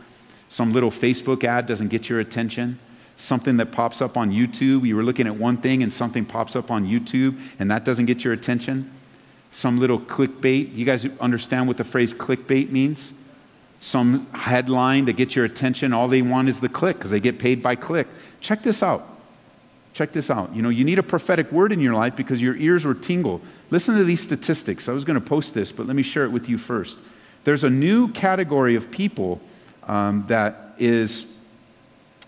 Some 0.49 0.73
little 0.73 0.93
Facebook 0.93 1.43
ad 1.43 1.67
doesn't 1.67 1.89
get 1.89 2.09
your 2.09 2.21
attention? 2.21 2.79
Something 3.17 3.57
that 3.59 3.73
pops 3.73 4.03
up 4.03 4.17
on 4.17 4.31
YouTube. 4.31 4.87
You 4.87 4.97
were 4.97 5.03
looking 5.03 5.27
at 5.27 5.37
one 5.37 5.57
thing 5.57 5.83
and 5.83 5.93
something 5.93 6.25
pops 6.25 6.57
up 6.57 6.71
on 6.71 6.87
YouTube 6.87 7.41
and 7.59 7.71
that 7.71 7.85
doesn't 7.85 8.07
get 8.07 8.25
your 8.25 8.33
attention. 8.33 8.91
Some 9.51 9.79
little 9.79 10.01
clickbait. 10.01 10.75
You 10.75 10.85
guys 10.85 11.07
understand 11.21 11.69
what 11.69 11.77
the 11.77 11.85
phrase 11.85 12.13
clickbait 12.13 12.71
means? 12.71 13.13
Some 13.81 14.27
headline 14.33 15.05
that 15.05 15.13
gets 15.13 15.37
your 15.37 15.45
attention. 15.45 15.93
All 15.93 16.09
they 16.09 16.23
want 16.23 16.49
is 16.49 16.61
the 16.61 16.69
click 16.69 16.97
because 16.97 17.11
they 17.11 17.21
get 17.21 17.39
paid 17.39 17.63
by 17.63 17.77
click. 17.77 18.09
Check 18.41 18.63
this 18.63 18.83
out. 18.83 19.09
Check 19.93 20.13
this 20.13 20.29
out. 20.29 20.55
You 20.55 20.63
know, 20.63 20.71
you 20.71 20.85
need 20.85 20.99
a 20.99 21.05
prophetic 21.05 21.53
word 21.53 21.71
in 21.71 21.79
your 21.79 21.95
life 21.95 22.17
because 22.17 22.43
your 22.43 22.57
ears 22.57 22.85
were 22.85 22.95
tingle. 22.95 23.41
Listen 23.71 23.97
to 23.97 24.03
these 24.03 24.21
statistics. 24.21 24.89
I 24.89 24.93
was 24.93 25.05
going 25.05 25.21
to 25.21 25.25
post 25.25 25.55
this, 25.55 25.71
but 25.71 25.87
let 25.87 25.95
me 25.95 26.03
share 26.03 26.25
it 26.25 26.31
with 26.31 26.49
you 26.49 26.59
first. 26.59 26.99
There's 27.45 27.63
a 27.63 27.71
new 27.71 28.09
category 28.09 28.75
of 28.75 28.91
people 28.91 29.41
um, 29.85 30.25
that 30.27 30.75
is 30.79 31.27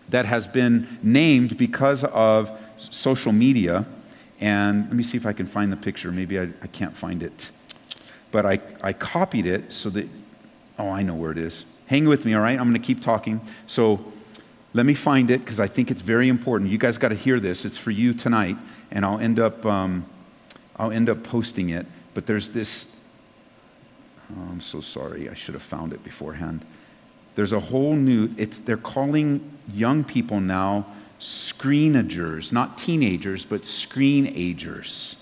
that 0.09 0.27
has 0.27 0.47
been 0.47 0.99
named 1.03 1.57
because 1.57 2.05
of 2.05 2.51
social 2.79 3.33
media. 3.33 3.87
And 4.41 4.85
let 4.87 4.93
me 4.95 5.03
see 5.03 5.17
if 5.17 5.27
I 5.27 5.33
can 5.33 5.47
find 5.47 5.73
the 5.73 5.77
picture. 5.77 6.13
Maybe 6.13 6.39
I, 6.39 6.49
I 6.63 6.67
can't 6.67 6.95
find 6.95 7.23
it. 7.23 7.51
But 8.31 8.45
I, 8.45 8.61
I 8.83 8.93
copied 8.93 9.47
it 9.47 9.73
so 9.73 9.91
that, 9.91 10.09
oh, 10.79 10.91
I 10.91 11.03
know 11.03 11.15
where 11.15 11.31
it 11.31 11.39
is. 11.39 11.65
Hang 11.87 12.07
with 12.07 12.25
me, 12.25 12.35
all 12.35 12.43
right? 12.43 12.59
I'm 12.59 12.69
going 12.69 12.81
to 12.81 12.87
keep 12.87 13.01
talking. 13.01 13.41
So 13.67 14.13
let 14.75 14.85
me 14.85 14.95
find 14.95 15.31
it 15.31 15.41
because 15.41 15.61
I 15.61 15.69
think 15.69 15.91
it's 15.91 16.03
very 16.03 16.29
important. 16.29 16.71
You 16.71 16.79
guys 16.79 16.99
got 16.99 17.09
to 17.09 17.15
hear 17.15 17.41
this. 17.41 17.65
It's 17.65 17.79
for 17.79 17.91
you 17.91 18.13
tonight, 18.13 18.57
and 18.91 19.05
I'll 19.05 19.19
end 19.19 19.39
up, 19.39 19.65
um, 19.65 20.05
I'll 20.77 20.93
end 20.93 21.09
up 21.09 21.23
posting 21.23 21.71
it. 21.71 21.87
But 22.13 22.27
there's 22.27 22.51
this. 22.51 22.87
Oh, 24.33 24.43
I'm 24.51 24.61
so 24.61 24.81
sorry. 24.81 25.31
I 25.31 25.35
should 25.35 25.55
have 25.55 25.63
found 25.63 25.93
it 25.93 26.03
beforehand. 26.03 26.65
There's 27.37 27.53
a 27.53 27.61
whole 27.61 27.95
new, 27.95 28.28
they're 28.28 28.76
calling 28.76 29.59
young 29.72 30.03
people 30.05 30.41
now 30.41 30.87
screenagers, 31.20 32.51
not 32.51 32.76
teenagers, 32.78 33.45
but 33.45 33.62
screenagers. 33.62 35.16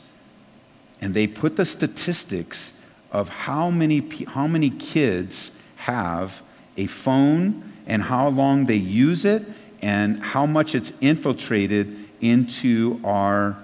And 1.01 1.13
they 1.13 1.27
put 1.27 1.57
the 1.57 1.65
statistics 1.65 2.73
of 3.13 3.29
how 3.29 3.69
many, 3.69 4.09
how 4.29 4.47
many 4.47 4.71
kids 4.71 5.51
have 5.77 6.43
a 6.77 6.87
phone 6.87 7.73
and 7.87 8.03
how 8.03 8.29
long 8.29 8.67
they 8.67 8.77
use 8.77 9.25
it 9.25 9.45
and 9.83 10.23
how 10.23 10.47
much 10.47 10.75
it's 10.75 10.93
infiltrated 11.01 12.09
into 12.21 13.01
our, 13.05 13.57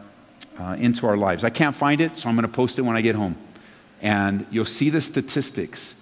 uh, 0.59 0.77
into 0.79 1.07
our 1.07 1.17
lives. 1.17 1.45
I 1.45 1.51
can't 1.51 1.75
find 1.75 2.01
it, 2.01 2.17
so 2.17 2.29
I'm 2.29 2.35
going 2.35 2.43
to 2.43 2.53
post 2.53 2.79
it 2.79 2.83
when 2.83 2.97
I 2.97 3.01
get 3.01 3.15
home. 3.15 3.37
And 4.03 4.45
you'll 4.51 4.65
see 4.67 4.91
the 4.91 5.01
statistics. 5.01 5.95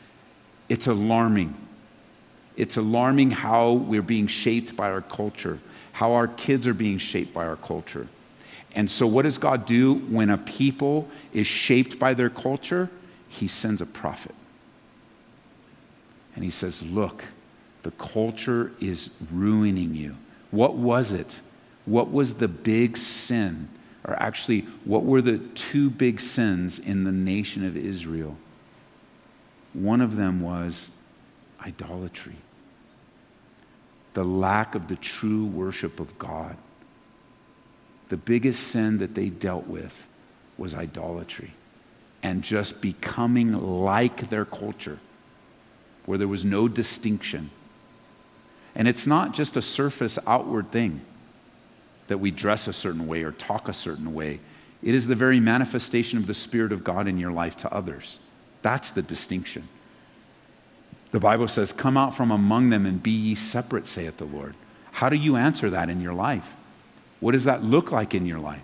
It's 0.68 0.86
alarming. 0.86 1.54
It's 2.58 2.76
alarming 2.76 3.30
how 3.30 3.70
we're 3.70 4.02
being 4.02 4.26
shaped 4.26 4.74
by 4.74 4.90
our 4.90 5.00
culture, 5.00 5.60
how 5.92 6.14
our 6.14 6.26
kids 6.26 6.66
are 6.66 6.74
being 6.74 6.98
shaped 6.98 7.32
by 7.32 7.46
our 7.46 7.54
culture. 7.54 8.08
And 8.74 8.90
so, 8.90 9.06
what 9.06 9.22
does 9.22 9.38
God 9.38 9.64
do 9.64 9.94
when 9.94 10.28
a 10.28 10.36
people 10.38 11.08
is 11.32 11.46
shaped 11.46 12.00
by 12.00 12.14
their 12.14 12.28
culture? 12.28 12.90
He 13.28 13.46
sends 13.46 13.80
a 13.80 13.86
prophet. 13.86 14.34
And 16.34 16.42
he 16.44 16.50
says, 16.50 16.82
Look, 16.82 17.24
the 17.84 17.92
culture 17.92 18.72
is 18.80 19.10
ruining 19.30 19.94
you. 19.94 20.16
What 20.50 20.74
was 20.74 21.12
it? 21.12 21.38
What 21.84 22.10
was 22.10 22.34
the 22.34 22.48
big 22.48 22.96
sin? 22.96 23.68
Or 24.04 24.14
actually, 24.20 24.62
what 24.84 25.04
were 25.04 25.22
the 25.22 25.38
two 25.38 25.90
big 25.90 26.20
sins 26.20 26.80
in 26.80 27.04
the 27.04 27.12
nation 27.12 27.64
of 27.64 27.76
Israel? 27.76 28.36
One 29.74 30.00
of 30.00 30.16
them 30.16 30.40
was 30.40 30.90
idolatry 31.64 32.36
the 34.18 34.24
lack 34.24 34.74
of 34.74 34.88
the 34.88 34.96
true 34.96 35.46
worship 35.46 36.00
of 36.00 36.18
God. 36.18 36.56
The 38.08 38.16
biggest 38.16 38.66
sin 38.66 38.98
that 38.98 39.14
they 39.14 39.28
dealt 39.28 39.68
with 39.68 40.06
was 40.56 40.74
idolatry 40.74 41.52
and 42.24 42.42
just 42.42 42.80
becoming 42.80 43.52
like 43.52 44.28
their 44.28 44.44
culture, 44.44 44.98
where 46.04 46.18
there 46.18 46.26
was 46.26 46.44
no 46.44 46.66
distinction. 46.66 47.50
And 48.74 48.88
it's 48.88 49.06
not 49.06 49.34
just 49.34 49.56
a 49.56 49.62
surface 49.62 50.18
outward 50.26 50.72
thing 50.72 51.00
that 52.08 52.18
we 52.18 52.32
dress 52.32 52.66
a 52.66 52.72
certain 52.72 53.06
way 53.06 53.22
or 53.22 53.30
talk 53.30 53.68
a 53.68 53.72
certain 53.72 54.14
way. 54.14 54.40
It 54.82 54.96
is 54.96 55.06
the 55.06 55.14
very 55.14 55.38
manifestation 55.38 56.18
of 56.18 56.26
the 56.26 56.34
Spirit 56.34 56.72
of 56.72 56.82
God 56.82 57.06
in 57.06 57.18
your 57.18 57.30
life 57.30 57.56
to 57.58 57.72
others. 57.72 58.18
That's 58.62 58.90
the 58.90 59.02
distinction. 59.02 59.68
The 61.10 61.20
Bible 61.20 61.48
says, 61.48 61.72
Come 61.72 61.96
out 61.96 62.14
from 62.14 62.30
among 62.30 62.70
them 62.70 62.86
and 62.86 63.02
be 63.02 63.10
ye 63.10 63.34
separate, 63.34 63.86
saith 63.86 64.18
the 64.18 64.24
Lord. 64.24 64.54
How 64.92 65.08
do 65.08 65.16
you 65.16 65.36
answer 65.36 65.70
that 65.70 65.90
in 65.90 66.00
your 66.00 66.14
life? 66.14 66.52
What 67.20 67.32
does 67.32 67.44
that 67.44 67.64
look 67.64 67.92
like 67.92 68.14
in 68.14 68.26
your 68.26 68.38
life? 68.38 68.62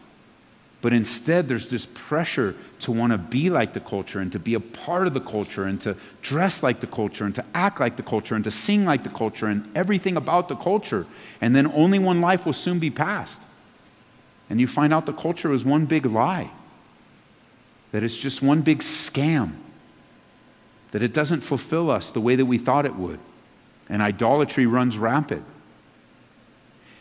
But 0.84 0.92
instead, 0.92 1.49
there's 1.49 1.70
this 1.70 1.86
pressure 1.95 2.55
to 2.80 2.92
want 2.92 3.12
to 3.12 3.18
be 3.18 3.49
like 3.49 3.72
the 3.72 3.80
culture 3.80 4.20
and 4.20 4.30
to 4.32 4.38
be 4.38 4.53
a 4.53 4.61
part 4.61 5.07
of 5.07 5.14
the 5.14 5.20
culture 5.20 5.64
and 5.64 5.80
to 5.80 5.97
dress 6.20 6.62
like 6.62 6.80
the 6.80 6.86
culture 6.86 7.24
and 7.24 7.34
to 7.36 7.45
act 7.55 7.80
like 7.80 7.97
the 7.97 8.03
culture 8.03 8.34
and 8.34 8.45
to 8.45 8.51
sing 8.51 8.84
like 8.84 9.03
the 9.03 9.09
culture 9.09 9.47
and 9.47 9.66
everything 9.74 10.18
about 10.18 10.49
the 10.49 10.57
culture. 10.57 11.07
And 11.40 11.57
then 11.57 11.72
only 11.72 11.99
one 11.99 12.20
life 12.20 12.45
will 12.45 12.53
soon 12.53 12.80
be 12.80 12.90
passed. 12.90 13.40
And 14.51 14.61
you 14.61 14.66
find 14.66 14.92
out 14.92 15.07
the 15.07 15.14
culture 15.14 15.55
is 15.55 15.64
one 15.64 15.86
big 15.86 16.05
lie, 16.05 16.51
that 17.92 18.03
it's 18.03 18.16
just 18.16 18.42
one 18.42 18.61
big 18.61 18.80
scam, 18.80 19.55
that 20.95 21.03
it 21.03 21.12
doesn't 21.12 21.40
fulfill 21.40 21.90
us 21.90 22.11
the 22.11 22.20
way 22.20 22.36
that 22.36 22.47
we 22.47 22.57
thought 22.57 22.86
it 22.86 22.95
would. 22.95 23.18
And 23.88 24.01
idolatry 24.01 24.64
runs 24.64 24.97
rampant. 24.97 25.45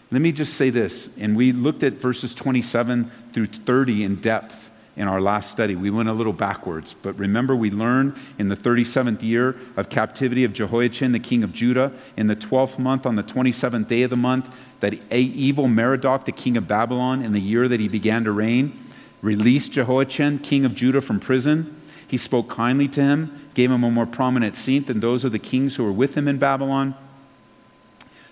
Let 0.10 0.20
me 0.20 0.32
just 0.32 0.56
say 0.56 0.72
this, 0.72 1.12
and 1.20 1.36
we 1.36 1.52
looked 1.52 1.84
at 1.84 1.94
verses 1.94 2.34
27 2.34 3.12
through 3.34 3.46
30 3.46 4.04
in 4.04 4.16
depth 4.16 4.72
in 4.96 5.08
our 5.08 5.22
last 5.22 5.52
study. 5.52 5.76
We 5.76 5.92
went 5.92 6.10
a 6.10 6.14
little 6.14 6.34
backwards, 6.34 6.96
but 7.04 7.20
remember, 7.20 7.56
we 7.56 7.70
learned 7.70 8.16
in 8.40 8.50
the 8.50 8.58
37th 8.58 9.22
year 9.22 9.56
of 9.78 9.90
captivity 9.90 10.44
of 10.44 10.54
Jehoiachin, 10.54 11.12
the 11.12 11.20
king 11.20 11.44
of 11.44 11.54
Judah, 11.54 11.92
in 12.18 12.26
the 12.26 12.36
12th 12.36 12.80
month, 12.80 13.06
on 13.06 13.16
the 13.16 13.24
27th 13.24 13.88
day 13.88 14.02
of 14.02 14.10
the 14.10 14.18
month, 14.18 14.50
that 14.80 14.96
evil 15.12 15.68
Merodach, 15.68 16.26
the 16.26 16.32
king 16.32 16.58
of 16.58 16.68
Babylon, 16.68 17.24
in 17.24 17.32
the 17.32 17.40
year 17.40 17.68
that 17.68 17.80
he 17.80 17.88
began 17.88 18.24
to 18.24 18.32
reign, 18.32 18.76
released 19.22 19.72
Jehoiachin, 19.72 20.40
king 20.40 20.66
of 20.66 20.74
Judah, 20.74 21.00
from 21.00 21.20
prison. 21.20 21.80
He 22.14 22.18
spoke 22.18 22.48
kindly 22.48 22.88
to 22.90 23.02
him, 23.02 23.50
gave 23.56 23.72
him 23.72 23.84
a 23.84 23.90
more 23.90 24.06
prominent 24.06 24.56
seat 24.56 24.86
than 24.86 25.00
those 25.00 25.26
of 25.26 25.32
the 25.32 25.40
kings 25.40 25.76
who 25.76 25.84
were 25.84 25.92
with 25.92 26.14
him 26.16 26.28
in 26.28 26.38
Babylon. 26.38 26.94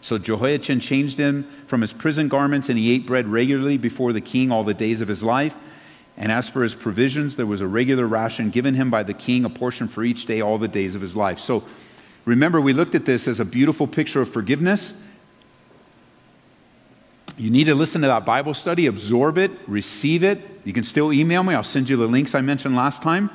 So 0.01 0.19
Jehoiachin 0.19 0.79
changed 0.79 1.17
him 1.17 1.47
from 1.65 1.81
his 1.81 1.91
prison 1.91 2.27
garments, 2.27 2.69
and 2.69 2.77
he 2.77 2.93
ate 2.93 3.07
bread 3.07 3.27
regularly 3.27 3.79
before 3.79 4.13
the 4.13 4.21
king 4.21 4.51
all 4.51 4.63
the 4.63 4.75
days 4.75 5.01
of 5.01 5.07
his 5.07 5.23
life. 5.23 5.55
And 6.15 6.31
as 6.31 6.47
for 6.47 6.61
his 6.61 6.75
provisions, 6.75 7.37
there 7.37 7.47
was 7.47 7.59
a 7.59 7.65
regular 7.65 8.05
ration 8.05 8.51
given 8.51 8.75
him 8.75 8.91
by 8.91 9.01
the 9.01 9.15
king, 9.15 9.45
a 9.45 9.49
portion 9.49 9.87
for 9.87 10.03
each 10.03 10.27
day, 10.27 10.41
all 10.41 10.59
the 10.59 10.67
days 10.67 10.93
of 10.93 11.01
his 11.01 11.15
life. 11.15 11.39
So 11.39 11.63
remember, 12.25 12.61
we 12.61 12.73
looked 12.73 12.93
at 12.93 13.05
this 13.05 13.27
as 13.27 13.39
a 13.39 13.45
beautiful 13.45 13.87
picture 13.87 14.21
of 14.21 14.29
forgiveness. 14.29 14.93
You 17.35 17.49
need 17.49 17.63
to 17.63 17.73
listen 17.73 18.01
to 18.01 18.07
that 18.09 18.27
Bible 18.27 18.53
study, 18.53 18.85
absorb 18.85 19.39
it, 19.39 19.49
receive 19.65 20.23
it. 20.23 20.39
You 20.65 20.73
can 20.73 20.83
still 20.83 21.11
email 21.11 21.41
me, 21.41 21.55
I'll 21.55 21.63
send 21.63 21.89
you 21.89 21.97
the 21.97 22.05
links 22.05 22.35
I 22.35 22.41
mentioned 22.41 22.75
last 22.75 23.01
time. 23.01 23.31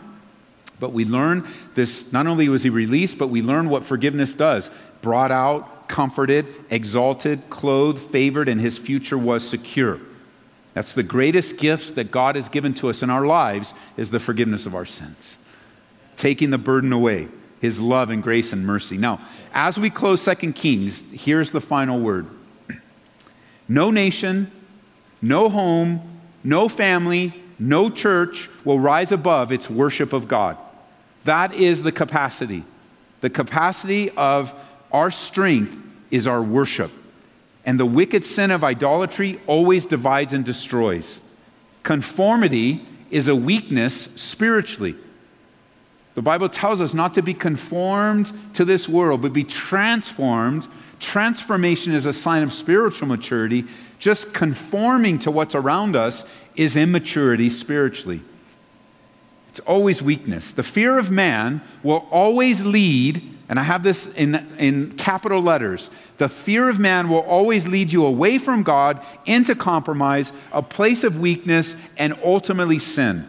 But 0.79 0.93
we 0.93 1.05
learn 1.05 1.49
this 1.75 2.13
not 2.13 2.27
only 2.27 2.49
was 2.49 2.63
he 2.63 2.71
released, 2.71 3.19
but 3.19 3.29
we 3.29 3.43
learn 3.43 3.69
what 3.71 3.85
forgiveness 3.85 4.35
does 4.35 4.71
brought 5.01 5.31
out, 5.31 5.89
comforted, 5.89 6.47
exalted, 6.69 7.49
clothed, 7.49 8.01
favored, 8.11 8.49
and 8.49 8.61
his 8.61 8.77
future 8.77 9.17
was 9.17 9.49
secure. 9.49 10.01
That's 10.75 10.93
the 10.93 11.03
greatest 11.03 11.57
gift 11.57 11.95
that 11.95 12.11
God 12.11 12.37
has 12.37 12.49
given 12.49 12.75
to 12.75 12.91
us 12.91 13.03
in 13.03 13.09
our 13.09 13.25
lives 13.25 13.73
is 13.97 14.11
the 14.11 14.21
forgiveness 14.21 14.67
of 14.67 14.75
our 14.75 14.85
sins. 14.85 15.39
Taking 16.17 16.51
the 16.51 16.59
burden 16.59 16.93
away, 16.93 17.29
his 17.61 17.81
love 17.81 18.11
and 18.11 18.23
grace 18.23 18.53
and 18.53 18.67
mercy. 18.67 18.99
Now, 18.99 19.21
as 19.55 19.79
we 19.79 19.89
close 19.89 20.21
Second 20.21 20.55
Kings, 20.55 21.03
here's 21.13 21.51
the 21.51 21.61
final 21.61 22.01
word. 22.01 22.27
No 23.69 23.91
nation, 23.91 24.53
no 25.21 25.49
home, 25.49 26.21
no 26.45 26.69
family, 26.69 27.35
no 27.59 27.91
church 27.91 28.49
will 28.65 28.79
rise 28.79 29.11
above 29.11 29.51
its 29.51 29.69
worship 29.69 30.13
of 30.13 30.29
God. 30.29 30.57
That 31.27 31.55
is 31.55 31.83
the 31.83 31.93
capacity. 31.93 32.65
The 33.21 33.31
capacity 33.31 34.11
of 34.11 34.55
our 34.93 35.11
strength 35.11 35.77
is 36.11 36.27
our 36.27 36.43
worship. 36.43 36.93
And 37.65 37.81
the 37.81 37.87
wicked 37.87 38.25
sin 38.25 38.53
of 38.53 38.63
idolatry 38.63 39.41
always 39.49 39.87
divides 39.87 40.33
and 40.33 40.45
destroys. 40.45 41.21
Conformity 41.83 42.87
is 43.11 43.27
a 43.27 43.35
weakness 43.35 44.09
spiritually. 44.15 44.95
The 46.15 46.23
Bible 46.23 46.49
tells 46.49 46.81
us 46.81 46.95
not 46.95 47.15
to 47.15 47.23
be 47.23 47.35
conformed 47.35 48.33
to 48.55 48.65
this 48.65 48.89
world, 48.89 49.21
but 49.21 49.33
be 49.33 49.45
transformed. 49.45 50.69
Transformation 51.01 51.93
is 51.93 52.07
a 52.07 52.13
sign 52.13 52.45
of 52.45 52.53
spiritual 52.53 53.09
maturity. 53.09 53.65
Just 53.99 54.33
conforming 54.33 55.19
to 55.21 55.33
what's 55.33 55.57
around 55.57 55.97
us 55.97 56.23
is 56.55 56.77
immaturity 56.77 57.51
spiritually. 57.51 58.23
It's 59.57 59.67
always 59.67 60.03
weakness. 60.03 60.53
The 60.53 60.63
fear 60.63 60.99
of 60.99 61.11
man 61.11 61.63
will 61.83 62.07
always 62.11 62.63
lead 62.63 63.37
and 63.49 63.61
I 63.61 63.63
have 63.63 63.83
this 63.83 64.09
in, 64.09 64.35
in 64.59 64.93
capital 64.97 65.41
letters. 65.41 65.89
The 66.19 66.29
fear 66.29 66.69
of 66.69 66.79
man 66.79 67.09
will 67.09 67.21
always 67.21 67.67
lead 67.67 67.93
you 67.93 68.05
away 68.05 68.39
from 68.39 68.63
God 68.63 69.01
into 69.25 69.55
compromise, 69.55 70.33
a 70.53 70.63
place 70.63 71.05
of 71.05 71.21
weakness, 71.21 71.77
and 71.97 72.19
ultimately 72.25 72.81
sin. 72.81 73.27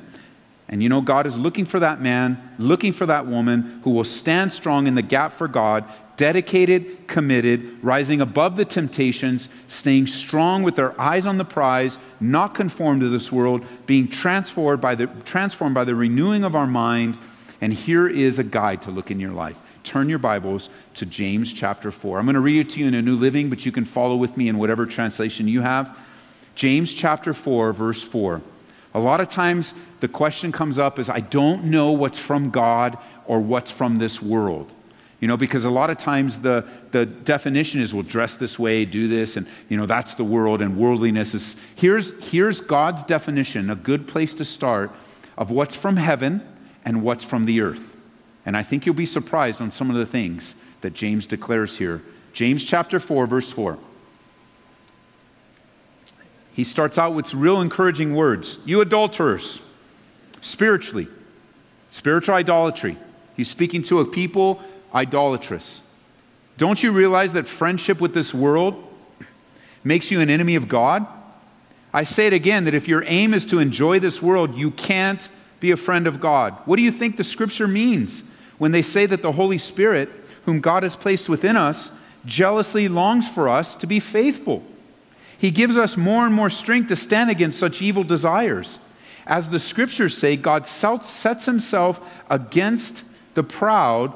And 0.68 0.82
you 0.84 0.90
know, 0.90 1.02
God 1.02 1.28
is 1.28 1.38
looking 1.38 1.66
for 1.66 1.80
that 1.80 2.02
man, 2.02 2.56
looking 2.58 2.92
for 2.92 3.06
that 3.06 3.28
woman 3.28 3.80
who 3.84 3.92
will 3.92 4.04
stand 4.04 4.52
strong 4.52 4.88
in 4.88 4.96
the 4.96 5.02
gap 5.02 5.34
for 5.34 5.48
God, 5.48 5.86
dedicated, 6.18 7.08
committed, 7.08 7.82
rising 7.84 8.20
above 8.20 8.58
the 8.58 8.66
temptations, 8.66 9.48
staying 9.68 10.08
strong 10.08 10.64
with 10.64 10.76
their 10.76 11.00
eyes 11.00 11.26
on 11.26 11.38
the 11.38 11.46
prize, 11.46 11.98
not 12.20 12.54
conformed 12.54 13.02
to 13.02 13.10
this 13.10 13.32
world, 13.32 13.64
being 13.86 14.08
transformed 14.08 14.82
by 14.82 14.96
the, 14.96 15.08
transformed 15.24 15.76
by 15.76 15.84
the 15.84 15.96
renewing 15.96 16.44
of 16.44 16.56
our 16.56 16.68
mind. 16.68 17.18
And 17.62 17.72
here 17.72 18.08
is 18.08 18.40
a 18.40 18.44
guide 18.44 18.82
to 18.84 18.92
look 18.92 19.10
in 19.10 19.20
your 19.20 19.32
life 19.32 19.58
turn 19.88 20.10
your 20.10 20.20
Bibles 20.20 20.70
to 20.96 21.06
James 21.06 21.54
chapter 21.54 21.92
4. 21.94 22.20
I'm 22.20 22.26
going 22.26 22.34
to 22.34 22.42
read 22.42 22.60
it 22.60 22.70
to 22.72 22.82
you 22.82 22.88
in 22.88 22.94
a 22.94 23.02
New 23.02 23.16
Living, 23.16 23.50
but 23.50 23.66
you 23.66 23.72
can 23.72 23.86
follow 23.86 24.18
with 24.18 24.36
me 24.36 24.50
in 24.50 24.58
whatever 24.58 24.86
translation 24.86 25.48
you 25.48 25.62
have. 25.62 25.98
James 26.56 26.94
chapter 26.94 27.34
4, 27.34 27.72
verse 27.72 28.04
4. 28.04 28.42
A 28.94 29.00
lot 29.00 29.22
of 29.22 29.30
times 29.30 29.74
the 30.02 30.10
question 30.10 30.52
comes 30.52 30.78
up 30.78 31.00
is 31.00 31.10
I 31.10 31.22
don't 31.22 31.66
know 31.66 31.92
what's 31.92 32.20
from 32.20 32.50
God 32.50 32.98
or 33.26 33.40
what's 33.40 33.72
from 33.72 33.98
this 33.98 34.22
world. 34.22 34.70
You 35.20 35.28
know, 35.28 35.38
because 35.38 35.66
a 35.66 35.70
lot 35.70 35.90
of 35.90 35.98
times 35.98 36.40
the, 36.40 36.66
the 36.92 37.06
definition 37.06 37.82
is 37.82 37.94
we'll 37.94 38.04
dress 38.04 38.38
this 38.38 38.60
way, 38.60 38.86
do 38.86 39.08
this, 39.08 39.36
and, 39.36 39.48
you 39.68 39.76
know, 39.76 39.88
that's 39.88 40.14
the 40.14 40.24
world, 40.24 40.62
and 40.62 40.78
worldliness 40.78 41.34
is. 41.34 41.56
Here's, 41.76 42.14
here's 42.30 42.62
God's 42.62 43.02
definition, 43.04 43.72
a 43.72 43.76
good 43.76 44.08
place 44.08 44.36
to 44.36 44.46
start, 44.46 44.92
of 45.36 45.50
what's 45.50 45.76
from 45.76 45.98
heaven 45.98 46.42
and 46.86 47.02
what's 47.02 47.24
from 47.24 47.46
the 47.46 47.62
earth. 47.62 47.96
And 48.46 48.56
I 48.56 48.64
think 48.64 48.86
you'll 48.86 48.96
be 48.96 49.06
surprised 49.06 49.60
on 49.60 49.72
some 49.72 49.90
of 49.90 49.96
the 49.96 50.06
things 50.06 50.56
that 50.82 50.94
James 50.94 51.26
declares 51.26 51.78
here. 51.78 52.04
James 52.34 52.64
chapter 52.64 53.00
4, 53.00 53.26
verse 53.26 53.52
4. 53.52 53.78
He 56.54 56.64
starts 56.64 56.98
out 56.98 57.14
with 57.14 57.34
real 57.34 57.60
encouraging 57.62 58.16
words. 58.16 58.58
You 58.66 58.82
adulterers, 58.82 59.60
spiritually, 60.42 61.08
spiritual 61.90 62.36
idolatry. 62.36 62.98
He's 63.36 63.50
speaking 63.50 63.84
to 63.84 64.00
a 64.00 64.06
people 64.06 64.62
idolatrous. 64.94 65.82
Don't 66.58 66.82
you 66.82 66.92
realize 66.92 67.34
that 67.34 67.48
friendship 67.48 68.02
with 68.02 68.14
this 68.14 68.34
world 68.34 68.84
makes 69.84 70.10
you 70.12 70.20
an 70.20 70.30
enemy 70.30 70.56
of 70.56 70.68
God? 70.68 71.06
I 71.94 72.04
say 72.04 72.28
it 72.28 72.34
again 72.34 72.66
that 72.66 72.74
if 72.74 72.88
your 72.88 73.04
aim 73.06 73.34
is 73.34 73.46
to 73.48 73.60
enjoy 73.60 74.00
this 74.00 74.22
world, 74.22 74.56
you 74.56 74.72
can't 74.72 75.28
be 75.60 75.72
a 75.72 75.78
friend 75.78 76.08
of 76.08 76.20
God. 76.20 76.54
What 76.66 76.76
do 76.76 76.82
you 76.82 76.92
think 76.92 77.18
the 77.18 77.24
scripture 77.24 77.68
means? 77.68 78.24
when 78.58 78.72
they 78.72 78.82
say 78.82 79.06
that 79.06 79.22
the 79.22 79.32
Holy 79.32 79.58
Spirit, 79.58 80.10
whom 80.46 80.60
God 80.60 80.84
has 80.84 80.96
placed 80.96 81.30
within 81.30 81.58
us, 81.58 81.92
jealously 82.26 82.88
longs 82.88 83.28
for 83.28 83.48
us 83.48 83.76
to 83.76 83.88
be 83.88 84.00
faithful. 84.00 84.64
He 85.38 85.52
gives 85.52 85.78
us 85.78 85.96
more 85.96 86.26
and 86.26 86.34
more 86.34 86.50
strength 86.50 86.90
to 86.90 86.96
stand 86.96 87.30
against 87.30 87.60
such 87.60 87.82
evil 87.82 88.04
desires. 88.04 88.80
As 89.26 89.50
the 89.50 89.60
scriptures 89.60 90.18
say, 90.18 90.36
God 90.36 90.66
sets 90.66 91.46
himself 91.46 92.00
against 92.30 93.04
the 93.36 93.44
proud, 93.44 94.14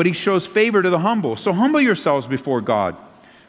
but 0.00 0.06
he 0.06 0.14
shows 0.14 0.46
favor 0.46 0.80
to 0.80 0.88
the 0.88 1.00
humble. 1.00 1.36
So 1.36 1.52
humble 1.52 1.78
yourselves 1.78 2.26
before 2.26 2.62
God. 2.62 2.96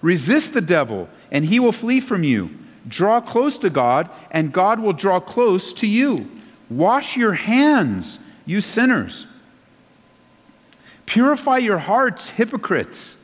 Resist 0.02 0.54
the 0.54 0.60
devil, 0.60 1.08
and 1.32 1.46
he 1.46 1.62
will 1.62 1.72
flee 1.72 2.02
from 2.02 2.26
you. 2.26 2.50
Draw 2.90 3.22
close 3.22 3.58
to 3.60 3.70
God, 3.70 4.10
and 4.32 4.52
God 4.52 4.82
will 4.82 4.92
draw 4.92 5.22
close 5.22 5.72
to 5.76 5.88
you. 5.88 6.30
Wash 6.70 7.16
your 7.16 7.32
hands, 7.32 8.20
you 8.46 8.60
sinners. 8.60 9.28
Purify 11.06 11.60
your 11.60 11.78
hearts, 11.78 12.28
hypocrites. 12.28 13.16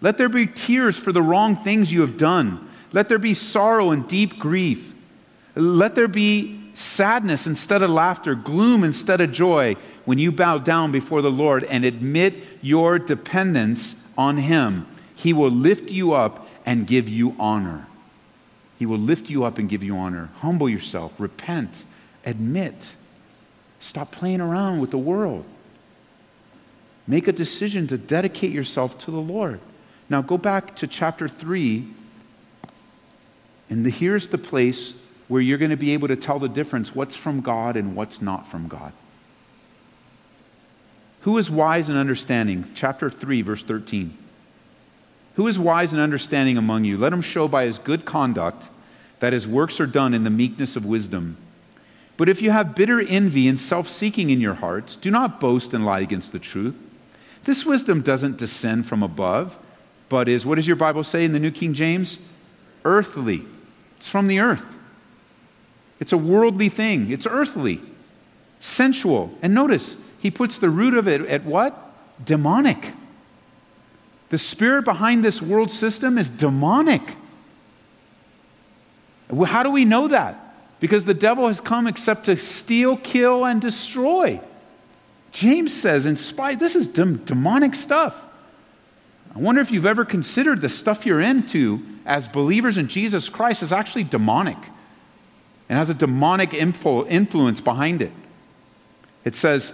Let 0.00 0.16
there 0.16 0.30
be 0.30 0.46
tears 0.46 0.96
for 0.96 1.12
the 1.12 1.20
wrong 1.20 1.56
things 1.56 1.92
you 1.92 2.00
have 2.00 2.16
done. 2.16 2.66
Let 2.92 3.10
there 3.10 3.18
be 3.18 3.34
sorrow 3.34 3.90
and 3.90 4.08
deep 4.08 4.38
grief. 4.38 4.94
Let 5.54 5.94
there 5.94 6.08
be 6.08 6.59
sadness 6.80 7.46
instead 7.46 7.82
of 7.82 7.90
laughter, 7.90 8.34
gloom 8.34 8.84
instead 8.84 9.20
of 9.20 9.30
joy 9.30 9.76
when 10.04 10.18
you 10.18 10.32
bow 10.32 10.58
down 10.58 10.90
before 10.90 11.22
the 11.22 11.30
Lord 11.30 11.64
and 11.64 11.84
admit 11.84 12.34
your 12.62 12.98
dependence 12.98 13.94
on 14.16 14.38
Him. 14.38 14.86
He 15.14 15.32
will 15.32 15.50
lift 15.50 15.90
you 15.90 16.12
up 16.12 16.48
and 16.64 16.86
give 16.86 17.08
you 17.08 17.36
honor. 17.38 17.86
He 18.78 18.86
will 18.86 18.98
lift 18.98 19.28
you 19.28 19.44
up 19.44 19.58
and 19.58 19.68
give 19.68 19.82
you 19.82 19.96
honor. 19.96 20.30
Humble 20.36 20.68
yourself, 20.68 21.20
repent, 21.20 21.84
admit. 22.24 22.88
Stop 23.78 24.10
playing 24.10 24.40
around 24.40 24.80
with 24.80 24.90
the 24.90 24.98
world. 24.98 25.44
Make 27.06 27.28
a 27.28 27.32
decision 27.32 27.86
to 27.88 27.98
dedicate 27.98 28.52
yourself 28.52 28.96
to 28.98 29.10
the 29.10 29.18
Lord. 29.18 29.60
Now 30.08 30.22
go 30.22 30.38
back 30.38 30.76
to 30.76 30.86
chapter 30.86 31.28
3, 31.28 31.86
and 33.68 33.84
the, 33.84 33.90
here's 33.90 34.28
the 34.28 34.38
place 34.38 34.94
where 35.30 35.40
you're 35.40 35.58
going 35.58 35.70
to 35.70 35.76
be 35.76 35.92
able 35.92 36.08
to 36.08 36.16
tell 36.16 36.40
the 36.40 36.48
difference 36.48 36.92
what's 36.92 37.14
from 37.14 37.40
God 37.40 37.76
and 37.76 37.94
what's 37.94 38.20
not 38.20 38.48
from 38.48 38.66
God. 38.66 38.92
Who 41.20 41.38
is 41.38 41.48
wise 41.48 41.88
and 41.88 41.96
understanding? 41.96 42.68
Chapter 42.74 43.08
3, 43.08 43.40
verse 43.42 43.62
13. 43.62 44.18
Who 45.36 45.46
is 45.46 45.56
wise 45.56 45.92
and 45.92 46.02
understanding 46.02 46.58
among 46.58 46.84
you? 46.84 46.96
Let 46.96 47.12
him 47.12 47.22
show 47.22 47.46
by 47.46 47.66
his 47.66 47.78
good 47.78 48.04
conduct 48.04 48.68
that 49.20 49.32
his 49.32 49.46
works 49.46 49.78
are 49.78 49.86
done 49.86 50.14
in 50.14 50.24
the 50.24 50.30
meekness 50.30 50.74
of 50.74 50.84
wisdom. 50.84 51.36
But 52.16 52.28
if 52.28 52.42
you 52.42 52.50
have 52.50 52.74
bitter 52.74 53.00
envy 53.00 53.46
and 53.46 53.58
self 53.58 53.88
seeking 53.88 54.30
in 54.30 54.40
your 54.40 54.54
hearts, 54.54 54.96
do 54.96 55.12
not 55.12 55.38
boast 55.38 55.72
and 55.72 55.86
lie 55.86 56.00
against 56.00 56.32
the 56.32 56.40
truth. 56.40 56.74
This 57.44 57.64
wisdom 57.64 58.02
doesn't 58.02 58.36
descend 58.36 58.86
from 58.86 59.04
above, 59.04 59.56
but 60.08 60.28
is, 60.28 60.44
what 60.44 60.56
does 60.56 60.66
your 60.66 60.74
Bible 60.74 61.04
say 61.04 61.24
in 61.24 61.32
the 61.32 61.38
New 61.38 61.52
King 61.52 61.72
James? 61.72 62.18
Earthly. 62.84 63.44
It's 63.96 64.08
from 64.08 64.26
the 64.26 64.40
earth. 64.40 64.64
It's 66.00 66.12
a 66.12 66.18
worldly 66.18 66.70
thing, 66.70 67.12
it's 67.12 67.26
earthly, 67.26 67.82
sensual. 68.58 69.32
And 69.42 69.54
notice, 69.54 69.98
he 70.18 70.30
puts 70.30 70.56
the 70.56 70.70
root 70.70 70.94
of 70.94 71.06
it 71.06 71.20
at 71.22 71.44
what? 71.44 71.92
Demonic. 72.24 72.94
The 74.30 74.38
spirit 74.38 74.84
behind 74.84 75.22
this 75.22 75.42
world 75.42 75.70
system 75.70 76.16
is 76.16 76.30
demonic. 76.30 77.02
How 79.44 79.62
do 79.62 79.70
we 79.70 79.84
know 79.84 80.08
that? 80.08 80.54
Because 80.80 81.04
the 81.04 81.14
devil 81.14 81.46
has 81.46 81.60
come 81.60 81.86
except 81.86 82.24
to 82.24 82.36
steal, 82.36 82.96
kill, 82.96 83.44
and 83.44 83.60
destroy. 83.60 84.40
James 85.32 85.72
says, 85.72 86.06
in 86.06 86.16
spite, 86.16 86.58
this 86.58 86.74
is 86.74 86.86
demonic 86.86 87.74
stuff. 87.74 88.16
I 89.34 89.38
wonder 89.38 89.60
if 89.60 89.70
you've 89.70 89.86
ever 89.86 90.04
considered 90.04 90.60
the 90.60 90.68
stuff 90.68 91.06
you're 91.06 91.20
into 91.20 91.82
as 92.06 92.26
believers 92.26 92.78
in 92.78 92.88
Jesus 92.88 93.28
Christ 93.28 93.62
is 93.62 93.72
actually 93.72 94.04
demonic 94.04 94.58
and 95.70 95.78
has 95.78 95.88
a 95.88 95.94
demonic 95.94 96.52
influence 96.52 97.60
behind 97.60 98.02
it. 98.02 98.10
It 99.24 99.36
says, 99.36 99.72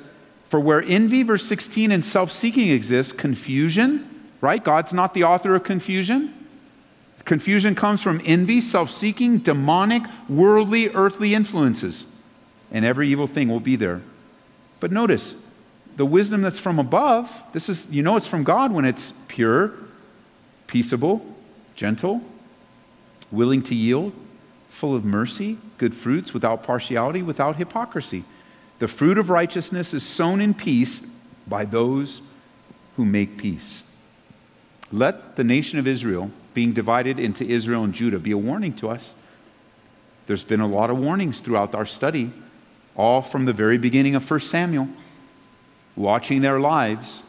For 0.51 0.61
where 0.61 0.83
envy, 0.83 1.23
verse 1.23 1.47
16, 1.47 1.91
and 1.91 2.05
self 2.05 2.31
seeking 2.31 2.71
exists, 2.71 3.13
confusion, 3.13 4.29
right? 4.43 4.63
God's 4.63 4.93
not 4.93 5.15
the 5.15 5.25
author 5.25 5.55
of 5.55 5.65
confusion. 5.65 6.35
Confusion 7.25 7.75
comes 7.75 8.03
from 8.03 8.21
envy, 8.27 8.61
self 8.61 8.91
seeking, 8.91 9.39
demonic, 9.39 10.03
worldly, 10.29 10.91
earthly 10.91 11.35
influences. 11.35 12.07
And 12.71 12.85
every 12.85 13.09
evil 13.09 13.27
thing 13.27 13.49
will 13.49 13.59
be 13.59 13.77
there. 13.77 14.03
But 14.81 14.93
notice, 14.93 15.35
the 15.97 16.05
wisdom 16.05 16.43
that's 16.43 16.59
from 16.59 16.79
above, 16.79 17.43
this 17.55 17.71
is, 17.71 17.89
you 17.91 18.03
know, 18.03 18.17
it's 18.17 18.27
from 18.27 18.45
God 18.45 18.71
when 18.71 18.85
it's 18.85 19.15
pure, 19.29 19.73
peaceable, 20.67 21.25
gentle, 21.75 22.21
willing 23.33 23.63
to 23.63 23.75
yield, 23.75 24.13
full 24.77 24.95
of 24.95 25.07
mercy, 25.07 25.57
good 25.79 25.95
fruits, 25.95 26.35
without 26.35 26.63
partiality, 26.63 27.23
without 27.23 27.57
hypocrisy. 27.57 28.23
The 28.79 28.87
fruit 28.87 29.17
of 29.17 29.31
righteousness 29.31 29.95
is 29.95 30.03
sown 30.03 30.43
in 30.43 30.53
peace 30.53 31.01
by 31.47 31.65
those 31.65 32.21
who 32.97 33.07
make 33.07 33.39
peace. 33.39 33.83
Let 34.93 35.37
the 35.37 35.45
nation 35.45 35.79
of 35.79 35.87
Israel, 35.87 36.31
being 36.53 36.75
divided 36.75 37.19
into 37.19 37.43
Israel 37.43 37.85
and 37.85 37.95
Judah, 37.95 38.19
be 38.19 38.33
a 38.33 38.39
warning 38.39 38.75
to 38.75 38.91
us. 38.91 39.15
There's 40.27 40.45
been 40.45 40.61
a 40.61 40.69
lot 40.69 40.91
of 40.91 40.99
warnings 40.99 41.41
throughout 41.41 41.75
our 41.75 41.87
study, 41.87 42.31
all 42.95 43.23
from 43.23 43.47
the 43.47 43.55
very 43.55 43.79
beginning 43.79 44.15
of 44.15 44.31
1 44.31 44.41
Samuel, 44.41 44.89
watching 45.97 46.43
their 46.43 46.61
lives, 46.61 47.23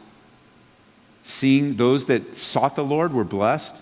seeing 1.22 1.76
those 1.76 2.04
that 2.06 2.36
sought 2.36 2.76
the 2.76 2.84
Lord 2.84 3.14
were 3.14 3.24
blessed, 3.24 3.74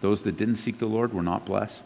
those 0.00 0.22
that 0.22 0.36
didn't 0.36 0.56
seek 0.56 0.78
the 0.78 0.86
Lord 0.86 1.14
were 1.14 1.22
not 1.22 1.46
blessed. 1.46 1.85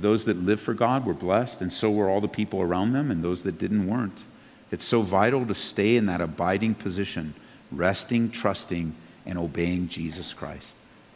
Those 0.00 0.24
that 0.24 0.36
lived 0.36 0.62
for 0.62 0.74
God 0.74 1.04
were 1.04 1.14
blessed, 1.14 1.60
and 1.60 1.72
so 1.72 1.90
were 1.90 2.08
all 2.08 2.20
the 2.20 2.28
people 2.28 2.60
around 2.60 2.92
them, 2.92 3.10
and 3.10 3.22
those 3.22 3.42
that 3.42 3.58
didn't 3.58 3.86
weren't. 3.86 4.24
It's 4.70 4.84
so 4.84 5.02
vital 5.02 5.46
to 5.46 5.54
stay 5.54 5.96
in 5.96 6.06
that 6.06 6.20
abiding 6.20 6.74
position, 6.74 7.34
resting, 7.72 8.30
trusting, 8.30 8.94
and 9.26 9.38
obeying 9.38 9.88
Jesus 9.88 10.32
Christ, 10.32 10.74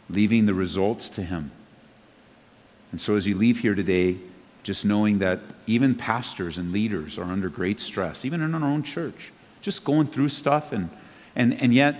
leaving 0.09 0.45
the 0.45 0.53
results 0.53 1.09
to 1.09 1.23
Him. 1.23 1.51
And 2.91 3.01
so 3.01 3.15
as 3.15 3.27
you 3.27 3.35
leave 3.35 3.59
here 3.59 3.75
today, 3.75 4.17
just 4.63 4.85
knowing 4.85 5.19
that 5.19 5.39
even 5.67 5.93
pastors 5.93 6.57
and 6.57 6.71
leaders 6.71 7.17
are 7.17 7.25
under 7.25 7.49
great 7.49 7.79
stress, 7.79 8.23
even 8.25 8.41
in 8.41 8.55
our 8.55 8.63
own 8.63 8.83
church, 8.83 9.31
just 9.61 9.83
going 9.83 10.07
through 10.07 10.29
stuff. 10.29 10.71
And, 10.71 10.89
and, 11.35 11.59
and 11.61 11.73
yet, 11.73 11.95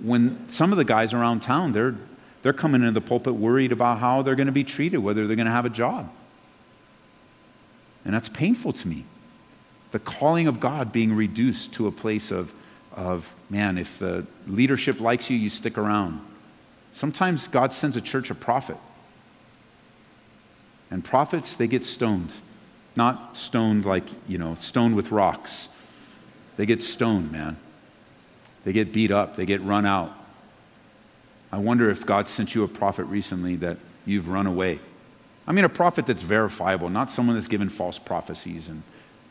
when 0.00 0.48
some 0.48 0.72
of 0.72 0.78
the 0.78 0.84
guys 0.84 1.12
around 1.12 1.40
town, 1.42 1.72
they're, 1.72 1.94
they're 2.42 2.52
coming 2.52 2.80
into 2.80 2.92
the 2.92 3.00
pulpit 3.00 3.34
worried 3.34 3.72
about 3.72 3.98
how 3.98 4.22
they're 4.22 4.36
going 4.36 4.46
to 4.46 4.52
be 4.52 4.64
treated, 4.64 4.98
whether 4.98 5.26
they're 5.26 5.36
going 5.36 5.46
to 5.46 5.52
have 5.52 5.66
a 5.66 5.70
job. 5.70 6.10
And 8.04 8.14
that's 8.14 8.28
painful 8.28 8.72
to 8.72 8.88
me. 8.88 9.04
The 9.90 9.98
calling 9.98 10.46
of 10.46 10.60
God 10.60 10.92
being 10.92 11.12
reduced 11.12 11.74
to 11.74 11.86
a 11.86 11.92
place 11.92 12.30
of, 12.30 12.52
of 12.92 13.34
man, 13.50 13.76
if 13.76 13.98
the 13.98 14.26
leadership 14.46 15.00
likes 15.00 15.28
you, 15.28 15.36
you 15.36 15.50
stick 15.50 15.76
around. 15.76 16.24
Sometimes 16.92 17.46
God 17.48 17.72
sends 17.72 17.96
a 17.96 18.00
church 18.00 18.30
a 18.30 18.34
prophet. 18.34 18.76
And 20.90 21.04
prophets, 21.04 21.56
they 21.56 21.66
get 21.66 21.84
stoned. 21.84 22.32
Not 22.96 23.36
stoned 23.36 23.84
like, 23.84 24.04
you 24.26 24.38
know, 24.38 24.54
stoned 24.54 24.96
with 24.96 25.12
rocks. 25.12 25.68
They 26.56 26.66
get 26.66 26.82
stoned, 26.82 27.30
man. 27.30 27.56
They 28.64 28.72
get 28.72 28.92
beat 28.92 29.10
up. 29.10 29.36
They 29.36 29.46
get 29.46 29.62
run 29.62 29.86
out. 29.86 30.12
I 31.52 31.58
wonder 31.58 31.90
if 31.90 32.06
God 32.06 32.28
sent 32.28 32.54
you 32.54 32.62
a 32.64 32.68
prophet 32.68 33.04
recently 33.04 33.56
that 33.56 33.78
you've 34.06 34.28
run 34.28 34.46
away. 34.46 34.78
I 35.46 35.52
mean, 35.52 35.64
a 35.64 35.68
prophet 35.68 36.06
that's 36.06 36.22
verifiable, 36.22 36.88
not 36.88 37.10
someone 37.10 37.36
that's 37.36 37.48
given 37.48 37.68
false 37.68 37.98
prophecies. 37.98 38.68
And 38.68 38.82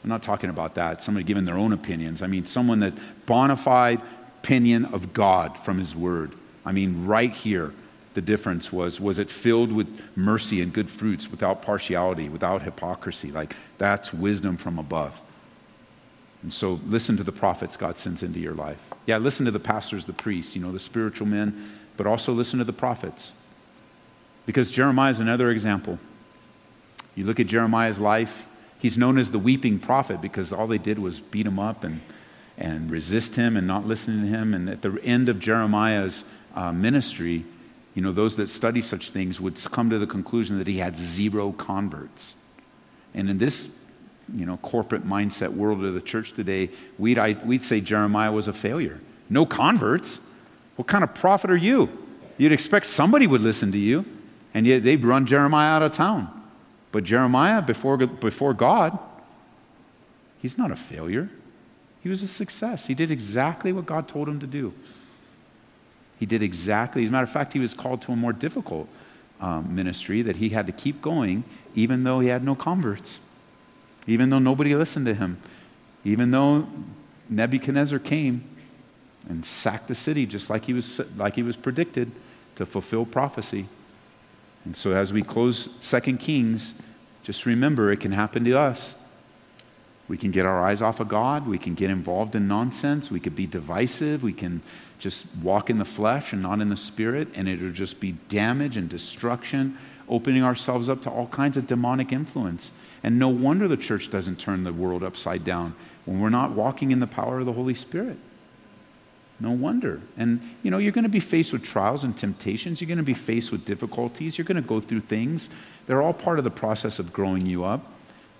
I'm 0.03 0.09
not 0.09 0.21
talking 0.23 0.49
about 0.49 0.75
that, 0.75 1.01
somebody 1.01 1.23
giving 1.23 1.45
their 1.45 1.57
own 1.57 1.71
opinions. 1.71 2.21
I 2.21 2.27
mean, 2.27 2.45
someone 2.45 2.81
that 2.81 2.93
bona 3.25 3.55
fide 3.55 4.01
opinion 4.39 4.85
of 4.85 5.13
God 5.13 5.57
from 5.59 5.77
his 5.77 5.95
word. 5.95 6.33
I 6.65 6.71
mean, 6.71 7.05
right 7.05 7.31
here, 7.31 7.73
the 8.15 8.21
difference 8.21 8.71
was 8.71 8.99
was 8.99 9.19
it 9.19 9.29
filled 9.29 9.71
with 9.71 9.87
mercy 10.15 10.61
and 10.61 10.73
good 10.73 10.89
fruits 10.89 11.29
without 11.29 11.61
partiality, 11.61 12.27
without 12.27 12.63
hypocrisy? 12.63 13.31
Like, 13.31 13.55
that's 13.77 14.13
wisdom 14.13 14.57
from 14.57 14.79
above. 14.79 15.21
And 16.41 16.53
so 16.53 16.79
listen 16.85 17.17
to 17.17 17.23
the 17.23 17.31
prophets 17.31 17.75
God 17.75 17.97
sends 17.97 18.23
into 18.23 18.39
your 18.39 18.53
life. 18.53 18.79
Yeah, 19.05 19.17
listen 19.17 19.45
to 19.45 19.51
the 19.51 19.59
pastors, 19.59 20.05
the 20.05 20.13
priests, 20.13 20.55
you 20.55 20.61
know, 20.61 20.71
the 20.71 20.79
spiritual 20.79 21.27
men 21.27 21.69
but 21.99 22.07
also 22.07 22.31
listen 22.31 22.59
to 22.59 22.63
the 22.63 22.71
prophets. 22.71 23.33
Because 24.45 24.71
Jeremiah 24.71 25.11
is 25.11 25.19
another 25.19 25.51
example. 25.51 25.99
You 27.13 27.25
look 27.25 27.41
at 27.41 27.47
Jeremiah's 27.47 27.99
life, 27.99 28.47
he's 28.77 28.97
known 28.97 29.17
as 29.17 29.31
the 29.31 29.37
weeping 29.37 29.79
prophet 29.79 30.21
because 30.21 30.53
all 30.53 30.65
they 30.65 30.77
did 30.77 30.97
was 30.97 31.19
beat 31.19 31.45
him 31.45 31.59
up 31.59 31.83
and, 31.83 31.99
and 32.57 32.89
resist 32.89 33.35
him 33.35 33.57
and 33.57 33.67
not 33.67 33.85
listen 33.85 34.21
to 34.21 34.27
him. 34.27 34.53
And 34.53 34.69
at 34.69 34.81
the 34.81 34.97
end 35.03 35.27
of 35.27 35.39
Jeremiah's 35.39 36.23
uh, 36.55 36.71
ministry, 36.71 37.43
you 37.95 38.01
know, 38.01 38.13
those 38.13 38.37
that 38.37 38.47
study 38.47 38.81
such 38.81 39.09
things 39.09 39.41
would 39.41 39.61
come 39.65 39.89
to 39.89 39.99
the 39.99 40.07
conclusion 40.07 40.57
that 40.59 40.67
he 40.67 40.77
had 40.77 40.95
zero 40.95 41.51
converts. 41.51 42.33
And 43.13 43.29
in 43.29 43.39
this, 43.39 43.67
you 44.33 44.45
know, 44.45 44.55
corporate 44.55 45.05
mindset 45.05 45.51
world 45.51 45.83
of 45.83 45.93
the 45.93 45.99
church 45.99 46.31
today, 46.31 46.69
we'd, 46.97 47.17
I, 47.17 47.33
we'd 47.43 47.61
say 47.61 47.81
Jeremiah 47.81 48.31
was 48.31 48.47
a 48.47 48.53
failure. 48.53 49.01
No 49.29 49.45
converts. 49.45 50.21
What 50.79 50.87
kind 50.87 51.03
of 51.03 51.13
prophet 51.13 51.51
are 51.51 51.57
you? 51.57 51.89
You'd 52.37 52.53
expect 52.53 52.85
somebody 52.85 53.27
would 53.27 53.41
listen 53.41 53.69
to 53.73 53.77
you, 53.77 54.05
and 54.53 54.65
yet 54.65 54.81
they'd 54.81 55.03
run 55.03 55.25
Jeremiah 55.25 55.71
out 55.71 55.81
of 55.81 55.91
town. 55.91 56.29
But 56.93 57.03
Jeremiah, 57.03 57.61
before, 57.61 57.97
before 57.97 58.53
God, 58.53 58.97
he's 60.41 60.57
not 60.57 60.71
a 60.71 60.77
failure. 60.77 61.29
He 62.01 62.07
was 62.07 62.23
a 62.23 62.29
success. 62.29 62.85
He 62.85 62.93
did 62.93 63.11
exactly 63.11 63.73
what 63.73 63.85
God 63.85 64.07
told 64.07 64.29
him 64.29 64.39
to 64.39 64.47
do. 64.47 64.73
He 66.17 66.25
did 66.25 66.41
exactly, 66.41 67.03
as 67.03 67.09
a 67.09 67.11
matter 67.11 67.25
of 67.25 67.29
fact, 67.29 67.51
he 67.51 67.59
was 67.59 67.73
called 67.73 68.01
to 68.03 68.13
a 68.13 68.15
more 68.15 68.31
difficult 68.31 68.87
um, 69.41 69.75
ministry 69.75 70.21
that 70.21 70.37
he 70.37 70.47
had 70.47 70.65
to 70.67 70.71
keep 70.71 71.01
going, 71.01 71.43
even 71.75 72.05
though 72.05 72.21
he 72.21 72.29
had 72.29 72.41
no 72.41 72.55
converts, 72.55 73.19
even 74.07 74.29
though 74.29 74.39
nobody 74.39 74.73
listened 74.75 75.07
to 75.07 75.13
him, 75.13 75.41
even 76.05 76.31
though 76.31 76.69
Nebuchadnezzar 77.27 77.99
came 77.99 78.45
and 79.29 79.45
sacked 79.45 79.87
the 79.87 79.95
city 79.95 80.25
just 80.25 80.49
like 80.49 80.65
he 80.65 80.73
was, 80.73 80.99
like 81.15 81.35
he 81.35 81.43
was 81.43 81.55
predicted 81.55 82.11
to 82.55 82.65
fulfill 82.65 83.05
prophecy. 83.05 83.67
And 84.65 84.75
so 84.75 84.91
as 84.91 85.13
we 85.13 85.23
close 85.23 85.69
Second 85.79 86.17
Kings, 86.17 86.73
just 87.23 87.45
remember 87.45 87.91
it 87.91 87.99
can 87.99 88.11
happen 88.11 88.43
to 88.45 88.57
us. 88.57 88.95
We 90.09 90.17
can 90.17 90.31
get 90.31 90.45
our 90.45 90.63
eyes 90.63 90.81
off 90.81 90.99
of 90.99 91.07
God. 91.07 91.47
We 91.47 91.59
can 91.59 91.75
get 91.75 91.91
involved 91.91 92.33
in 92.33 92.47
nonsense. 92.47 93.11
We 93.11 93.19
could 93.19 93.35
be 93.35 93.45
divisive. 93.45 94.23
We 94.23 94.33
can 94.33 94.63
just 94.97 95.27
walk 95.41 95.69
in 95.69 95.77
the 95.77 95.85
flesh 95.85 96.33
and 96.33 96.41
not 96.41 96.59
in 96.59 96.69
the 96.69 96.75
spirit, 96.75 97.27
and 97.35 97.47
it'll 97.47 97.71
just 97.71 97.99
be 97.99 98.13
damage 98.27 98.75
and 98.75 98.89
destruction, 98.89 99.77
opening 100.09 100.43
ourselves 100.43 100.89
up 100.89 101.03
to 101.03 101.11
all 101.11 101.27
kinds 101.27 101.55
of 101.55 101.67
demonic 101.67 102.11
influence. 102.11 102.71
And 103.03 103.19
no 103.19 103.29
wonder 103.29 103.67
the 103.67 103.77
church 103.77 104.09
doesn't 104.09 104.39
turn 104.39 104.63
the 104.63 104.73
world 104.73 105.03
upside 105.03 105.43
down 105.43 105.75
when 106.05 106.19
we're 106.19 106.29
not 106.29 106.51
walking 106.51 106.89
in 106.89 106.99
the 106.99 107.07
power 107.07 107.39
of 107.39 107.45
the 107.45 107.53
Holy 107.53 107.75
Spirit. 107.75 108.17
No 109.39 109.51
wonder. 109.51 110.01
And 110.17 110.41
you 110.63 110.71
know, 110.71 110.77
you're 110.77 110.91
going 110.91 111.03
to 111.03 111.09
be 111.09 111.19
faced 111.19 111.53
with 111.53 111.63
trials 111.63 112.03
and 112.03 112.17
temptations. 112.17 112.81
You're 112.81 112.87
going 112.87 112.97
to 112.97 113.03
be 113.03 113.13
faced 113.13 113.51
with 113.51 113.65
difficulties. 113.65 114.37
You're 114.37 114.45
going 114.45 114.61
to 114.61 114.67
go 114.67 114.79
through 114.79 115.01
things. 115.01 115.49
They're 115.87 116.01
all 116.01 116.13
part 116.13 116.37
of 116.37 116.43
the 116.43 116.51
process 116.51 116.99
of 116.99 117.13
growing 117.13 117.45
you 117.45 117.63
up. 117.63 117.85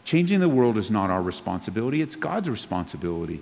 Changing 0.04 0.40
the 0.40 0.50
world 0.50 0.78
is 0.78 0.90
not 0.90 1.10
our 1.10 1.22
responsibility, 1.22 2.02
it's 2.02 2.16
God's 2.16 2.50
responsibility. 2.50 3.42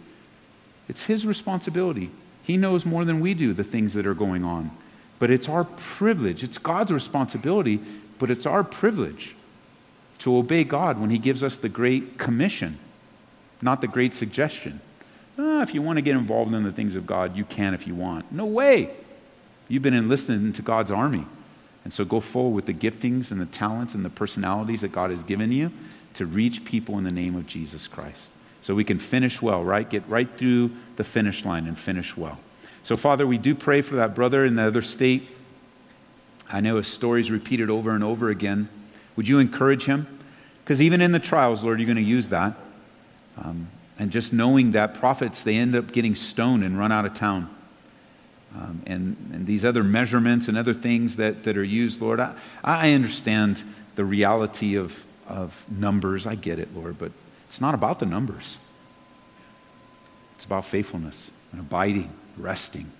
It's 0.89 1.03
His 1.03 1.25
responsibility. 1.25 2.11
He 2.43 2.57
knows 2.57 2.85
more 2.85 3.03
than 3.05 3.19
we 3.19 3.33
do 3.33 3.53
the 3.53 3.63
things 3.63 3.93
that 3.95 4.07
are 4.07 4.13
going 4.13 4.43
on. 4.43 4.71
But 5.19 5.31
it's 5.31 5.49
our 5.49 5.63
privilege. 5.63 6.43
It's 6.43 6.57
God's 6.57 6.91
responsibility, 6.91 7.81
but 8.19 8.31
it's 8.31 8.45
our 8.45 8.63
privilege 8.63 9.35
to 10.19 10.37
obey 10.37 10.63
God 10.63 10.99
when 10.99 11.09
He 11.09 11.17
gives 11.17 11.43
us 11.43 11.57
the 11.57 11.69
great 11.69 12.17
commission, 12.17 12.79
not 13.61 13.81
the 13.81 13.87
great 13.87 14.13
suggestion. 14.13 14.79
Ah, 15.37 15.61
if 15.61 15.73
you 15.73 15.81
want 15.81 15.97
to 15.97 16.01
get 16.01 16.15
involved 16.15 16.53
in 16.53 16.63
the 16.63 16.71
things 16.71 16.95
of 16.95 17.05
God, 17.05 17.35
you 17.35 17.45
can 17.45 17.73
if 17.73 17.85
you 17.85 17.93
want. 17.93 18.31
No 18.31 18.45
way. 18.45 18.89
You've 19.67 19.83
been 19.83 19.93
enlisted 19.93 20.35
into 20.35 20.61
God's 20.61 20.91
army. 20.91 21.25
And 21.83 21.93
so 21.93 22.03
go 22.03 22.19
forward 22.19 22.55
with 22.55 22.65
the 22.65 22.73
giftings 22.73 23.31
and 23.31 23.39
the 23.39 23.45
talents 23.45 23.95
and 23.95 24.03
the 24.03 24.09
personalities 24.09 24.81
that 24.81 24.91
God 24.91 25.09
has 25.09 25.23
given 25.23 25.51
you 25.51 25.71
to 26.15 26.25
reach 26.25 26.65
people 26.65 26.97
in 26.97 27.03
the 27.03 27.11
name 27.11 27.35
of 27.35 27.47
Jesus 27.47 27.87
Christ. 27.87 28.31
So 28.61 28.75
we 28.75 28.83
can 28.83 28.99
finish 28.99 29.41
well, 29.41 29.63
right? 29.63 29.89
Get 29.89 30.07
right 30.09 30.27
through 30.37 30.71
the 30.95 31.03
finish 31.03 31.45
line 31.45 31.67
and 31.67 31.77
finish 31.77 32.17
well. 32.17 32.39
So, 32.83 32.95
Father, 32.95 33.27
we 33.27 33.37
do 33.37 33.53
pray 33.53 33.81
for 33.81 33.95
that 33.95 34.15
brother 34.15 34.43
in 34.43 34.55
the 34.55 34.63
other 34.63 34.81
state. 34.81 35.29
I 36.49 36.61
know 36.61 36.77
his 36.77 36.87
story's 36.87 37.29
repeated 37.29 37.69
over 37.69 37.91
and 37.91 38.03
over 38.03 38.29
again. 38.29 38.69
Would 39.15 39.27
you 39.27 39.39
encourage 39.39 39.85
him? 39.85 40.07
Because 40.63 40.81
even 40.81 41.01
in 41.01 41.11
the 41.11 41.19
trials, 41.19 41.63
Lord, 41.63 41.79
you're 41.79 41.85
going 41.85 41.97
to 41.97 42.01
use 42.01 42.29
that. 42.29 42.53
Um, 43.37 43.69
and 43.99 44.11
just 44.11 44.31
knowing 44.31 44.71
that 44.71 44.93
prophets, 44.93 45.43
they 45.43 45.55
end 45.55 45.75
up 45.75 45.91
getting 45.91 46.15
stoned 46.15 46.63
and 46.63 46.77
run 46.77 46.91
out 46.91 47.05
of 47.05 47.13
town. 47.13 47.53
Um, 48.55 48.81
and, 48.85 49.17
and 49.33 49.45
these 49.45 49.65
other 49.65 49.83
measurements 49.83 50.47
and 50.47 50.57
other 50.57 50.73
things 50.73 51.17
that, 51.17 51.43
that 51.43 51.57
are 51.57 51.63
used, 51.63 52.01
Lord, 52.01 52.19
I, 52.19 52.35
I 52.63 52.93
understand 52.93 53.63
the 53.95 54.05
reality 54.05 54.75
of, 54.75 55.05
of 55.27 55.65
numbers. 55.69 56.25
I 56.25 56.35
get 56.35 56.59
it, 56.59 56.73
Lord, 56.75 56.97
but 56.97 57.11
it's 57.47 57.59
not 57.59 57.73
about 57.73 57.99
the 57.99 58.05
numbers. 58.05 58.57
It's 60.35 60.45
about 60.45 60.65
faithfulness 60.65 61.31
and 61.51 61.59
abiding, 61.59 62.11
resting. 62.37 62.91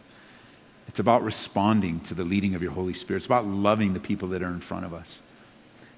It's 0.87 0.99
about 0.99 1.23
responding 1.23 1.99
to 2.01 2.13
the 2.13 2.23
leading 2.23 2.55
of 2.55 2.61
your 2.61 2.71
Holy 2.71 2.93
Spirit. 2.93 3.17
It's 3.17 3.25
about 3.25 3.45
loving 3.45 3.93
the 3.93 3.99
people 3.99 4.29
that 4.29 4.41
are 4.41 4.49
in 4.49 4.59
front 4.59 4.85
of 4.85 4.93
us. 4.93 5.21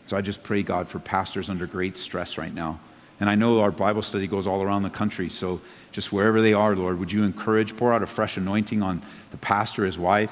So 0.08 0.18
I 0.18 0.22
just 0.22 0.43
pray, 0.43 0.64
God, 0.64 0.89
for 0.89 1.00
pastors 1.00 1.50
under 1.50 1.68
great 1.68 1.97
stress 1.97 2.38
right 2.38 2.54
now. 2.54 2.80
And 3.20 3.30
I 3.30 3.36
know 3.36 3.60
our 3.60 3.72
Bible 3.72 4.02
study 4.02 4.28
goes 4.28 4.48
all 4.48 4.62
around 4.62 4.84
the 4.84 4.90
country. 4.90 5.30
So 5.30 5.62
just 5.92 6.14
wherever 6.14 6.42
they 6.42 6.54
are, 6.54 6.76
Lord, 6.76 7.00
would 7.00 7.12
you 7.12 7.24
encourage, 7.24 7.76
pour 7.76 7.94
out 7.94 8.02
a 8.02 8.08
fresh 8.08 8.38
anointing 8.38 8.82
on 8.82 9.02
the 9.32 9.38
pastor, 9.38 9.86
his 9.86 9.98
wife? 9.98 10.32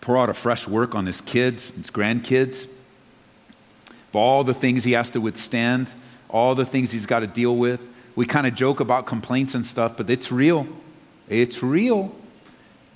Pour 0.00 0.18
out 0.18 0.28
a 0.28 0.34
fresh 0.34 0.68
work 0.68 0.94
on 0.94 1.06
his 1.06 1.20
kids, 1.20 1.70
his 1.70 1.90
grandkids 1.90 2.68
all 4.18 4.44
the 4.44 4.54
things 4.54 4.84
he 4.84 4.92
has 4.92 5.10
to 5.10 5.20
withstand, 5.20 5.92
all 6.28 6.54
the 6.54 6.64
things 6.64 6.90
he's 6.90 7.06
got 7.06 7.20
to 7.20 7.26
deal 7.26 7.56
with. 7.56 7.80
We 8.16 8.26
kind 8.26 8.46
of 8.46 8.54
joke 8.54 8.80
about 8.80 9.06
complaints 9.06 9.54
and 9.54 9.64
stuff, 9.64 9.96
but 9.96 10.10
it's 10.10 10.32
real. 10.32 10.66
It's 11.28 11.62
real. 11.62 12.14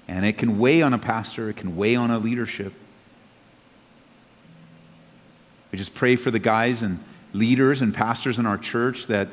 And 0.08 0.26
it 0.26 0.36
can 0.36 0.58
weigh 0.58 0.82
on 0.82 0.92
a 0.92 0.98
pastor, 0.98 1.48
it 1.48 1.56
can 1.56 1.76
weigh 1.76 1.94
on 1.94 2.10
a 2.10 2.18
leadership. 2.18 2.72
We 5.70 5.78
just 5.78 5.94
pray 5.94 6.16
for 6.16 6.30
the 6.30 6.38
guys 6.38 6.82
and 6.82 7.02
leaders 7.32 7.82
and 7.82 7.94
pastors 7.94 8.38
in 8.38 8.46
our 8.46 8.58
church 8.58 9.06
that, 9.06 9.28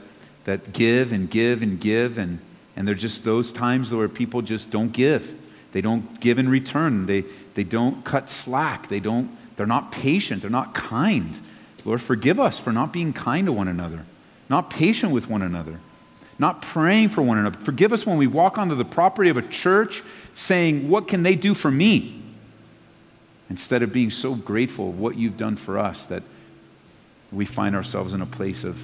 that 0.46 0.74
give 0.74 1.12
and 1.12 1.30
give 1.30 1.62
and 1.62 1.80
give, 1.80 2.18
and, 2.18 2.40
and 2.76 2.88
there's 2.88 3.02
just 3.02 3.24
those 3.24 3.52
times 3.52 3.94
where 3.94 4.08
people 4.08 4.42
just 4.42 4.70
don't 4.70 4.92
give. 4.92 5.36
They 5.72 5.82
don't 5.82 6.20
give 6.20 6.40
in 6.40 6.50
return. 6.50 7.06
They, 7.06 7.26
they 7.54 7.64
don't 7.64 8.04
cut 8.04 8.30
slack. 8.30 8.88
They 8.88 9.00
don't, 9.00 9.36
they're 9.56 9.68
not 9.68 9.92
patient. 9.92 10.42
They're 10.42 10.50
not 10.50 10.74
kind. 10.74 11.40
Lord, 11.86 12.02
forgive 12.02 12.40
us 12.40 12.60
for 12.60 12.72
not 12.72 12.92
being 12.92 13.14
kind 13.14 13.46
to 13.46 13.54
one 13.54 13.68
another, 13.68 14.06
not 14.50 14.70
patient 14.70 15.12
with 15.12 15.30
one 15.30 15.42
another, 15.42 15.80
not 16.38 16.62
praying 16.62 17.10
for 17.10 17.22
one 17.22 17.38
another. 17.38 17.60
Forgive 17.60 17.94
us 17.94 18.06
when 18.06 18.18
we 18.18 18.28
walk 18.28 18.58
onto 18.58 18.76
the 18.76 18.86
property 18.86 19.30
of 19.30 19.38
a 19.38 19.42
church 19.42 20.04
saying, 20.34 20.90
What 20.90 21.08
can 21.08 21.24
they 21.24 21.36
do 21.36 21.54
for 21.54 21.70
me? 21.70 22.22
Instead 23.50 23.82
of 23.82 23.92
being 23.92 24.10
so 24.10 24.36
grateful 24.36 24.90
of 24.90 25.00
what 25.00 25.16
you've 25.16 25.38
done 25.38 25.56
for 25.56 25.80
us 25.80 26.06
that 26.08 26.24
we 27.32 27.46
find 27.46 27.76
ourselves 27.76 28.14
in 28.14 28.22
a 28.22 28.26
place 28.26 28.64
of 28.64 28.78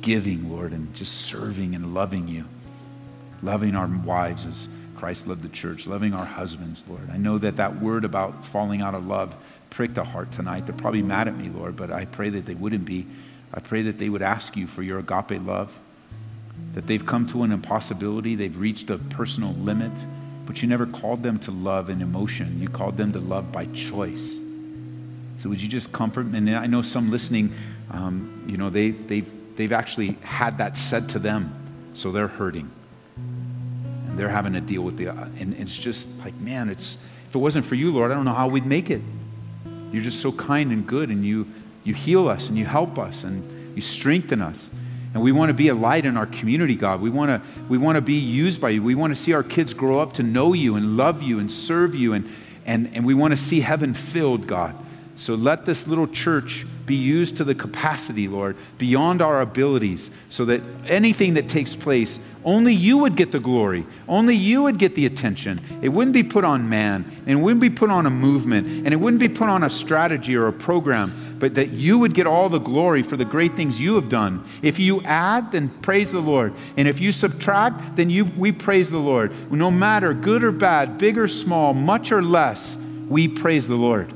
giving, 0.00 0.50
Lord, 0.50 0.72
and 0.72 0.94
just 0.94 1.22
serving 1.22 1.74
and 1.74 1.94
loving 1.94 2.28
you, 2.28 2.44
loving 3.42 3.74
our 3.74 3.86
wives 3.86 4.46
as 4.46 4.68
Christ 4.96 5.26
loved 5.26 5.42
the 5.42 5.48
church, 5.48 5.86
loving 5.86 6.14
our 6.14 6.24
husbands, 6.24 6.82
Lord. 6.88 7.08
I 7.10 7.16
know 7.16 7.38
that 7.38 7.56
that 7.56 7.80
word 7.80 8.04
about 8.04 8.44
falling 8.44 8.82
out 8.82 8.94
of 8.94 9.06
love 9.06 9.34
pricked 9.70 9.98
a 9.98 10.04
heart 10.04 10.32
tonight. 10.32 10.66
They're 10.66 10.74
probably 10.76 11.02
mad 11.02 11.28
at 11.28 11.36
me, 11.36 11.48
Lord, 11.48 11.76
but 11.76 11.90
I 11.92 12.04
pray 12.04 12.30
that 12.30 12.46
they 12.46 12.54
wouldn't 12.54 12.84
be. 12.84 13.06
I 13.52 13.60
pray 13.60 13.82
that 13.82 13.98
they 13.98 14.08
would 14.08 14.22
ask 14.22 14.56
you 14.56 14.66
for 14.66 14.82
your 14.82 14.98
agape 14.98 15.44
love, 15.44 15.72
that 16.74 16.86
they've 16.86 17.04
come 17.04 17.26
to 17.28 17.44
an 17.44 17.52
impossibility, 17.52 18.34
they've 18.34 18.58
reached 18.58 18.90
a 18.90 18.98
personal 18.98 19.52
limit, 19.54 19.92
but 20.46 20.62
you 20.62 20.68
never 20.68 20.86
called 20.86 21.22
them 21.22 21.38
to 21.40 21.50
love 21.50 21.90
in 21.90 22.02
emotion. 22.02 22.60
You 22.60 22.68
called 22.68 22.96
them 22.96 23.12
to 23.12 23.20
love 23.20 23.52
by 23.52 23.66
choice. 23.66 24.38
So 25.38 25.48
would 25.48 25.62
you 25.62 25.68
just 25.68 25.92
comfort? 25.92 26.26
And 26.26 26.50
I 26.50 26.66
know 26.66 26.82
some 26.82 27.10
listening, 27.10 27.54
um, 27.90 28.44
you 28.48 28.56
know, 28.56 28.70
they, 28.70 28.90
they've, 28.90 29.30
they've 29.56 29.72
actually 29.72 30.18
had 30.22 30.58
that 30.58 30.76
said 30.76 31.08
to 31.10 31.18
them, 31.18 31.54
so 31.94 32.10
they're 32.10 32.28
hurting. 32.28 32.70
And 33.16 34.18
they're 34.18 34.28
having 34.28 34.52
to 34.54 34.60
deal 34.60 34.82
with 34.82 34.96
the, 34.96 35.08
and 35.08 35.54
it's 35.54 35.76
just 35.76 36.08
like, 36.18 36.34
man, 36.40 36.68
it's, 36.68 36.98
if 37.28 37.34
it 37.34 37.38
wasn't 37.38 37.66
for 37.66 37.76
you, 37.76 37.92
Lord, 37.92 38.10
I 38.10 38.14
don't 38.14 38.24
know 38.24 38.34
how 38.34 38.48
we'd 38.48 38.66
make 38.66 38.90
it. 38.90 39.02
You're 39.92 40.02
just 40.02 40.20
so 40.20 40.32
kind 40.32 40.72
and 40.72 40.86
good, 40.86 41.08
and 41.10 41.24
you, 41.24 41.46
you 41.84 41.94
heal 41.94 42.28
us 42.28 42.48
and 42.48 42.58
you 42.58 42.66
help 42.66 42.98
us 42.98 43.24
and 43.24 43.76
you 43.76 43.80
strengthen 43.80 44.42
us. 44.42 44.68
And 45.14 45.22
we 45.22 45.32
want 45.32 45.48
to 45.50 45.54
be 45.54 45.68
a 45.68 45.74
light 45.74 46.04
in 46.04 46.16
our 46.16 46.26
community, 46.26 46.74
God. 46.74 47.00
We 47.00 47.10
want 47.10 47.30
to, 47.30 47.48
we 47.68 47.78
want 47.78 47.96
to 47.96 48.02
be 48.02 48.18
used 48.18 48.60
by 48.60 48.70
you. 48.70 48.82
We 48.82 48.94
want 48.94 49.14
to 49.14 49.20
see 49.20 49.32
our 49.32 49.42
kids 49.42 49.72
grow 49.72 50.00
up 50.00 50.14
to 50.14 50.22
know 50.22 50.52
you 50.52 50.76
and 50.76 50.96
love 50.96 51.22
you 51.22 51.38
and 51.38 51.50
serve 51.50 51.94
you. 51.94 52.12
And, 52.12 52.28
and, 52.66 52.90
and 52.94 53.06
we 53.06 53.14
want 53.14 53.32
to 53.32 53.36
see 53.36 53.60
heaven 53.60 53.94
filled, 53.94 54.46
God. 54.46 54.74
So 55.18 55.34
let 55.34 55.66
this 55.66 55.88
little 55.88 56.06
church 56.06 56.64
be 56.86 56.94
used 56.94 57.36
to 57.38 57.44
the 57.44 57.54
capacity, 57.54 58.28
Lord, 58.28 58.56
beyond 58.78 59.20
our 59.20 59.40
abilities, 59.40 60.12
so 60.28 60.44
that 60.44 60.62
anything 60.86 61.34
that 61.34 61.48
takes 61.48 61.74
place 61.74 62.20
only 62.44 62.72
you 62.72 62.98
would 62.98 63.16
get 63.16 63.32
the 63.32 63.40
glory. 63.40 63.84
Only 64.08 64.36
you 64.36 64.62
would 64.62 64.78
get 64.78 64.94
the 64.94 65.06
attention. 65.06 65.60
It 65.82 65.88
wouldn't 65.88 66.14
be 66.14 66.22
put 66.22 66.44
on 66.44 66.68
man, 66.68 67.04
and 67.26 67.38
it 67.38 67.42
wouldn't 67.42 67.60
be 67.60 67.68
put 67.68 67.90
on 67.90 68.06
a 68.06 68.10
movement, 68.10 68.86
and 68.86 68.94
it 68.94 68.96
wouldn't 68.96 69.20
be 69.20 69.28
put 69.28 69.48
on 69.48 69.64
a 69.64 69.70
strategy 69.70 70.36
or 70.36 70.46
a 70.46 70.52
program, 70.52 71.36
but 71.40 71.56
that 71.56 71.70
you 71.70 71.98
would 71.98 72.14
get 72.14 72.28
all 72.28 72.48
the 72.48 72.60
glory 72.60 73.02
for 73.02 73.16
the 73.16 73.24
great 73.24 73.56
things 73.56 73.80
you 73.80 73.96
have 73.96 74.08
done. 74.08 74.46
If 74.62 74.78
you 74.78 75.02
add, 75.02 75.50
then 75.50 75.68
praise 75.68 76.12
the 76.12 76.20
Lord. 76.20 76.54
And 76.76 76.86
if 76.86 77.00
you 77.00 77.10
subtract, 77.10 77.96
then 77.96 78.08
you, 78.08 78.24
we 78.24 78.52
praise 78.52 78.88
the 78.88 78.98
Lord. 78.98 79.52
No 79.52 79.70
matter 79.70 80.14
good 80.14 80.44
or 80.44 80.52
bad, 80.52 80.96
big 80.96 81.18
or 81.18 81.28
small, 81.28 81.74
much 81.74 82.12
or 82.12 82.22
less, 82.22 82.78
we 83.08 83.26
praise 83.26 83.66
the 83.66 83.74
Lord. 83.74 84.14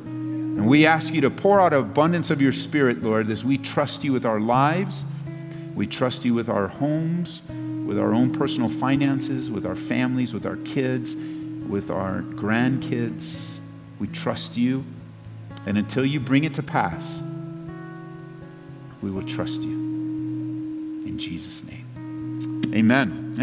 And 0.56 0.66
we 0.66 0.86
ask 0.86 1.12
you 1.12 1.20
to 1.22 1.30
pour 1.30 1.60
out 1.60 1.72
abundance 1.72 2.30
of 2.30 2.42
your 2.42 2.52
spirit, 2.52 3.02
Lord, 3.02 3.30
as 3.30 3.44
we 3.44 3.58
trust 3.58 4.04
you 4.04 4.12
with 4.12 4.24
our 4.24 4.40
lives, 4.40 5.04
we 5.74 5.86
trust 5.86 6.24
you 6.24 6.34
with 6.34 6.48
our 6.48 6.68
homes 6.68 7.42
with 7.92 7.98
our 7.98 8.14
own 8.14 8.32
personal 8.32 8.68
finances, 8.68 9.50
with 9.50 9.66
our 9.66 9.74
families, 9.74 10.32
with 10.32 10.46
our 10.46 10.56
kids, 10.56 11.14
with 11.14 11.90
our 11.90 12.22
grandkids. 12.22 13.58
We 13.98 14.06
trust 14.08 14.56
you. 14.56 14.84
And 15.66 15.76
until 15.76 16.04
you 16.04 16.18
bring 16.18 16.44
it 16.44 16.54
to 16.54 16.62
pass, 16.62 17.20
we 19.00 19.10
will 19.10 19.22
trust 19.22 19.62
you. 19.62 19.72
In 21.06 21.18
Jesus' 21.18 21.64
name. 21.64 22.72
Amen. 22.74 23.42